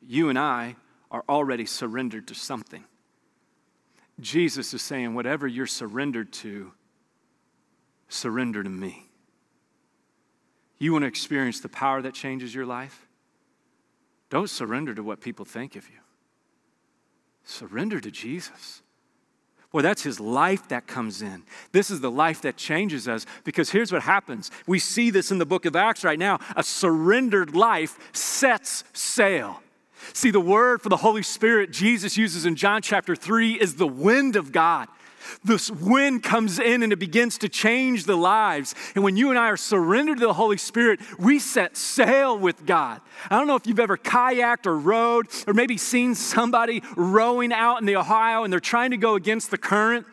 You 0.07 0.29
and 0.29 0.39
I 0.39 0.77
are 1.11 1.25
already 1.29 1.67
surrendered 1.67 2.29
to 2.29 2.35
something. 2.35 2.85
Jesus 4.19 4.75
is 4.75 4.83
saying, 4.83 5.15
whatever 5.15 5.47
you're 5.47 5.67
surrendered 5.67 6.33
to, 6.35 6.73
surrender 8.09 8.63
to 8.63 8.69
me. 8.69 9.07
You 10.79 10.93
want 10.93 11.03
to 11.03 11.09
experience 11.09 11.61
the 11.61 11.69
power 11.69 12.03
that 12.03 12.15
changes 12.15 12.55
your 12.55 12.67
life? 12.67 13.07
Don't 14.29 14.49
surrender 14.49 14.95
to 14.95 15.03
what 15.03 15.21
people 15.21 15.45
think 15.45 15.77
of 15.77 15.89
you. 15.89 15.99
Surrender 17.45 18.01
to 18.01 18.11
Jesus. 18.11 18.83
Boy, 19.73 19.83
that's 19.83 20.03
his 20.03 20.19
life 20.19 20.67
that 20.69 20.89
comes 20.89 21.23
in. 21.23 21.45
This 21.71 21.91
is 21.91 22.01
the 22.01 22.11
life 22.11 22.43
that 22.43 22.57
changes 22.57 23.07
us 23.07 23.25
because 23.45 23.71
here's 23.71 23.93
what 23.93 24.03
happens. 24.03 24.51
We 24.67 24.81
see 24.81 25.11
this 25.11 25.31
in 25.31 25.39
the 25.39 25.47
book 25.47 25.65
of 25.65 25.77
Acts 25.77 26.03
right 26.03 26.19
now. 26.19 26.41
A 26.57 26.63
surrendered 26.63 27.55
life 27.55 27.97
sets 28.13 28.83
sail. 28.93 29.63
See, 30.13 30.31
the 30.31 30.41
word 30.41 30.83
for 30.83 30.89
the 30.89 30.97
Holy 30.97 31.23
Spirit 31.23 31.71
Jesus 31.71 32.17
uses 32.17 32.47
in 32.47 32.57
John 32.57 32.83
chapter 32.83 33.15
3 33.15 33.61
is 33.61 33.77
the 33.77 33.87
wind 33.87 34.35
of 34.35 34.51
God. 34.51 34.89
This 35.45 35.71
wind 35.71 36.23
comes 36.23 36.59
in 36.59 36.83
and 36.83 36.93
it 36.93 36.99
begins 36.99 37.39
to 37.39 37.49
change 37.49 38.05
the 38.05 38.17
lives. 38.17 38.75
And 38.95 39.05
when 39.05 39.17
you 39.17 39.31
and 39.31 39.39
I 39.39 39.49
are 39.49 39.57
surrendered 39.57 40.19
to 40.19 40.27
the 40.27 40.33
Holy 40.33 40.57
Spirit, 40.57 41.01
we 41.19 41.39
set 41.39 41.77
sail 41.77 42.39
with 42.39 42.67
God. 42.67 43.01
I 43.31 43.39
don't 43.39 43.47
know 43.47 43.57
if 43.57 43.67
you've 43.67 43.81
ever 43.81 43.97
kayaked 43.97 44.67
or 44.67 44.79
rowed 44.79 45.27
or 45.47 45.55
maybe 45.55 45.77
seen 45.77 46.15
somebody 46.15 46.83
rowing 46.97 47.53
out 47.53 47.81
in 47.81 47.87
the 47.87 47.97
Ohio 47.97 48.45
and 48.45 48.53
they're 48.53 48.61
trying 48.61 48.91
to 48.91 48.97
go 48.97 49.15
against 49.15 49.51
the 49.51 49.59
current. 49.59 50.07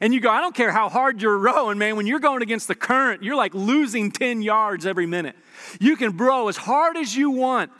And 0.00 0.14
you 0.14 0.20
go, 0.20 0.30
I 0.30 0.40
don't 0.40 0.54
care 0.54 0.70
how 0.70 0.88
hard 0.88 1.20
you're 1.20 1.38
rowing, 1.38 1.76
man. 1.78 1.96
When 1.96 2.06
you're 2.06 2.20
going 2.20 2.42
against 2.42 2.68
the 2.68 2.74
current, 2.74 3.22
you're 3.22 3.36
like 3.36 3.54
losing 3.54 4.12
10 4.12 4.42
yards 4.42 4.86
every 4.86 5.06
minute. 5.06 5.34
You 5.80 5.96
can 5.96 6.16
row 6.16 6.48
as 6.48 6.56
hard 6.56 6.96
as 6.96 7.16
you 7.16 7.30
want. 7.30 7.72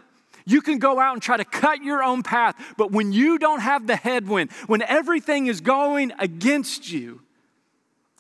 You 0.47 0.61
can 0.63 0.79
go 0.79 0.99
out 0.99 1.15
and 1.15 1.23
try 1.23 1.37
to 1.37 1.45
cut 1.45 1.83
your 1.83 2.03
own 2.03 2.23
path. 2.23 2.57
But 2.77 2.93
when 2.93 3.13
you 3.13 3.39
don't 3.39 3.61
have 3.61 3.87
the 3.87 3.97
headwind, 3.97 4.51
when 4.67 4.83
everything 4.83 5.47
is 5.47 5.61
going 5.61 6.13
against 6.19 6.91
you, 6.91 7.23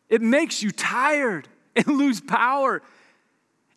it 0.08 0.22
makes 0.22 0.62
you 0.62 0.70
tired 0.70 1.48
and 1.76 1.86
lose 1.86 2.20
power. 2.20 2.82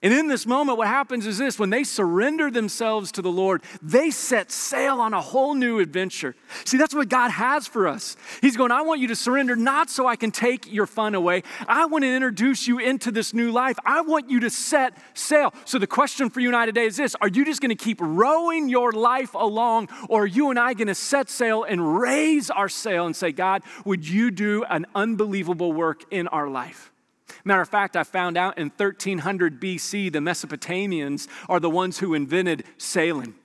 And 0.03 0.13
in 0.13 0.27
this 0.27 0.45
moment, 0.45 0.77
what 0.77 0.89
happens 0.89 1.25
is 1.25 1.37
this 1.37 1.57
when 1.57 1.69
they 1.69 1.85
surrender 1.85 2.51
themselves 2.51 3.09
to 3.13 3.21
the 3.21 3.31
Lord, 3.31 3.63
they 3.81 4.11
set 4.11 4.51
sail 4.51 4.99
on 4.99 5.13
a 5.13 5.21
whole 5.21 5.55
new 5.55 5.79
adventure. 5.79 6.35
See, 6.65 6.77
that's 6.77 6.93
what 6.93 7.07
God 7.07 7.29
has 7.29 7.67
for 7.67 7.87
us. 7.87 8.17
He's 8.41 8.57
going, 8.57 8.71
I 8.71 8.81
want 8.81 8.99
you 8.99 9.07
to 9.07 9.15
surrender 9.15 9.55
not 9.55 9.89
so 9.89 10.05
I 10.05 10.17
can 10.17 10.29
take 10.29 10.69
your 10.69 10.87
fun 10.87 11.15
away. 11.15 11.43
I 11.69 11.85
want 11.85 12.03
to 12.03 12.13
introduce 12.13 12.67
you 12.67 12.79
into 12.79 13.11
this 13.11 13.33
new 13.33 13.49
life. 13.49 13.77
I 13.85 14.01
want 14.01 14.29
you 14.29 14.41
to 14.41 14.49
set 14.49 14.97
sail. 15.13 15.53
So 15.63 15.79
the 15.79 15.87
question 15.87 16.29
for 16.29 16.41
you 16.41 16.49
and 16.49 16.55
I 16.57 16.65
today 16.65 16.85
is 16.85 16.97
this 16.97 17.15
Are 17.21 17.29
you 17.29 17.45
just 17.45 17.61
going 17.61 17.75
to 17.75 17.81
keep 17.81 17.99
rowing 18.01 18.67
your 18.67 18.91
life 18.91 19.33
along, 19.33 19.87
or 20.09 20.23
are 20.23 20.27
you 20.27 20.49
and 20.49 20.59
I 20.59 20.73
going 20.73 20.89
to 20.89 20.95
set 20.95 21.29
sail 21.29 21.63
and 21.63 21.97
raise 21.97 22.49
our 22.49 22.67
sail 22.67 23.05
and 23.05 23.15
say, 23.15 23.31
God, 23.31 23.63
would 23.85 24.05
you 24.05 24.31
do 24.31 24.65
an 24.65 24.85
unbelievable 24.93 25.71
work 25.71 26.03
in 26.11 26.27
our 26.27 26.49
life? 26.49 26.92
Matter 27.45 27.61
of 27.61 27.69
fact, 27.69 27.95
I 27.97 28.03
found 28.03 28.37
out 28.37 28.57
in 28.57 28.69
1300 28.69 29.59
BC, 29.59 30.11
the 30.11 30.19
Mesopotamians 30.19 31.27
are 31.49 31.59
the 31.59 31.69
ones 31.69 31.99
who 31.99 32.13
invented 32.13 32.63
sailing. 32.77 33.35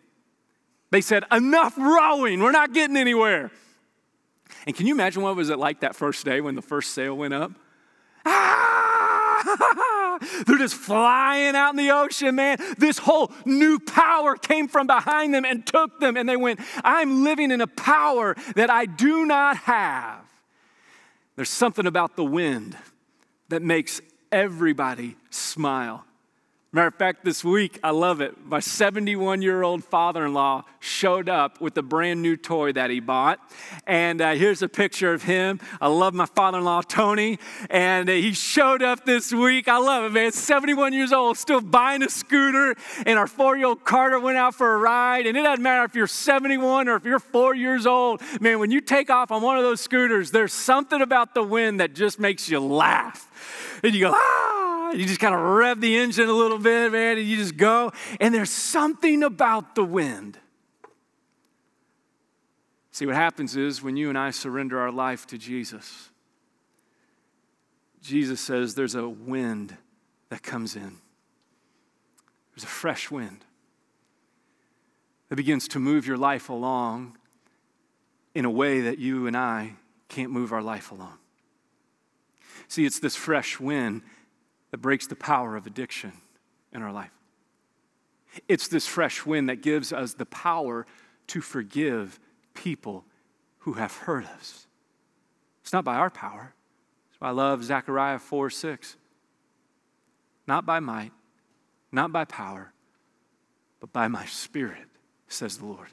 They 0.90 1.00
said, 1.00 1.24
Enough 1.32 1.76
rowing, 1.76 2.40
we're 2.40 2.52
not 2.52 2.72
getting 2.72 2.96
anywhere. 2.96 3.50
And 4.66 4.76
can 4.76 4.86
you 4.86 4.94
imagine 4.94 5.22
what 5.22 5.36
was 5.36 5.50
it 5.50 5.58
like 5.58 5.80
that 5.80 5.96
first 5.96 6.24
day 6.24 6.40
when 6.40 6.54
the 6.54 6.62
first 6.62 6.92
sail 6.92 7.16
went 7.16 7.34
up? 7.34 7.52
Ah! 8.24 10.18
They're 10.46 10.58
just 10.58 10.74
flying 10.74 11.54
out 11.54 11.70
in 11.70 11.76
the 11.76 11.90
ocean, 11.90 12.34
man. 12.34 12.58
This 12.76 12.98
whole 12.98 13.32
new 13.44 13.78
power 13.78 14.36
came 14.36 14.68
from 14.68 14.86
behind 14.86 15.34
them 15.34 15.44
and 15.44 15.66
took 15.66 16.00
them, 16.00 16.16
and 16.16 16.28
they 16.28 16.36
went, 16.36 16.60
I'm 16.84 17.24
living 17.24 17.50
in 17.50 17.60
a 17.60 17.66
power 17.66 18.34
that 18.56 18.70
I 18.70 18.86
do 18.86 19.26
not 19.26 19.56
have. 19.58 20.20
There's 21.36 21.50
something 21.50 21.86
about 21.86 22.16
the 22.16 22.24
wind 22.24 22.76
that 23.48 23.62
makes 23.62 24.00
everybody 24.30 25.16
smile. 25.30 26.04
Matter 26.78 26.86
of 26.86 26.94
fact, 26.94 27.24
this 27.24 27.42
week, 27.42 27.80
I 27.82 27.90
love 27.90 28.20
it. 28.20 28.36
My 28.46 28.60
71 28.60 29.42
year 29.42 29.64
old 29.64 29.82
father 29.82 30.26
in 30.26 30.32
law 30.32 30.62
showed 30.78 31.28
up 31.28 31.60
with 31.60 31.76
a 31.76 31.82
brand 31.82 32.22
new 32.22 32.36
toy 32.36 32.70
that 32.70 32.88
he 32.88 33.00
bought. 33.00 33.40
And 33.84 34.20
uh, 34.20 34.34
here's 34.34 34.62
a 34.62 34.68
picture 34.68 35.12
of 35.12 35.24
him. 35.24 35.58
I 35.80 35.88
love 35.88 36.14
my 36.14 36.26
father 36.26 36.58
in 36.58 36.64
law, 36.64 36.82
Tony. 36.82 37.40
And 37.68 38.08
uh, 38.08 38.12
he 38.12 38.32
showed 38.32 38.80
up 38.80 39.04
this 39.04 39.32
week. 39.32 39.66
I 39.66 39.78
love 39.78 40.04
it, 40.04 40.12
man. 40.12 40.30
71 40.30 40.92
years 40.92 41.12
old, 41.12 41.36
still 41.36 41.60
buying 41.60 42.04
a 42.04 42.08
scooter. 42.08 42.76
And 43.04 43.18
our 43.18 43.26
four 43.26 43.56
year 43.56 43.66
old 43.66 43.82
Carter 43.82 44.20
went 44.20 44.38
out 44.38 44.54
for 44.54 44.72
a 44.72 44.78
ride. 44.78 45.26
And 45.26 45.36
it 45.36 45.42
doesn't 45.42 45.60
matter 45.60 45.84
if 45.84 45.96
you're 45.96 46.06
71 46.06 46.88
or 46.88 46.94
if 46.94 47.04
you're 47.04 47.18
four 47.18 47.56
years 47.56 47.88
old. 47.88 48.22
Man, 48.40 48.60
when 48.60 48.70
you 48.70 48.80
take 48.80 49.10
off 49.10 49.32
on 49.32 49.42
one 49.42 49.56
of 49.56 49.64
those 49.64 49.80
scooters, 49.80 50.30
there's 50.30 50.52
something 50.52 51.02
about 51.02 51.34
the 51.34 51.42
wind 51.42 51.80
that 51.80 51.96
just 51.96 52.20
makes 52.20 52.48
you 52.48 52.60
laugh. 52.60 53.80
And 53.82 53.92
you 53.94 54.02
go, 54.02 54.12
ah! 54.14 54.67
You 54.94 55.06
just 55.06 55.20
kind 55.20 55.34
of 55.34 55.40
rev 55.40 55.80
the 55.80 55.96
engine 55.98 56.28
a 56.28 56.32
little 56.32 56.58
bit, 56.58 56.92
man, 56.92 57.18
and 57.18 57.26
you 57.26 57.36
just 57.36 57.56
go. 57.56 57.92
And 58.20 58.34
there's 58.34 58.50
something 58.50 59.22
about 59.22 59.74
the 59.74 59.84
wind. 59.84 60.38
See, 62.92 63.06
what 63.06 63.14
happens 63.14 63.56
is 63.56 63.82
when 63.82 63.96
you 63.96 64.08
and 64.08 64.18
I 64.18 64.30
surrender 64.30 64.80
our 64.80 64.90
life 64.90 65.26
to 65.28 65.38
Jesus, 65.38 66.10
Jesus 68.02 68.40
says 68.40 68.74
there's 68.74 68.94
a 68.94 69.08
wind 69.08 69.76
that 70.30 70.42
comes 70.42 70.74
in. 70.74 70.96
There's 72.52 72.64
a 72.64 72.66
fresh 72.66 73.10
wind 73.10 73.44
that 75.28 75.36
begins 75.36 75.68
to 75.68 75.78
move 75.78 76.06
your 76.06 76.16
life 76.16 76.48
along 76.48 77.16
in 78.34 78.44
a 78.44 78.50
way 78.50 78.80
that 78.80 78.98
you 78.98 79.26
and 79.26 79.36
I 79.36 79.74
can't 80.08 80.32
move 80.32 80.52
our 80.52 80.62
life 80.62 80.90
along. 80.90 81.18
See, 82.66 82.84
it's 82.84 82.98
this 82.98 83.14
fresh 83.14 83.60
wind 83.60 84.02
that 84.70 84.78
breaks 84.78 85.06
the 85.06 85.16
power 85.16 85.56
of 85.56 85.66
addiction 85.66 86.12
in 86.72 86.82
our 86.82 86.92
life. 86.92 87.10
It's 88.46 88.68
this 88.68 88.86
fresh 88.86 89.24
wind 89.24 89.48
that 89.48 89.62
gives 89.62 89.92
us 89.92 90.14
the 90.14 90.26
power 90.26 90.86
to 91.28 91.40
forgive 91.40 92.20
people 92.54 93.04
who 93.60 93.74
have 93.74 93.96
hurt 93.96 94.26
us. 94.26 94.66
It's 95.62 95.72
not 95.72 95.84
by 95.84 95.96
our 95.96 96.10
power. 96.10 96.54
That's 97.10 97.20
why 97.20 97.28
I 97.28 97.32
love 97.32 97.64
Zechariah 97.64 98.18
4 98.18 98.50
6. 98.50 98.96
Not 100.46 100.64
by 100.64 100.80
might, 100.80 101.12
not 101.92 102.10
by 102.12 102.24
power, 102.24 102.72
but 103.80 103.92
by 103.92 104.08
my 104.08 104.24
spirit, 104.24 104.86
says 105.28 105.58
the 105.58 105.66
Lord. 105.66 105.88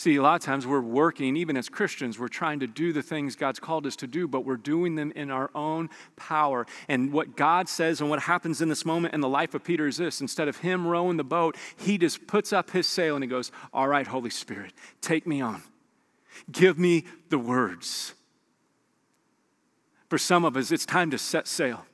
See, 0.00 0.16
a 0.16 0.22
lot 0.22 0.36
of 0.36 0.40
times 0.40 0.66
we're 0.66 0.80
working, 0.80 1.36
even 1.36 1.58
as 1.58 1.68
Christians, 1.68 2.18
we're 2.18 2.28
trying 2.28 2.60
to 2.60 2.66
do 2.66 2.90
the 2.90 3.02
things 3.02 3.36
God's 3.36 3.60
called 3.60 3.86
us 3.86 3.96
to 3.96 4.06
do, 4.06 4.26
but 4.26 4.46
we're 4.46 4.56
doing 4.56 4.94
them 4.94 5.12
in 5.14 5.30
our 5.30 5.50
own 5.54 5.90
power. 6.16 6.66
And 6.88 7.12
what 7.12 7.36
God 7.36 7.68
says 7.68 8.00
and 8.00 8.08
what 8.08 8.20
happens 8.20 8.62
in 8.62 8.70
this 8.70 8.86
moment 8.86 9.12
in 9.12 9.20
the 9.20 9.28
life 9.28 9.52
of 9.52 9.62
Peter 9.62 9.86
is 9.86 9.98
this 9.98 10.22
instead 10.22 10.48
of 10.48 10.56
him 10.56 10.86
rowing 10.86 11.18
the 11.18 11.22
boat, 11.22 11.54
he 11.76 11.98
just 11.98 12.26
puts 12.26 12.50
up 12.50 12.70
his 12.70 12.86
sail 12.86 13.14
and 13.14 13.22
he 13.22 13.28
goes, 13.28 13.52
All 13.74 13.88
right, 13.88 14.06
Holy 14.06 14.30
Spirit, 14.30 14.72
take 15.02 15.26
me 15.26 15.42
on. 15.42 15.62
Give 16.50 16.78
me 16.78 17.04
the 17.28 17.38
words. 17.38 18.14
For 20.08 20.16
some 20.16 20.46
of 20.46 20.56
us, 20.56 20.72
it's 20.72 20.86
time 20.86 21.10
to 21.10 21.18
set 21.18 21.46
sail. 21.46 21.84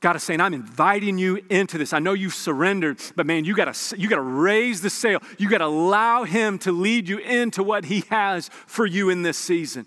God 0.00 0.14
is 0.14 0.22
saying, 0.22 0.40
I'm 0.40 0.54
inviting 0.54 1.18
you 1.18 1.40
into 1.50 1.76
this. 1.76 1.92
I 1.92 1.98
know 1.98 2.12
you've 2.12 2.34
surrendered, 2.34 3.00
but 3.16 3.26
man, 3.26 3.44
you 3.44 3.56
gotta, 3.56 3.74
you 3.96 4.08
gotta 4.08 4.22
raise 4.22 4.80
the 4.80 4.90
sail. 4.90 5.20
You 5.38 5.48
gotta 5.50 5.64
allow 5.64 6.22
Him 6.22 6.58
to 6.60 6.72
lead 6.72 7.08
you 7.08 7.18
into 7.18 7.64
what 7.64 7.86
He 7.86 8.04
has 8.08 8.48
for 8.48 8.86
you 8.86 9.10
in 9.10 9.22
this 9.22 9.36
season. 9.36 9.86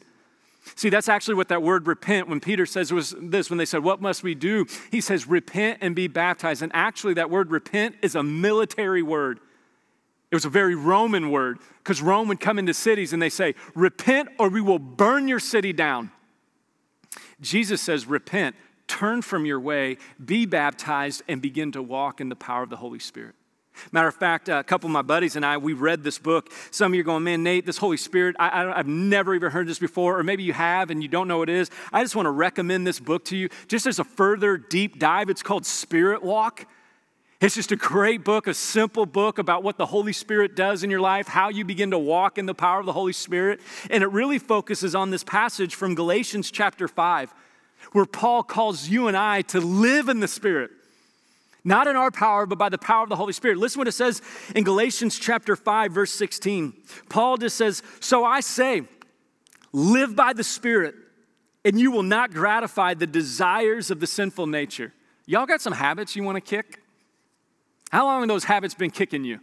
See, 0.76 0.89
that's 0.89 1.10
actually 1.10 1.36
what 1.36 1.47
that 1.47 1.63
word 1.63 1.88
repent, 1.88 2.28
when 2.28 2.39
Peter 2.39 2.65
says 2.65 2.91
was 2.91 3.15
this, 3.19 3.50
when 3.50 3.58
they 3.58 3.65
said, 3.65 3.84
What 3.84 4.02
must 4.02 4.21
we 4.21 4.36
do? 4.36 4.65
He 4.91 5.00
says, 5.00 5.28
Repent 5.28 5.80
and 5.82 5.95
be 5.95 6.08
baptized. 6.08 6.62
And 6.62 6.71
actually, 6.76 7.13
that 7.15 7.30
word 7.30 7.50
repent 7.50 7.95
is 8.02 8.15
a 8.15 8.24
military 8.24 9.02
word. 9.02 9.39
It 10.30 10.36
was 10.36 10.45
a 10.45 10.50
very 10.50 10.76
Roman 10.76 11.32
word 11.32 11.60
because 11.80 12.02
Rome 12.02 12.28
would 12.28 12.39
come 12.39 12.60
into 12.60 12.74
cities 12.74 13.12
and 13.13 13.21
they 13.21 13.30
say, 13.30 13.56
Repent 13.76 14.30
or 14.39 14.50
we 14.50 14.62
will 14.62 14.80
burn 14.80 15.28
your 15.28 15.39
city 15.39 15.74
down. 15.74 16.12
Jesus 17.41 17.82
says, 17.82 18.06
Repent 18.06 18.56
turn 18.91 19.21
from 19.21 19.45
your 19.45 19.60
way, 19.60 19.97
be 20.23 20.45
baptized, 20.45 21.23
and 21.30 21.41
begin 21.41 21.71
to 21.71 21.82
walk 21.82 22.19
in 22.19 22.27
the 22.27 22.36
power 22.36 22.63
of 22.63 22.69
the 22.69 22.75
Holy 22.75 22.99
Spirit. 22.99 23.36
Matter 23.93 24.10
of 24.10 24.15
fact, 24.15 24.49
a 24.49 24.63
couple 24.65 24.88
of 24.88 24.91
my 24.91 25.01
buddies 25.01 25.38
and 25.38 25.45
I, 25.45 25.58
we 25.58 25.71
read 25.71 26.04
this 26.04 26.19
book. 26.19 26.51
Some 26.71 26.91
of 26.91 26.95
you 26.95 27.01
are 27.01 27.06
going, 27.06 27.23
man, 27.23 27.41
Nate, 27.41 27.65
this 27.65 27.77
Holy 27.77 27.95
Spirit, 27.95 28.36
I, 28.38 28.75
have 28.75 28.88
never 28.88 29.34
even 29.34 29.49
heard 29.49 29.65
this 29.65 29.80
before, 29.80 30.19
or 30.19 30.23
maybe 30.23 30.43
you 30.43 30.51
have 30.51 30.91
and 30.91 31.01
you 31.01 31.08
don't 31.08 31.30
know 31.30 31.38
what 31.38 31.49
it 31.49 31.56
is. 31.56 31.71
I 31.93 32.04
just 32.04 32.17
want 32.17 32.25
to 32.25 32.32
recommend 32.32 32.86
this 32.86 32.99
book 32.99 33.23
to 33.25 33.38
you 33.38 33.47
just 33.69 33.86
as 33.86 33.97
a 33.97 34.04
further 34.04 34.58
deep 34.58 34.99
dive. 34.99 35.30
It's 35.30 35.41
called 35.41 35.65
Spirit 35.65 36.21
Walk. 36.21 36.67
It's 37.39 37.56
just 37.56 37.71
a 37.71 37.77
great 37.77 38.25
book, 38.25 38.45
a 38.45 38.54
simple 38.54 39.06
book 39.06 39.39
about 39.39 39.63
what 39.63 39.77
the 39.77 39.86
Holy 39.86 40.13
Spirit 40.13 40.56
does 40.56 40.84
in 40.84 40.91
your 40.91 40.99
life, 40.99 41.27
how 41.27 41.47
you 41.47 41.63
begin 41.63 41.91
to 41.91 41.97
walk 41.97 42.38
in 42.38 42.45
the 42.45 42.54
power 42.54 42.82
of 42.82 42.86
the 42.86 42.93
Holy 42.93 43.13
Spirit. 43.13 43.62
And 43.89 44.04
it 44.04 44.08
really 44.08 44.38
focuses 44.38 44.93
on 44.93 45.12
this 45.12 45.23
passage 45.23 45.75
from 45.75 45.95
Galatians 45.95 46.51
chapter 46.51 46.89
5 46.89 47.34
where 47.91 48.06
Paul 48.06 48.43
calls 48.43 48.88
you 48.88 49.08
and 49.08 49.17
I 49.17 49.41
to 49.43 49.60
live 49.60 50.10
in 50.10 50.19
the 50.19 50.27
Spirit. 50.27 50.71
Not 51.63 51.88
in 51.88 51.95
our 51.95 52.10
power, 52.10 52.45
but 52.45 52.58
by 52.58 52.69
the 52.69 52.77
power 52.77 53.04
of 53.04 53.10
the 53.10 53.15
Holy 53.15 53.34
Spirit. 53.34 53.58
Listen 53.58 53.80
what 53.80 53.88
it 53.88 53.91
says 53.91 54.21
in 54.56 54.63
Galatians 54.63 55.19
chapter 55.19 55.56
5, 55.56 55.91
verse 55.91 56.12
16. 56.12 56.73
Paul 57.10 57.38
just 57.38 57.56
says, 57.56 57.84
So 57.99 58.25
I 58.25 58.39
say, 58.39 58.84
live 59.71 60.15
by 60.15 60.34
the 60.34 60.43
Spirit, 60.43 60.95
and 61.63 61.80
you 61.80 61.91
will 61.91 62.04
not 62.04 62.32
gratify 62.32 62.95
the 62.95 63.06
desires 63.06 63.91
of 63.91 63.99
the 63.99 64.08
sinful 64.08 64.47
nature. 64.47 64.93
Y'all 65.27 65.45
got 65.45 65.62
some 65.62 65.73
habits 65.73 66.15
you 66.15 66.23
want 66.23 66.38
to 66.38 66.41
kick? 66.41 66.80
How 67.91 68.06
long 68.06 68.21
have 68.21 68.30
those 68.30 68.45
habits 68.45 68.73
been 68.73 68.89
kicking 68.89 69.23
you? 69.23 69.39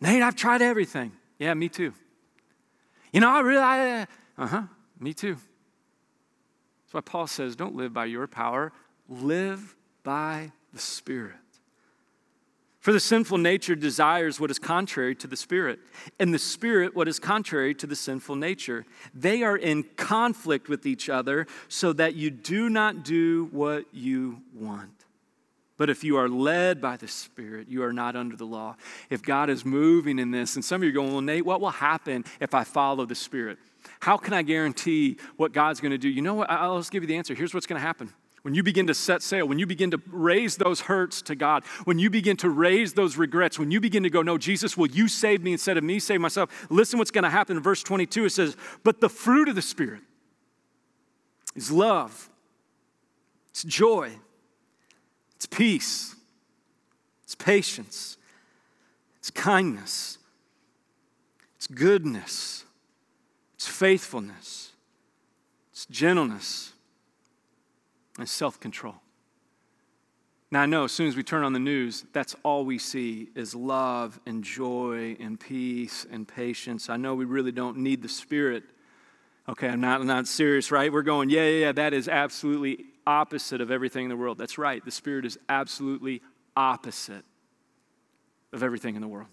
Nate, 0.00 0.22
I've 0.22 0.36
tried 0.36 0.62
everything. 0.62 1.12
Yeah, 1.38 1.54
me 1.54 1.68
too. 1.68 1.92
You 3.12 3.20
know, 3.20 3.30
I 3.30 3.40
really, 3.40 4.06
uh 4.38 4.46
huh, 4.46 4.62
me 5.00 5.12
too. 5.12 5.38
That's 6.88 6.94
why 6.94 7.00
Paul 7.02 7.26
says, 7.26 7.54
don't 7.54 7.76
live 7.76 7.92
by 7.92 8.06
your 8.06 8.26
power, 8.26 8.72
live 9.10 9.76
by 10.04 10.52
the 10.72 10.78
Spirit. 10.78 11.34
For 12.80 12.92
the 12.92 13.00
sinful 13.00 13.36
nature 13.36 13.74
desires 13.74 14.40
what 14.40 14.50
is 14.50 14.58
contrary 14.58 15.14
to 15.16 15.26
the 15.26 15.36
Spirit, 15.36 15.80
and 16.18 16.32
the 16.32 16.38
Spirit 16.38 16.96
what 16.96 17.06
is 17.06 17.18
contrary 17.18 17.74
to 17.74 17.86
the 17.86 17.94
sinful 17.94 18.36
nature. 18.36 18.86
They 19.12 19.42
are 19.42 19.58
in 19.58 19.82
conflict 19.82 20.70
with 20.70 20.86
each 20.86 21.10
other 21.10 21.46
so 21.68 21.92
that 21.92 22.14
you 22.14 22.30
do 22.30 22.70
not 22.70 23.04
do 23.04 23.50
what 23.52 23.84
you 23.92 24.40
want. 24.54 25.04
But 25.76 25.90
if 25.90 26.02
you 26.02 26.16
are 26.16 26.28
led 26.28 26.80
by 26.80 26.96
the 26.96 27.06
Spirit, 27.06 27.68
you 27.68 27.82
are 27.82 27.92
not 27.92 28.16
under 28.16 28.34
the 28.34 28.46
law. 28.46 28.76
If 29.10 29.22
God 29.22 29.50
is 29.50 29.64
moving 29.64 30.18
in 30.18 30.30
this, 30.30 30.56
and 30.56 30.64
some 30.64 30.80
of 30.80 30.84
you 30.84 30.90
are 30.90 30.92
going, 30.94 31.12
well, 31.12 31.20
Nate, 31.20 31.44
what 31.44 31.60
will 31.60 31.68
happen 31.68 32.24
if 32.40 32.54
I 32.54 32.64
follow 32.64 33.04
the 33.04 33.14
Spirit? 33.14 33.58
How 34.00 34.16
can 34.16 34.32
I 34.32 34.42
guarantee 34.42 35.18
what 35.36 35.52
God's 35.52 35.80
going 35.80 35.92
to 35.92 35.98
do? 35.98 36.08
You 36.08 36.22
know 36.22 36.34
what? 36.34 36.50
I'll 36.50 36.78
just 36.78 36.90
give 36.90 37.02
you 37.02 37.06
the 37.06 37.16
answer. 37.16 37.34
Here's 37.34 37.54
what's 37.54 37.66
going 37.66 37.80
to 37.80 37.86
happen. 37.86 38.12
When 38.42 38.54
you 38.54 38.62
begin 38.62 38.86
to 38.86 38.94
set 38.94 39.22
sail, 39.22 39.46
when 39.46 39.58
you 39.58 39.66
begin 39.66 39.90
to 39.90 40.00
raise 40.10 40.56
those 40.56 40.80
hurts 40.82 41.22
to 41.22 41.34
God, 41.34 41.64
when 41.84 41.98
you 41.98 42.08
begin 42.08 42.36
to 42.38 42.48
raise 42.48 42.94
those 42.94 43.16
regrets, 43.16 43.58
when 43.58 43.70
you 43.70 43.80
begin 43.80 44.04
to 44.04 44.10
go, 44.10 44.22
No, 44.22 44.38
Jesus, 44.38 44.76
will 44.76 44.86
you 44.86 45.08
save 45.08 45.42
me 45.42 45.52
instead 45.52 45.76
of 45.76 45.84
me 45.84 45.98
save 45.98 46.20
myself? 46.20 46.66
Listen 46.70 46.98
what's 46.98 47.10
going 47.10 47.24
to 47.24 47.30
happen 47.30 47.56
in 47.56 47.62
verse 47.62 47.82
22. 47.82 48.26
It 48.26 48.30
says, 48.30 48.56
But 48.84 49.00
the 49.00 49.08
fruit 49.08 49.48
of 49.48 49.54
the 49.54 49.62
Spirit 49.62 50.02
is 51.56 51.72
love, 51.72 52.30
it's 53.50 53.64
joy, 53.64 54.12
it's 55.34 55.46
peace, 55.46 56.14
it's 57.24 57.34
patience, 57.34 58.16
it's 59.18 59.30
kindness, 59.30 60.18
it's 61.56 61.66
goodness, 61.66 62.64
it's 63.58 63.66
faithfulness, 63.66 64.70
it's 65.72 65.84
gentleness 65.86 66.74
and 68.16 68.28
self 68.28 68.60
control. 68.60 68.94
Now, 70.52 70.62
I 70.62 70.66
know 70.66 70.84
as 70.84 70.92
soon 70.92 71.08
as 71.08 71.16
we 71.16 71.24
turn 71.24 71.42
on 71.42 71.52
the 71.54 71.58
news, 71.58 72.04
that's 72.12 72.36
all 72.44 72.64
we 72.64 72.78
see 72.78 73.30
is 73.34 73.56
love 73.56 74.20
and 74.26 74.44
joy 74.44 75.16
and 75.18 75.40
peace 75.40 76.06
and 76.08 76.26
patience. 76.26 76.88
I 76.88 76.98
know 76.98 77.16
we 77.16 77.24
really 77.24 77.50
don't 77.50 77.78
need 77.78 78.00
the 78.00 78.08
Spirit. 78.08 78.62
Okay, 79.48 79.66
I'm 79.66 79.80
not, 79.80 80.02
I'm 80.02 80.06
not 80.06 80.28
serious, 80.28 80.70
right? 80.70 80.92
We're 80.92 81.02
going, 81.02 81.28
yeah, 81.28 81.42
yeah, 81.42 81.60
yeah, 81.66 81.72
that 81.72 81.92
is 81.92 82.08
absolutely 82.08 82.84
opposite 83.08 83.60
of 83.60 83.72
everything 83.72 84.04
in 84.04 84.08
the 84.08 84.16
world. 84.16 84.38
That's 84.38 84.56
right. 84.56 84.84
The 84.84 84.92
Spirit 84.92 85.24
is 85.26 85.36
absolutely 85.48 86.22
opposite 86.56 87.24
of 88.52 88.62
everything 88.62 88.94
in 88.94 89.02
the 89.02 89.08
world. 89.08 89.28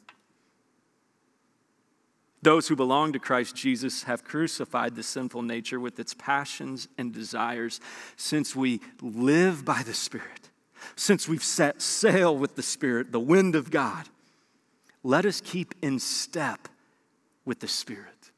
Those 2.46 2.68
who 2.68 2.76
belong 2.76 3.12
to 3.14 3.20
Christ 3.20 3.56
Jesus 3.56 4.04
have 4.04 4.24
crucified 4.24 4.94
the 4.94 5.02
sinful 5.02 5.42
nature 5.42 5.80
with 5.80 6.00
its 6.00 6.14
passions 6.14 6.88
and 6.96 7.12
desires. 7.12 7.80
Since 8.18 8.56
we 8.56 8.82
live 9.02 9.66
by 9.66 9.82
the 9.82 9.96
Spirit, 9.96 10.52
since 10.96 11.28
we've 11.28 11.44
set 11.44 11.82
sail 11.82 12.38
with 12.38 12.56
the 12.56 12.62
Spirit, 12.62 13.12
the 13.12 13.20
wind 13.20 13.56
of 13.56 13.72
God, 13.72 14.10
let 15.02 15.26
us 15.26 15.42
keep 15.42 15.74
in 15.82 15.98
step 15.98 16.70
with 17.46 17.62
the 17.62 17.68
Spirit. 17.68 18.30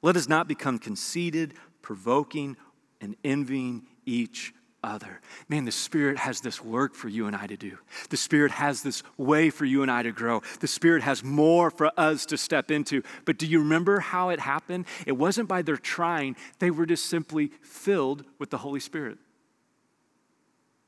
Let 0.00 0.16
us 0.16 0.28
not 0.28 0.46
become 0.46 0.78
conceited, 0.78 1.54
provoking, 1.82 2.56
and 3.00 3.16
envying 3.24 3.82
each 4.06 4.54
other. 4.84 5.20
Man, 5.48 5.64
the 5.64 5.72
Spirit 5.72 6.18
has 6.18 6.40
this 6.40 6.62
work 6.62 6.94
for 6.94 7.08
you 7.08 7.26
and 7.26 7.34
I 7.34 7.46
to 7.46 7.56
do. 7.56 7.78
The 8.10 8.16
Spirit 8.16 8.52
has 8.52 8.82
this 8.82 9.02
way 9.16 9.50
for 9.50 9.64
you 9.64 9.82
and 9.82 9.90
I 9.90 10.02
to 10.02 10.12
grow. 10.12 10.42
The 10.60 10.66
Spirit 10.66 11.02
has 11.02 11.24
more 11.24 11.70
for 11.70 11.90
us 11.96 12.26
to 12.26 12.36
step 12.36 12.70
into. 12.70 13.02
But 13.24 13.38
do 13.38 13.46
you 13.46 13.58
remember 13.58 14.00
how 14.00 14.28
it 14.28 14.40
happened? 14.40 14.86
It 15.06 15.12
wasn't 15.12 15.48
by 15.48 15.62
their 15.62 15.76
trying, 15.76 16.36
they 16.58 16.70
were 16.70 16.86
just 16.86 17.06
simply 17.06 17.50
filled 17.62 18.24
with 18.38 18.50
the 18.50 18.58
Holy 18.58 18.80
Spirit. 18.80 19.18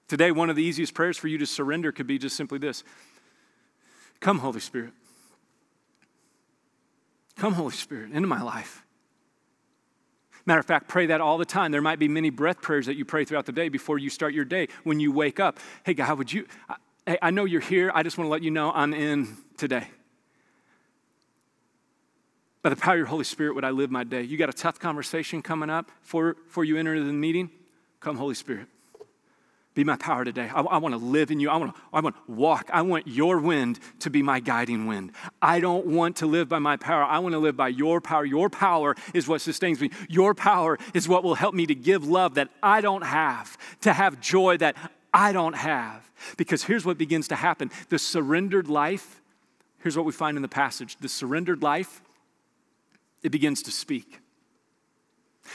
Today, 0.08 0.30
one 0.30 0.50
of 0.50 0.56
the 0.56 0.62
easiest 0.62 0.94
prayers 0.94 1.16
for 1.16 1.26
you 1.26 1.38
to 1.38 1.46
surrender 1.46 1.90
could 1.90 2.06
be 2.06 2.18
just 2.18 2.36
simply 2.36 2.58
this 2.58 2.84
Come, 4.20 4.38
Holy 4.38 4.60
Spirit. 4.60 4.92
Come, 7.36 7.54
Holy 7.54 7.72
Spirit, 7.72 8.12
into 8.12 8.28
my 8.28 8.42
life. 8.42 8.85
Matter 10.46 10.60
of 10.60 10.66
fact, 10.66 10.86
pray 10.86 11.06
that 11.06 11.20
all 11.20 11.38
the 11.38 11.44
time. 11.44 11.72
There 11.72 11.82
might 11.82 11.98
be 11.98 12.06
many 12.06 12.30
breath 12.30 12.62
prayers 12.62 12.86
that 12.86 12.96
you 12.96 13.04
pray 13.04 13.24
throughout 13.24 13.46
the 13.46 13.52
day 13.52 13.68
before 13.68 13.98
you 13.98 14.08
start 14.08 14.32
your 14.32 14.44
day. 14.44 14.68
When 14.84 15.00
you 15.00 15.10
wake 15.10 15.40
up, 15.40 15.58
hey, 15.84 15.92
God, 15.92 16.16
would 16.18 16.32
you? 16.32 16.46
Hey, 17.04 17.18
I 17.20 17.30
know 17.30 17.44
you're 17.44 17.60
here. 17.60 17.90
I 17.92 18.04
just 18.04 18.16
want 18.16 18.26
to 18.26 18.32
let 18.32 18.42
you 18.42 18.52
know 18.52 18.70
I'm 18.72 18.94
in 18.94 19.36
today. 19.56 19.88
By 22.62 22.70
the 22.70 22.76
power 22.76 22.94
of 22.94 22.98
your 22.98 23.06
Holy 23.06 23.24
Spirit, 23.24 23.54
would 23.54 23.64
I 23.64 23.70
live 23.70 23.90
my 23.90 24.04
day? 24.04 24.22
You 24.22 24.36
got 24.36 24.48
a 24.48 24.52
tough 24.52 24.78
conversation 24.78 25.42
coming 25.42 25.70
up 25.70 25.90
for, 26.00 26.34
before 26.34 26.64
you 26.64 26.76
enter 26.76 26.98
the 26.98 27.12
meeting? 27.12 27.50
Come, 28.00 28.16
Holy 28.16 28.34
Spirit. 28.34 28.66
Be 29.76 29.84
my 29.84 29.96
power 29.96 30.24
today. 30.24 30.48
I, 30.52 30.62
I 30.62 30.78
want 30.78 30.94
to 30.94 30.98
live 30.98 31.30
in 31.30 31.38
you. 31.38 31.50
I 31.50 31.56
want 31.58 31.74
to 31.74 31.82
I 31.92 32.00
want 32.00 32.16
to 32.16 32.32
walk. 32.32 32.70
I 32.72 32.80
want 32.80 33.06
your 33.06 33.38
wind 33.38 33.78
to 34.00 34.08
be 34.08 34.22
my 34.22 34.40
guiding 34.40 34.86
wind. 34.86 35.12
I 35.42 35.60
don't 35.60 35.86
want 35.86 36.16
to 36.16 36.26
live 36.26 36.48
by 36.48 36.58
my 36.58 36.78
power. 36.78 37.04
I 37.04 37.18
want 37.18 37.34
to 37.34 37.38
live 37.38 37.58
by 37.58 37.68
your 37.68 38.00
power. 38.00 38.24
Your 38.24 38.48
power 38.48 38.96
is 39.12 39.28
what 39.28 39.42
sustains 39.42 39.78
me. 39.78 39.90
Your 40.08 40.32
power 40.32 40.78
is 40.94 41.06
what 41.06 41.22
will 41.22 41.34
help 41.34 41.54
me 41.54 41.66
to 41.66 41.74
give 41.74 42.08
love 42.08 42.36
that 42.36 42.48
I 42.62 42.80
don't 42.80 43.04
have, 43.04 43.58
to 43.82 43.92
have 43.92 44.18
joy 44.18 44.56
that 44.56 44.76
I 45.12 45.32
don't 45.32 45.54
have. 45.54 46.10
Because 46.38 46.64
here's 46.64 46.86
what 46.86 46.96
begins 46.96 47.28
to 47.28 47.36
happen 47.36 47.70
the 47.90 47.98
surrendered 47.98 48.68
life, 48.68 49.20
here's 49.80 49.94
what 49.94 50.06
we 50.06 50.12
find 50.12 50.38
in 50.38 50.42
the 50.42 50.48
passage 50.48 50.96
the 51.02 51.08
surrendered 51.08 51.62
life, 51.62 52.00
it 53.22 53.28
begins 53.28 53.62
to 53.64 53.70
speak. 53.70 54.20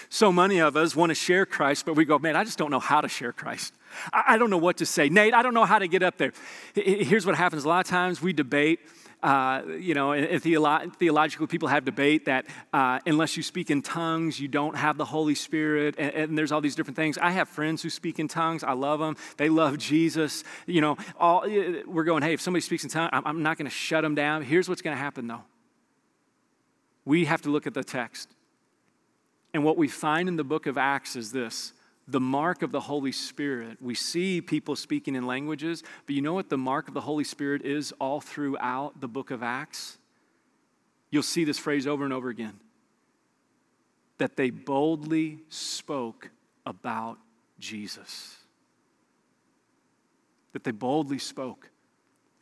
So 0.10 0.32
many 0.32 0.60
of 0.60 0.78
us 0.78 0.96
want 0.96 1.10
to 1.10 1.16
share 1.16 1.48
Christ, 1.48 1.88
but 1.88 1.96
we 1.96 2.06
go, 2.06 2.20
man, 2.20 2.36
I 2.36 2.44
just 2.44 2.60
don't 2.60 2.70
know 2.70 2.80
how 2.80 3.02
to 3.02 3.10
share 3.10 3.34
Christ. 3.34 3.74
I, 4.14 4.38
don't 4.38 4.50
know 4.50 4.58
what 4.58 4.78
to 4.78 4.86
say. 4.86 5.10
Nate, 5.10 5.34
I 5.34 5.42
don't 5.42 5.54
know 5.54 5.66
how 5.66 5.80
to 5.80 5.88
get 5.88 6.04
up 6.04 6.18
there. 6.18 6.34
Here's 6.76 7.26
what 7.26 7.36
happens 7.36 7.66
a 7.66 7.68
lot 7.68 7.86
of 7.86 7.90
times 7.90 8.22
we 8.22 8.34
debate. 8.34 8.80
Uh, 9.24 9.62
you 9.80 9.94
know, 9.94 10.14
and 10.14 10.42
theolo- 10.42 10.92
theological 10.96 11.46
people 11.46 11.68
have 11.68 11.86
debate 11.86 12.26
that 12.26 12.48
uh, 12.74 13.00
unless 13.06 13.38
you 13.38 13.44
speak 13.44 13.70
in 13.70 13.84
tongues, 13.84 14.40
you 14.40 14.48
don't 14.48 14.76
have 14.76 14.98
the 14.98 15.06
Holy 15.06 15.36
Spirit, 15.36 15.94
and, 16.00 16.12
and, 16.16 16.38
there's 16.38 16.52
all 16.52 16.60
these 16.60 16.74
different 16.74 16.96
things. 16.96 17.20
I 17.20 17.30
have 17.30 17.48
friends 17.48 17.84
who 17.84 17.92
speak 17.92 18.18
in 18.18 18.28
tongues. 18.28 18.64
I 18.64 18.74
love 18.74 19.00
them. 19.00 19.16
They 19.38 19.48
love 19.48 19.78
Jesus. 19.78 20.44
You 20.66 20.82
know, 20.82 20.98
all, 21.20 21.44
we're 21.86 22.04
going, 22.04 22.24
hey, 22.24 22.34
if 22.34 22.42
somebody 22.42 22.62
speaks 22.62 22.84
in 22.84 22.90
tongues, 22.90 23.12
I'm, 23.14 23.22
I'm 23.28 23.44
not 23.44 23.58
going 23.58 23.70
to 23.70 23.76
shut 23.76 24.02
them 24.02 24.16
down. 24.16 24.42
Here's 24.42 24.68
what's 24.68 24.82
going 24.82 24.98
to 24.98 25.02
happen, 25.02 25.28
though. 25.28 25.44
We 27.06 27.26
have 27.26 27.44
to 27.44 27.52
look 27.52 27.68
at 27.68 27.76
the 27.76 27.84
text. 27.84 28.34
And 29.54 29.64
what 29.64 29.78
we 29.78 29.88
find 29.88 30.30
in 30.30 30.36
the 30.36 30.44
book 30.44 30.66
of 30.66 30.78
Acts 30.78 31.16
is 31.16 31.32
this 31.32 31.74
the 32.12 32.20
mark 32.20 32.62
of 32.62 32.72
the 32.72 32.82
Holy 32.82 33.12
Spirit. 33.12 33.78
We 33.82 33.96
see 33.96 34.42
people 34.42 34.76
speaking 34.76 35.16
in 35.16 35.26
languages, 35.26 35.84
but 36.06 36.14
you 36.16 36.22
know 36.22 36.34
what 36.34 36.50
the 36.50 36.58
mark 36.58 36.88
of 36.88 36.94
the 36.94 37.02
Holy 37.02 37.24
Spirit 37.24 37.64
is 37.66 37.94
all 37.94 38.20
throughout 38.20 39.00
the 39.00 39.08
book 39.08 39.32
of 39.32 39.42
Acts? 39.42 39.98
You'll 41.10 41.24
see 41.24 41.44
this 41.44 41.58
phrase 41.58 41.88
over 41.88 42.04
and 42.04 42.14
over 42.14 42.30
again 42.30 42.60
that 44.18 44.36
they 44.38 44.52
boldly 44.52 45.40
spoke 45.50 46.30
about 46.66 47.18
Jesus. 47.58 48.38
That 50.54 50.64
they 50.64 50.72
boldly 50.72 51.18
spoke 51.18 51.72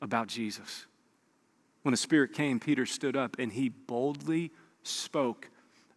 about 0.01 0.27
Jesus. 0.27 0.87
When 1.83 1.91
the 1.91 1.97
Spirit 1.97 2.33
came, 2.33 2.59
Peter 2.59 2.85
stood 2.85 3.15
up 3.15 3.37
and 3.39 3.53
he 3.53 3.69
boldly 3.69 4.51
spoke 4.83 5.49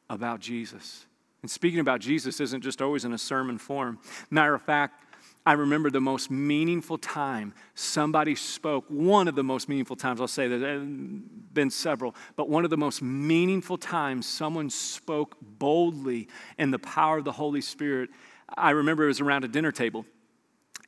about 0.09 0.39
Jesus. 0.39 1.07
And 1.43 1.51
speaking 1.51 1.81
about 1.81 2.01
Jesus 2.01 2.41
isn't 2.41 2.63
just 2.63 2.81
always 2.81 3.05
in 3.05 3.13
a 3.13 3.19
sermon 3.19 3.59
form. 3.59 3.99
Matter 4.31 4.55
of 4.55 4.63
fact, 4.63 5.05
I 5.45 5.55
remember 5.55 5.91
the 5.91 6.01
most 6.01 6.31
meaningful 6.31 6.99
time 6.99 7.53
somebody 7.75 8.37
spoke, 8.37 8.85
one 8.87 9.27
of 9.27 9.35
the 9.35 9.43
most 9.43 9.69
meaningful 9.69 9.97
times, 9.97 10.21
I'll 10.21 10.29
say 10.29 10.47
there 10.47 10.75
have 10.75 11.53
been 11.53 11.71
several, 11.71 12.15
but 12.37 12.49
one 12.49 12.63
of 12.63 12.71
the 12.71 12.77
most 12.77 13.03
meaningful 13.03 13.77
times 13.77 14.25
someone 14.25 14.71
spoke 14.71 15.37
boldly 15.41 16.29
in 16.59 16.71
the 16.71 16.79
power 16.79 17.19
of 17.19 17.25
the 17.25 17.33
Holy 17.33 17.61
Spirit. 17.61 18.11
I 18.57 18.71
remember 18.71 19.03
it 19.03 19.09
was 19.09 19.21
around 19.21 19.43
a 19.43 19.49
dinner 19.49 19.73
table. 19.73 20.07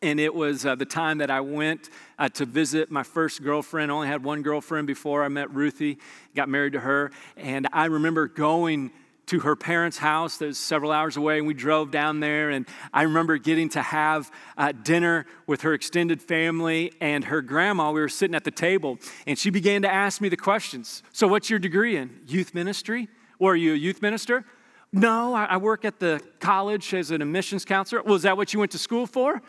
And 0.02 0.20
it 0.20 0.34
was 0.34 0.66
uh, 0.66 0.74
the 0.74 0.84
time 0.84 1.18
that 1.18 1.30
I 1.30 1.40
went 1.40 1.88
uh, 2.18 2.28
to 2.30 2.44
visit 2.44 2.90
my 2.90 3.02
first 3.02 3.42
girlfriend. 3.42 3.90
I 3.90 3.94
only 3.94 4.08
had 4.08 4.22
one 4.22 4.42
girlfriend 4.42 4.86
before 4.86 5.24
I 5.24 5.28
met 5.28 5.50
Ruthie, 5.52 5.98
got 6.34 6.48
married 6.48 6.74
to 6.74 6.80
her. 6.80 7.10
And 7.36 7.66
I 7.72 7.86
remember 7.86 8.28
going 8.28 8.92
to 9.26 9.40
her 9.40 9.56
parents' 9.56 9.98
house 9.98 10.36
that's 10.36 10.58
several 10.58 10.92
hours 10.92 11.16
away, 11.16 11.38
and 11.38 11.46
we 11.46 11.54
drove 11.54 11.90
down 11.90 12.20
there. 12.20 12.50
And 12.50 12.66
I 12.92 13.02
remember 13.02 13.38
getting 13.38 13.68
to 13.70 13.82
have 13.82 14.30
uh, 14.56 14.72
dinner 14.72 15.26
with 15.46 15.62
her 15.62 15.74
extended 15.74 16.20
family 16.20 16.92
and 17.00 17.24
her 17.24 17.42
grandma. 17.42 17.90
We 17.92 18.00
were 18.00 18.08
sitting 18.08 18.34
at 18.34 18.44
the 18.44 18.50
table, 18.50 18.98
and 19.26 19.38
she 19.38 19.50
began 19.50 19.82
to 19.82 19.92
ask 19.92 20.20
me 20.20 20.28
the 20.28 20.36
questions. 20.36 21.02
So, 21.12 21.26
what's 21.26 21.50
your 21.50 21.58
degree 21.58 21.96
in? 21.96 22.20
Youth 22.26 22.54
ministry? 22.54 23.08
Or 23.38 23.52
are 23.52 23.56
you 23.56 23.72
a 23.72 23.76
youth 23.76 24.00
minister? 24.00 24.44
No, 24.92 25.34
I, 25.34 25.44
I 25.44 25.56
work 25.56 25.84
at 25.84 25.98
the 25.98 26.22
college 26.38 26.94
as 26.94 27.10
an 27.10 27.20
admissions 27.20 27.64
counselor. 27.64 28.02
Well, 28.02 28.14
is 28.14 28.22
that 28.22 28.36
what 28.36 28.52
you 28.52 28.60
went 28.60 28.72
to 28.72 28.78
school 28.78 29.06
for? 29.06 29.42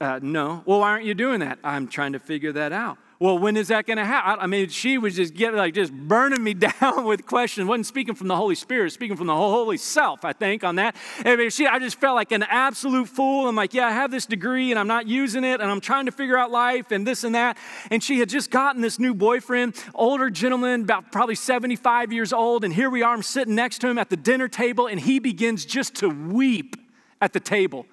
Uh, 0.00 0.18
no. 0.22 0.62
Well, 0.66 0.80
why 0.80 0.90
aren't 0.90 1.04
you 1.04 1.14
doing 1.14 1.40
that? 1.40 1.58
I'm 1.62 1.88
trying 1.88 2.12
to 2.12 2.18
figure 2.18 2.52
that 2.52 2.72
out 2.72 2.98
well, 3.20 3.36
when 3.36 3.56
is 3.56 3.68
that 3.68 3.84
going 3.84 3.96
to 3.96 4.04
happen? 4.04 4.38
I 4.40 4.46
mean, 4.46 4.68
she 4.68 4.96
was 4.96 5.16
just 5.16 5.34
getting 5.34 5.56
like 5.56 5.74
just 5.74 5.92
burning 5.92 6.42
me 6.42 6.54
down 6.80 7.04
with 7.04 7.26
questions. 7.26 7.66
wasn't 7.66 7.86
speaking 7.86 8.14
from 8.14 8.28
the 8.28 8.36
Holy 8.36 8.54
Spirit, 8.54 8.92
speaking 8.92 9.16
from 9.16 9.26
the 9.26 9.34
Holy 9.34 9.76
Self, 9.76 10.24
I 10.24 10.32
think, 10.32 10.62
on 10.62 10.76
that. 10.76 10.94
I 11.24 11.34
mean, 11.34 11.50
she, 11.50 11.66
I 11.66 11.80
just 11.80 12.00
felt 12.00 12.14
like 12.14 12.30
an 12.30 12.44
absolute 12.44 13.08
fool. 13.08 13.48
I'm 13.48 13.56
like, 13.56 13.74
yeah, 13.74 13.88
I 13.88 13.90
have 13.90 14.12
this 14.12 14.24
degree 14.24 14.70
and 14.70 14.78
I'm 14.78 14.86
not 14.86 15.08
using 15.08 15.42
it, 15.42 15.60
and 15.60 15.68
I'm 15.68 15.80
trying 15.80 16.06
to 16.06 16.12
figure 16.12 16.38
out 16.38 16.52
life 16.52 16.92
and 16.92 17.04
this 17.04 17.24
and 17.24 17.34
that. 17.34 17.58
And 17.90 18.02
she 18.04 18.20
had 18.20 18.28
just 18.28 18.52
gotten 18.52 18.82
this 18.82 19.00
new 19.00 19.14
boyfriend, 19.14 19.74
older 19.94 20.30
gentleman, 20.30 20.82
about 20.82 21.10
probably 21.10 21.34
75 21.34 22.12
years 22.12 22.32
old, 22.32 22.62
and 22.62 22.72
here 22.72 22.88
we 22.88 23.02
are. 23.02 23.12
I'm 23.12 23.22
sitting 23.22 23.56
next 23.56 23.80
to 23.80 23.88
him 23.88 23.98
at 23.98 24.10
the 24.10 24.16
dinner 24.16 24.46
table, 24.46 24.86
and 24.86 25.00
he 25.00 25.18
begins 25.18 25.64
just 25.64 25.96
to 25.96 26.08
weep 26.08 26.76
at 27.20 27.32
the 27.32 27.40
table. 27.40 27.86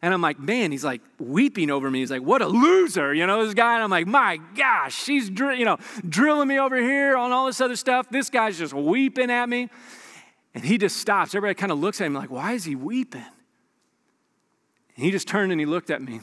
And 0.00 0.14
I'm 0.14 0.20
like, 0.20 0.38
man, 0.38 0.70
he's 0.70 0.84
like 0.84 1.00
weeping 1.18 1.70
over 1.70 1.90
me. 1.90 1.98
He's 2.00 2.10
like, 2.10 2.22
what 2.22 2.40
a 2.40 2.46
loser, 2.46 3.12
you 3.12 3.26
know, 3.26 3.44
this 3.44 3.54
guy. 3.54 3.74
And 3.74 3.82
I'm 3.82 3.90
like, 3.90 4.06
my 4.06 4.38
gosh, 4.56 4.94
she's, 4.94 5.28
you 5.28 5.64
know, 5.64 5.76
drilling 6.08 6.46
me 6.46 6.58
over 6.58 6.76
here 6.76 7.16
on 7.16 7.32
all 7.32 7.46
this 7.46 7.60
other 7.60 7.74
stuff. 7.74 8.08
This 8.08 8.30
guy's 8.30 8.56
just 8.58 8.72
weeping 8.72 9.30
at 9.30 9.48
me. 9.48 9.68
And 10.54 10.64
he 10.64 10.78
just 10.78 10.98
stops. 10.98 11.34
Everybody 11.34 11.58
kind 11.58 11.72
of 11.72 11.78
looks 11.78 12.00
at 12.00 12.06
him 12.06 12.14
like, 12.14 12.30
why 12.30 12.52
is 12.52 12.64
he 12.64 12.76
weeping? 12.76 13.24
And 14.96 15.04
he 15.04 15.10
just 15.10 15.26
turned 15.26 15.50
and 15.50 15.60
he 15.60 15.66
looked 15.66 15.90
at 15.90 16.00
me. 16.00 16.20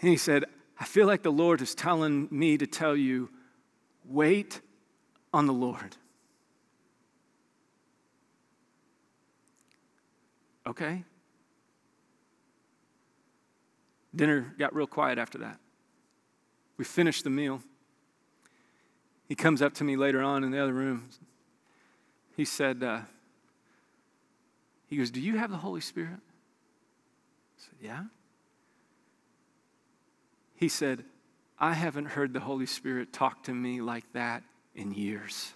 And 0.00 0.10
he 0.10 0.16
said, 0.16 0.44
I 0.78 0.84
feel 0.84 1.06
like 1.06 1.22
the 1.22 1.32
Lord 1.32 1.62
is 1.62 1.74
telling 1.74 2.28
me 2.30 2.58
to 2.58 2.66
tell 2.66 2.96
you, 2.96 3.30
wait 4.04 4.60
on 5.32 5.46
the 5.46 5.52
Lord. 5.52 5.96
Okay. 10.66 11.04
Dinner 14.14 14.54
got 14.58 14.74
real 14.74 14.86
quiet 14.86 15.18
after 15.18 15.38
that. 15.38 15.58
We 16.76 16.84
finished 16.84 17.24
the 17.24 17.30
meal. 17.30 17.62
He 19.28 19.34
comes 19.34 19.62
up 19.62 19.72
to 19.74 19.84
me 19.84 19.96
later 19.96 20.22
on 20.22 20.44
in 20.44 20.50
the 20.50 20.58
other 20.58 20.72
room. 20.72 21.08
He 22.36 22.44
said, 22.44 22.82
uh, 22.82 23.00
He 24.88 24.96
goes, 24.96 25.10
Do 25.10 25.20
you 25.20 25.38
have 25.38 25.50
the 25.50 25.56
Holy 25.56 25.80
Spirit? 25.80 26.18
I 26.18 27.58
said, 27.58 27.74
Yeah. 27.80 28.04
He 30.56 30.68
said, 30.68 31.04
I 31.58 31.74
haven't 31.74 32.06
heard 32.06 32.32
the 32.32 32.40
Holy 32.40 32.66
Spirit 32.66 33.12
talk 33.12 33.44
to 33.44 33.54
me 33.54 33.80
like 33.80 34.04
that 34.12 34.42
in 34.74 34.92
years. 34.92 35.52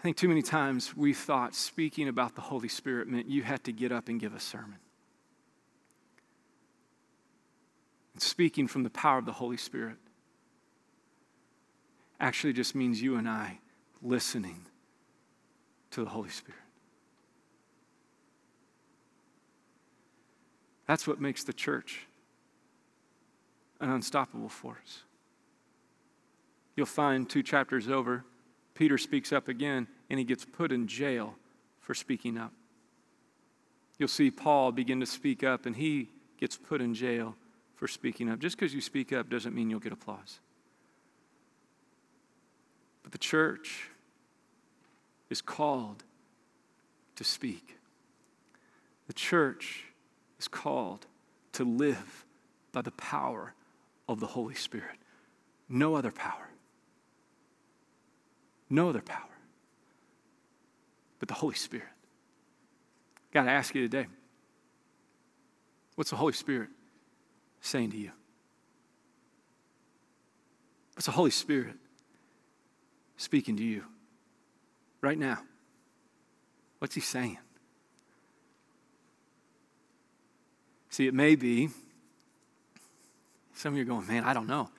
I 0.00 0.02
think 0.02 0.16
too 0.16 0.28
many 0.28 0.40
times 0.40 0.96
we 0.96 1.12
thought 1.12 1.54
speaking 1.54 2.08
about 2.08 2.34
the 2.34 2.40
Holy 2.40 2.68
Spirit 2.68 3.06
meant 3.06 3.28
you 3.28 3.42
had 3.42 3.62
to 3.64 3.72
get 3.72 3.92
up 3.92 4.08
and 4.08 4.18
give 4.18 4.34
a 4.34 4.40
sermon. 4.40 4.78
And 8.14 8.22
speaking 8.22 8.66
from 8.66 8.82
the 8.82 8.88
power 8.88 9.18
of 9.18 9.26
the 9.26 9.32
Holy 9.32 9.58
Spirit 9.58 9.98
actually 12.18 12.54
just 12.54 12.74
means 12.74 13.02
you 13.02 13.16
and 13.16 13.28
I 13.28 13.58
listening 14.00 14.64
to 15.90 16.02
the 16.02 16.08
Holy 16.08 16.30
Spirit. 16.30 16.62
That's 20.86 21.06
what 21.06 21.20
makes 21.20 21.44
the 21.44 21.52
church 21.52 22.06
an 23.80 23.90
unstoppable 23.90 24.48
force. 24.48 25.02
You'll 26.74 26.86
find 26.86 27.28
two 27.28 27.42
chapters 27.42 27.86
over 27.86 28.24
Peter 28.80 28.96
speaks 28.96 29.30
up 29.30 29.46
again 29.46 29.86
and 30.08 30.18
he 30.18 30.24
gets 30.24 30.46
put 30.46 30.72
in 30.72 30.86
jail 30.86 31.34
for 31.80 31.92
speaking 31.92 32.38
up. 32.38 32.50
You'll 33.98 34.08
see 34.08 34.30
Paul 34.30 34.72
begin 34.72 35.00
to 35.00 35.06
speak 35.06 35.44
up 35.44 35.66
and 35.66 35.76
he 35.76 36.08
gets 36.38 36.56
put 36.56 36.80
in 36.80 36.94
jail 36.94 37.36
for 37.74 37.86
speaking 37.86 38.30
up. 38.30 38.38
Just 38.38 38.56
because 38.56 38.72
you 38.72 38.80
speak 38.80 39.12
up 39.12 39.28
doesn't 39.28 39.54
mean 39.54 39.68
you'll 39.68 39.80
get 39.80 39.92
applause. 39.92 40.40
But 43.02 43.12
the 43.12 43.18
church 43.18 43.90
is 45.28 45.42
called 45.42 46.02
to 47.16 47.22
speak. 47.22 47.76
The 49.08 49.12
church 49.12 49.84
is 50.38 50.48
called 50.48 51.06
to 51.52 51.64
live 51.64 52.24
by 52.72 52.80
the 52.80 52.92
power 52.92 53.52
of 54.08 54.20
the 54.20 54.28
Holy 54.28 54.54
Spirit. 54.54 54.96
No 55.68 55.96
other 55.96 56.10
power. 56.10 56.49
No 58.70 58.88
other 58.88 59.02
power 59.02 59.30
but 61.20 61.28
the 61.28 61.34
Holy 61.34 61.54
Spirit. 61.54 61.86
Got 63.32 63.44
to 63.44 63.50
ask 63.50 63.74
you 63.74 63.82
today 63.82 64.06
what's 65.94 66.10
the 66.10 66.16
Holy 66.16 66.32
Spirit 66.32 66.70
saying 67.60 67.90
to 67.92 67.96
you? 67.96 68.10
What's 70.94 71.06
the 71.06 71.12
Holy 71.12 71.30
Spirit 71.30 71.76
speaking 73.16 73.56
to 73.58 73.62
you 73.62 73.84
right 75.02 75.18
now? 75.18 75.38
What's 76.78 76.94
He 76.94 77.00
saying? 77.00 77.38
See, 80.88 81.06
it 81.06 81.14
may 81.14 81.36
be, 81.36 81.68
some 83.54 83.74
of 83.74 83.76
you 83.76 83.82
are 83.82 83.86
going, 83.86 84.06
man, 84.08 84.24
I 84.24 84.34
don't 84.34 84.48
know. 84.48 84.70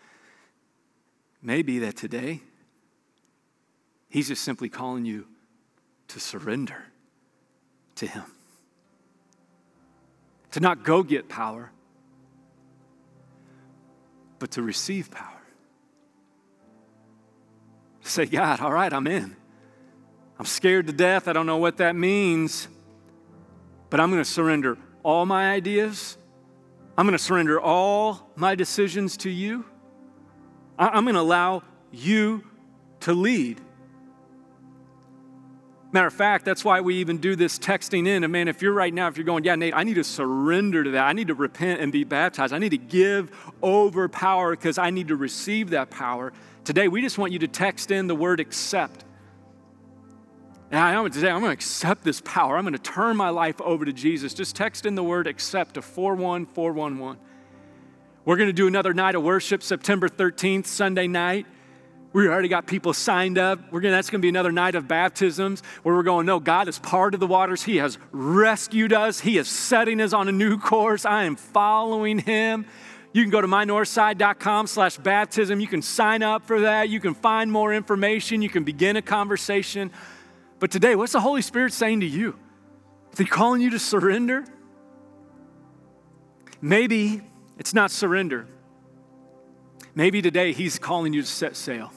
Maybe 1.41 1.79
that 1.79 1.95
today 1.95 2.41
He's 4.11 4.27
just 4.27 4.43
simply 4.43 4.67
calling 4.67 5.05
you 5.05 5.25
to 6.09 6.19
surrender 6.19 6.83
to 7.95 8.05
Him, 8.05 8.25
to 10.51 10.59
not 10.59 10.83
go 10.83 11.01
get 11.01 11.29
power, 11.29 11.71
but 14.37 14.51
to 14.51 14.61
receive 14.61 15.09
power. 15.09 15.41
Say, 18.01 18.25
God, 18.25 18.59
all 18.59 18.73
right, 18.73 18.91
I'm 18.91 19.07
in. 19.07 19.35
I'm 20.37 20.45
scared 20.45 20.87
to 20.87 20.93
death. 20.93 21.29
I 21.29 21.33
don't 21.33 21.45
know 21.45 21.57
what 21.57 21.77
that 21.77 21.95
means, 21.95 22.67
but 23.89 24.01
I'm 24.01 24.11
going 24.11 24.21
to 24.21 24.29
surrender 24.29 24.77
all 25.03 25.25
my 25.25 25.51
ideas. 25.51 26.17
I'm 26.97 27.05
going 27.05 27.17
to 27.17 27.23
surrender 27.23 27.61
all 27.61 28.29
my 28.35 28.55
decisions 28.55 29.15
to 29.17 29.29
you. 29.29 29.63
I'm 30.77 31.05
going 31.05 31.15
to 31.15 31.21
allow 31.21 31.63
you 31.93 32.43
to 33.01 33.13
lead. 33.13 33.61
Matter 35.93 36.07
of 36.07 36.13
fact, 36.13 36.45
that's 36.45 36.63
why 36.63 36.79
we 36.79 36.95
even 36.95 37.17
do 37.17 37.35
this 37.35 37.59
texting 37.59 38.07
in. 38.07 38.23
And 38.23 38.31
man, 38.31 38.47
if 38.47 38.61
you're 38.61 38.73
right 38.73 38.93
now, 38.93 39.07
if 39.07 39.17
you're 39.17 39.25
going, 39.25 39.43
yeah, 39.43 39.55
Nate, 39.55 39.73
I 39.75 39.83
need 39.83 39.95
to 39.95 40.05
surrender 40.05 40.85
to 40.85 40.91
that. 40.91 41.05
I 41.05 41.11
need 41.11 41.27
to 41.27 41.33
repent 41.33 41.81
and 41.81 41.91
be 41.91 42.05
baptized. 42.05 42.53
I 42.53 42.59
need 42.59 42.69
to 42.69 42.77
give 42.77 43.31
over 43.61 44.07
power 44.07 44.51
because 44.51 44.77
I 44.77 44.89
need 44.89 45.09
to 45.09 45.17
receive 45.17 45.71
that 45.71 45.89
power. 45.89 46.31
Today, 46.63 46.87
we 46.87 47.01
just 47.01 47.17
want 47.17 47.33
you 47.33 47.39
to 47.39 47.47
text 47.47 47.91
in 47.91 48.07
the 48.07 48.15
word 48.15 48.39
accept. 48.39 49.03
And 50.71 50.79
I 50.79 51.09
today 51.09 51.29
I'm 51.29 51.41
going 51.41 51.49
to 51.49 51.53
accept 51.53 52.05
this 52.05 52.21
power. 52.21 52.55
I'm 52.55 52.63
going 52.63 52.71
to 52.71 52.79
turn 52.79 53.17
my 53.17 53.29
life 53.29 53.59
over 53.59 53.83
to 53.83 53.91
Jesus. 53.91 54.33
Just 54.33 54.55
text 54.55 54.85
in 54.85 54.95
the 54.95 55.03
word 55.03 55.27
accept 55.27 55.73
to 55.73 55.81
41411. 55.81 57.19
We're 58.23 58.37
going 58.37 58.47
to 58.47 58.53
do 58.53 58.67
another 58.67 58.93
night 58.93 59.15
of 59.15 59.23
worship 59.23 59.63
September 59.63 60.07
13th, 60.07 60.67
Sunday 60.67 61.07
night. 61.07 61.45
We 62.13 62.27
already 62.27 62.49
got 62.49 62.67
people 62.67 62.93
signed 62.93 63.37
up. 63.37 63.71
We're 63.71 63.79
gonna, 63.79 63.95
that's 63.95 64.09
going 64.09 64.19
to 64.19 64.25
be 64.25 64.29
another 64.29 64.51
night 64.51 64.75
of 64.75 64.85
baptisms 64.87 65.63
where 65.83 65.95
we're 65.95 66.03
going, 66.03 66.25
no, 66.25 66.41
God 66.41 66.67
is 66.67 66.77
part 66.77 67.13
of 67.13 67.21
the 67.21 67.27
waters. 67.27 67.63
He 67.63 67.77
has 67.77 67.97
rescued 68.11 68.91
us. 68.91 69.21
He 69.21 69.37
is 69.37 69.47
setting 69.47 70.01
us 70.01 70.11
on 70.11 70.27
a 70.27 70.31
new 70.31 70.57
course. 70.57 71.05
I 71.05 71.23
am 71.23 71.37
following 71.37 72.19
Him. 72.19 72.65
You 73.13 73.23
can 73.23 73.31
go 73.31 73.39
to 73.39 73.47
mynorthside.com 73.47 74.67
slash 74.67 74.97
baptism. 74.97 75.61
You 75.61 75.67
can 75.67 75.81
sign 75.81 76.21
up 76.21 76.45
for 76.45 76.61
that. 76.61 76.89
You 76.89 76.99
can 76.99 77.13
find 77.13 77.49
more 77.49 77.73
information. 77.73 78.41
You 78.41 78.49
can 78.49 78.65
begin 78.65 78.97
a 78.97 79.01
conversation. 79.01 79.91
But 80.59 80.69
today, 80.69 80.95
what's 80.95 81.13
the 81.13 81.21
Holy 81.21 81.41
Spirit 81.41 81.71
saying 81.71 82.01
to 82.01 82.05
you? 82.05 82.37
Is 83.13 83.19
He 83.19 83.25
calling 83.25 83.61
you 83.61 83.69
to 83.69 83.79
surrender? 83.79 84.43
Maybe 86.61 87.21
it's 87.57 87.73
not 87.73 87.89
surrender. 87.89 88.47
Maybe 89.95 90.21
today 90.21 90.51
He's 90.51 90.77
calling 90.77 91.13
you 91.13 91.21
to 91.21 91.27
set 91.27 91.55
sail 91.55 91.91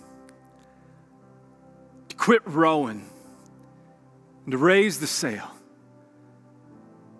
to 2.15 2.23
quit 2.23 2.43
rowing 2.47 3.05
and 4.45 4.53
to 4.53 4.59
raise 4.59 5.01
the 5.01 5.07
sail. 5.07 5.51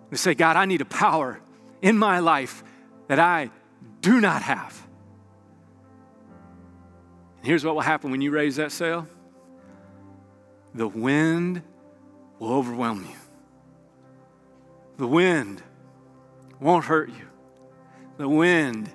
And 0.03 0.11
to 0.11 0.17
say, 0.17 0.33
God, 0.33 0.55
I 0.55 0.65
need 0.65 0.81
a 0.81 0.85
power 0.85 1.39
in 1.81 1.97
my 1.97 2.19
life 2.19 2.63
that 3.07 3.19
I 3.19 3.51
do 4.01 4.21
not 4.21 4.41
have. 4.41 4.81
And 7.37 7.47
here's 7.47 7.65
what 7.65 7.75
will 7.75 7.81
happen 7.81 8.11
when 8.11 8.21
you 8.21 8.31
raise 8.31 8.55
that 8.55 8.71
sail 8.71 9.07
the 10.73 10.87
wind 10.87 11.61
will 12.39 12.51
overwhelm 12.51 13.05
you. 13.09 13.15
The 14.97 15.07
wind 15.07 15.63
won't 16.59 16.85
hurt 16.85 17.09
you. 17.09 17.27
The 18.17 18.27
wind 18.27 18.91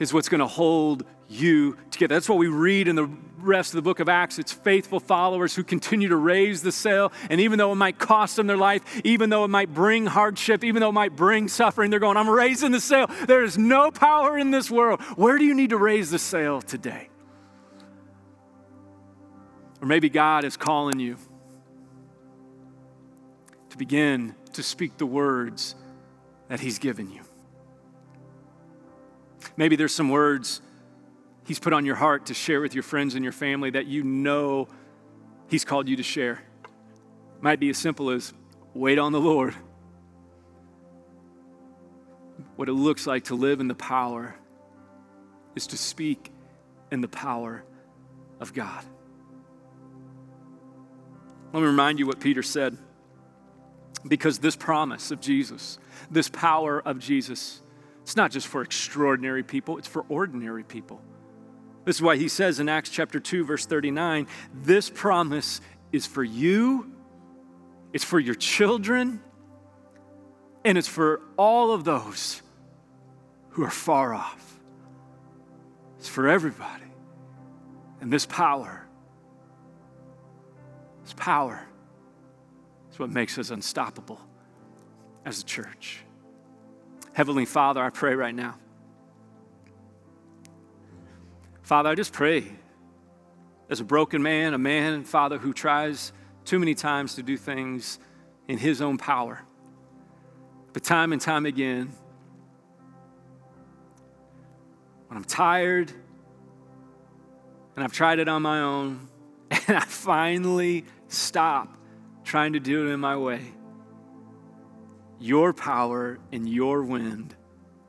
is 0.00 0.12
what's 0.12 0.28
going 0.28 0.40
to 0.40 0.48
hold 0.48 1.04
you 1.28 1.76
together. 1.92 2.14
That's 2.14 2.28
what 2.28 2.38
we 2.38 2.48
read 2.48 2.88
in 2.88 2.96
the 2.96 3.08
rest 3.42 3.70
of 3.70 3.76
the 3.76 3.82
book 3.82 4.00
of 4.00 4.08
Acts. 4.08 4.38
It's 4.38 4.52
faithful 4.52 5.00
followers 5.00 5.54
who 5.54 5.62
continue 5.62 6.08
to 6.08 6.16
raise 6.16 6.62
the 6.62 6.72
sail. 6.72 7.12
And 7.28 7.40
even 7.40 7.58
though 7.58 7.72
it 7.72 7.76
might 7.76 7.98
cost 7.98 8.36
them 8.36 8.46
their 8.46 8.56
life, 8.56 9.00
even 9.04 9.30
though 9.30 9.44
it 9.44 9.48
might 9.48 9.72
bring 9.72 10.06
hardship, 10.06 10.64
even 10.64 10.80
though 10.80 10.90
it 10.90 10.92
might 10.92 11.16
bring 11.16 11.48
suffering, 11.48 11.90
they're 11.90 12.00
going, 12.00 12.16
I'm 12.16 12.28
raising 12.28 12.72
the 12.72 12.80
sail. 12.80 13.08
There 13.26 13.44
is 13.44 13.58
no 13.58 13.90
power 13.90 14.38
in 14.38 14.50
this 14.50 14.70
world. 14.70 15.00
Where 15.16 15.38
do 15.38 15.44
you 15.44 15.54
need 15.54 15.70
to 15.70 15.78
raise 15.78 16.10
the 16.10 16.18
sail 16.18 16.60
today? 16.60 17.08
Or 19.80 19.86
maybe 19.86 20.10
God 20.10 20.44
is 20.44 20.56
calling 20.56 21.00
you 21.00 21.16
to 23.70 23.76
begin 23.78 24.34
to 24.52 24.62
speak 24.62 24.98
the 24.98 25.06
words 25.06 25.74
that 26.48 26.60
He's 26.60 26.78
given 26.78 27.10
you. 27.10 27.22
Maybe 29.56 29.76
there's 29.76 29.94
some 29.94 30.10
words 30.10 30.60
He's 31.50 31.58
put 31.58 31.72
on 31.72 31.84
your 31.84 31.96
heart 31.96 32.26
to 32.26 32.34
share 32.34 32.60
with 32.60 32.74
your 32.74 32.84
friends 32.84 33.16
and 33.16 33.24
your 33.24 33.32
family 33.32 33.70
that 33.70 33.86
you 33.86 34.04
know 34.04 34.68
He's 35.48 35.64
called 35.64 35.88
you 35.88 35.96
to 35.96 36.02
share. 36.04 36.40
Might 37.40 37.58
be 37.58 37.70
as 37.70 37.76
simple 37.76 38.10
as 38.10 38.32
wait 38.72 39.00
on 39.00 39.10
the 39.10 39.18
Lord. 39.18 39.56
What 42.54 42.68
it 42.68 42.72
looks 42.74 43.04
like 43.04 43.24
to 43.24 43.34
live 43.34 43.58
in 43.58 43.66
the 43.66 43.74
power 43.74 44.36
is 45.56 45.66
to 45.66 45.76
speak 45.76 46.30
in 46.92 47.00
the 47.00 47.08
power 47.08 47.64
of 48.38 48.54
God. 48.54 48.84
Let 51.52 51.62
me 51.62 51.66
remind 51.66 51.98
you 51.98 52.06
what 52.06 52.20
Peter 52.20 52.44
said. 52.44 52.78
Because 54.06 54.38
this 54.38 54.54
promise 54.54 55.10
of 55.10 55.20
Jesus, 55.20 55.80
this 56.12 56.28
power 56.28 56.80
of 56.80 57.00
Jesus, 57.00 57.60
it's 58.02 58.14
not 58.14 58.30
just 58.30 58.46
for 58.46 58.62
extraordinary 58.62 59.42
people, 59.42 59.78
it's 59.78 59.88
for 59.88 60.04
ordinary 60.08 60.62
people. 60.62 61.02
This 61.90 61.96
is 61.96 62.02
why 62.02 62.18
he 62.18 62.28
says 62.28 62.60
in 62.60 62.68
Acts 62.68 62.88
chapter 62.88 63.18
2, 63.18 63.44
verse 63.44 63.66
39 63.66 64.28
this 64.54 64.88
promise 64.88 65.60
is 65.90 66.06
for 66.06 66.22
you, 66.22 66.92
it's 67.92 68.04
for 68.04 68.20
your 68.20 68.36
children, 68.36 69.20
and 70.64 70.78
it's 70.78 70.86
for 70.86 71.20
all 71.36 71.72
of 71.72 71.82
those 71.82 72.42
who 73.48 73.64
are 73.64 73.72
far 73.72 74.14
off. 74.14 74.60
It's 75.98 76.06
for 76.06 76.28
everybody. 76.28 76.92
And 78.00 78.12
this 78.12 78.24
power, 78.24 78.86
this 81.02 81.14
power 81.14 81.66
is 82.92 83.00
what 83.00 83.10
makes 83.10 83.36
us 83.36 83.50
unstoppable 83.50 84.20
as 85.24 85.40
a 85.40 85.44
church. 85.44 86.04
Heavenly 87.14 87.46
Father, 87.46 87.82
I 87.82 87.90
pray 87.90 88.14
right 88.14 88.32
now. 88.32 88.60
Father, 91.70 91.88
I 91.88 91.94
just 91.94 92.12
pray 92.12 92.46
as 93.68 93.78
a 93.78 93.84
broken 93.84 94.24
man, 94.24 94.54
a 94.54 94.58
man, 94.58 95.04
Father, 95.04 95.38
who 95.38 95.52
tries 95.52 96.12
too 96.44 96.58
many 96.58 96.74
times 96.74 97.14
to 97.14 97.22
do 97.22 97.36
things 97.36 98.00
in 98.48 98.58
his 98.58 98.82
own 98.82 98.98
power. 98.98 99.44
But 100.72 100.82
time 100.82 101.12
and 101.12 101.22
time 101.22 101.46
again, 101.46 101.92
when 105.06 105.16
I'm 105.16 105.22
tired 105.22 105.92
and 107.76 107.84
I've 107.84 107.92
tried 107.92 108.18
it 108.18 108.26
on 108.26 108.42
my 108.42 108.62
own 108.62 109.08
and 109.68 109.76
I 109.76 109.84
finally 109.84 110.86
stop 111.06 111.76
trying 112.24 112.54
to 112.54 112.58
do 112.58 112.88
it 112.88 112.92
in 112.92 112.98
my 112.98 113.16
way, 113.16 113.42
your 115.20 115.52
power 115.52 116.18
and 116.32 116.48
your 116.48 116.82
wind 116.82 117.36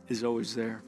is 0.07 0.23
always 0.23 0.53
there. 0.53 0.83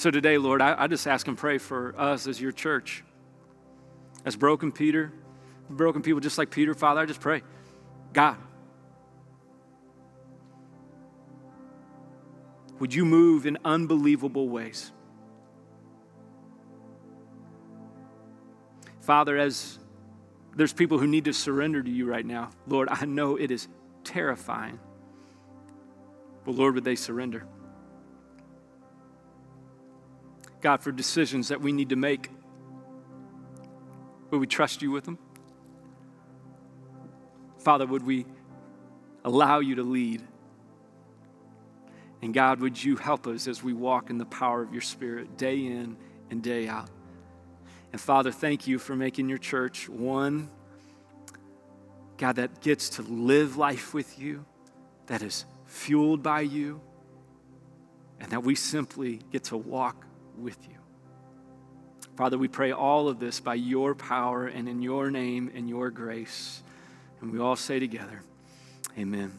So 0.00 0.10
today, 0.10 0.38
Lord, 0.38 0.62
I, 0.62 0.84
I 0.84 0.86
just 0.86 1.06
ask 1.06 1.28
and 1.28 1.36
pray 1.36 1.58
for 1.58 1.94
us 2.00 2.26
as 2.26 2.40
your 2.40 2.52
church. 2.52 3.04
As 4.24 4.34
broken 4.34 4.72
Peter, 4.72 5.12
broken 5.68 6.00
people 6.00 6.20
just 6.20 6.38
like 6.38 6.48
Peter, 6.48 6.72
Father, 6.72 7.02
I 7.02 7.04
just 7.04 7.20
pray, 7.20 7.42
God, 8.14 8.38
would 12.78 12.94
you 12.94 13.04
move 13.04 13.44
in 13.44 13.58
unbelievable 13.62 14.48
ways? 14.48 14.90
Father, 19.02 19.36
as 19.36 19.78
there's 20.56 20.72
people 20.72 20.98
who 20.98 21.08
need 21.08 21.26
to 21.26 21.34
surrender 21.34 21.82
to 21.82 21.90
you 21.90 22.06
right 22.06 22.24
now, 22.24 22.48
Lord, 22.66 22.88
I 22.90 23.04
know 23.04 23.36
it 23.36 23.50
is 23.50 23.68
terrifying. 24.04 24.80
But 26.46 26.54
Lord, 26.54 26.74
would 26.76 26.84
they 26.84 26.96
surrender? 26.96 27.46
God, 30.60 30.82
for 30.82 30.92
decisions 30.92 31.48
that 31.48 31.60
we 31.60 31.72
need 31.72 31.88
to 31.90 31.96
make, 31.96 32.30
would 34.30 34.40
we 34.40 34.46
trust 34.46 34.82
you 34.82 34.90
with 34.90 35.04
them? 35.04 35.18
Father, 37.58 37.86
would 37.86 38.04
we 38.04 38.26
allow 39.24 39.60
you 39.60 39.76
to 39.76 39.82
lead? 39.82 40.22
And 42.22 42.34
God, 42.34 42.60
would 42.60 42.82
you 42.82 42.96
help 42.96 43.26
us 43.26 43.48
as 43.48 43.62
we 43.62 43.72
walk 43.72 44.10
in 44.10 44.18
the 44.18 44.26
power 44.26 44.62
of 44.62 44.72
your 44.72 44.82
Spirit 44.82 45.36
day 45.36 45.66
in 45.66 45.96
and 46.30 46.42
day 46.42 46.68
out? 46.68 46.90
And 47.92 48.00
Father, 48.00 48.30
thank 48.30 48.66
you 48.66 48.78
for 48.78 48.94
making 48.94 49.28
your 49.28 49.38
church 49.38 49.88
one, 49.88 50.48
God, 52.18 52.36
that 52.36 52.60
gets 52.60 52.90
to 52.90 53.02
live 53.02 53.56
life 53.56 53.94
with 53.94 54.18
you, 54.18 54.44
that 55.06 55.22
is 55.22 55.44
fueled 55.64 56.22
by 56.22 56.42
you, 56.42 56.80
and 58.20 58.30
that 58.30 58.44
we 58.44 58.54
simply 58.54 59.20
get 59.32 59.44
to 59.44 59.56
walk 59.56 60.06
with 60.40 60.58
you. 60.68 60.76
Father, 62.16 62.36
we 62.36 62.48
pray 62.48 62.72
all 62.72 63.08
of 63.08 63.18
this 63.18 63.40
by 63.40 63.54
your 63.54 63.94
power 63.94 64.46
and 64.46 64.68
in 64.68 64.82
your 64.82 65.10
name 65.10 65.50
and 65.54 65.68
your 65.68 65.90
grace. 65.90 66.62
And 67.20 67.32
we 67.32 67.38
all 67.38 67.56
say 67.56 67.78
together, 67.78 68.22
Amen. 68.98 69.38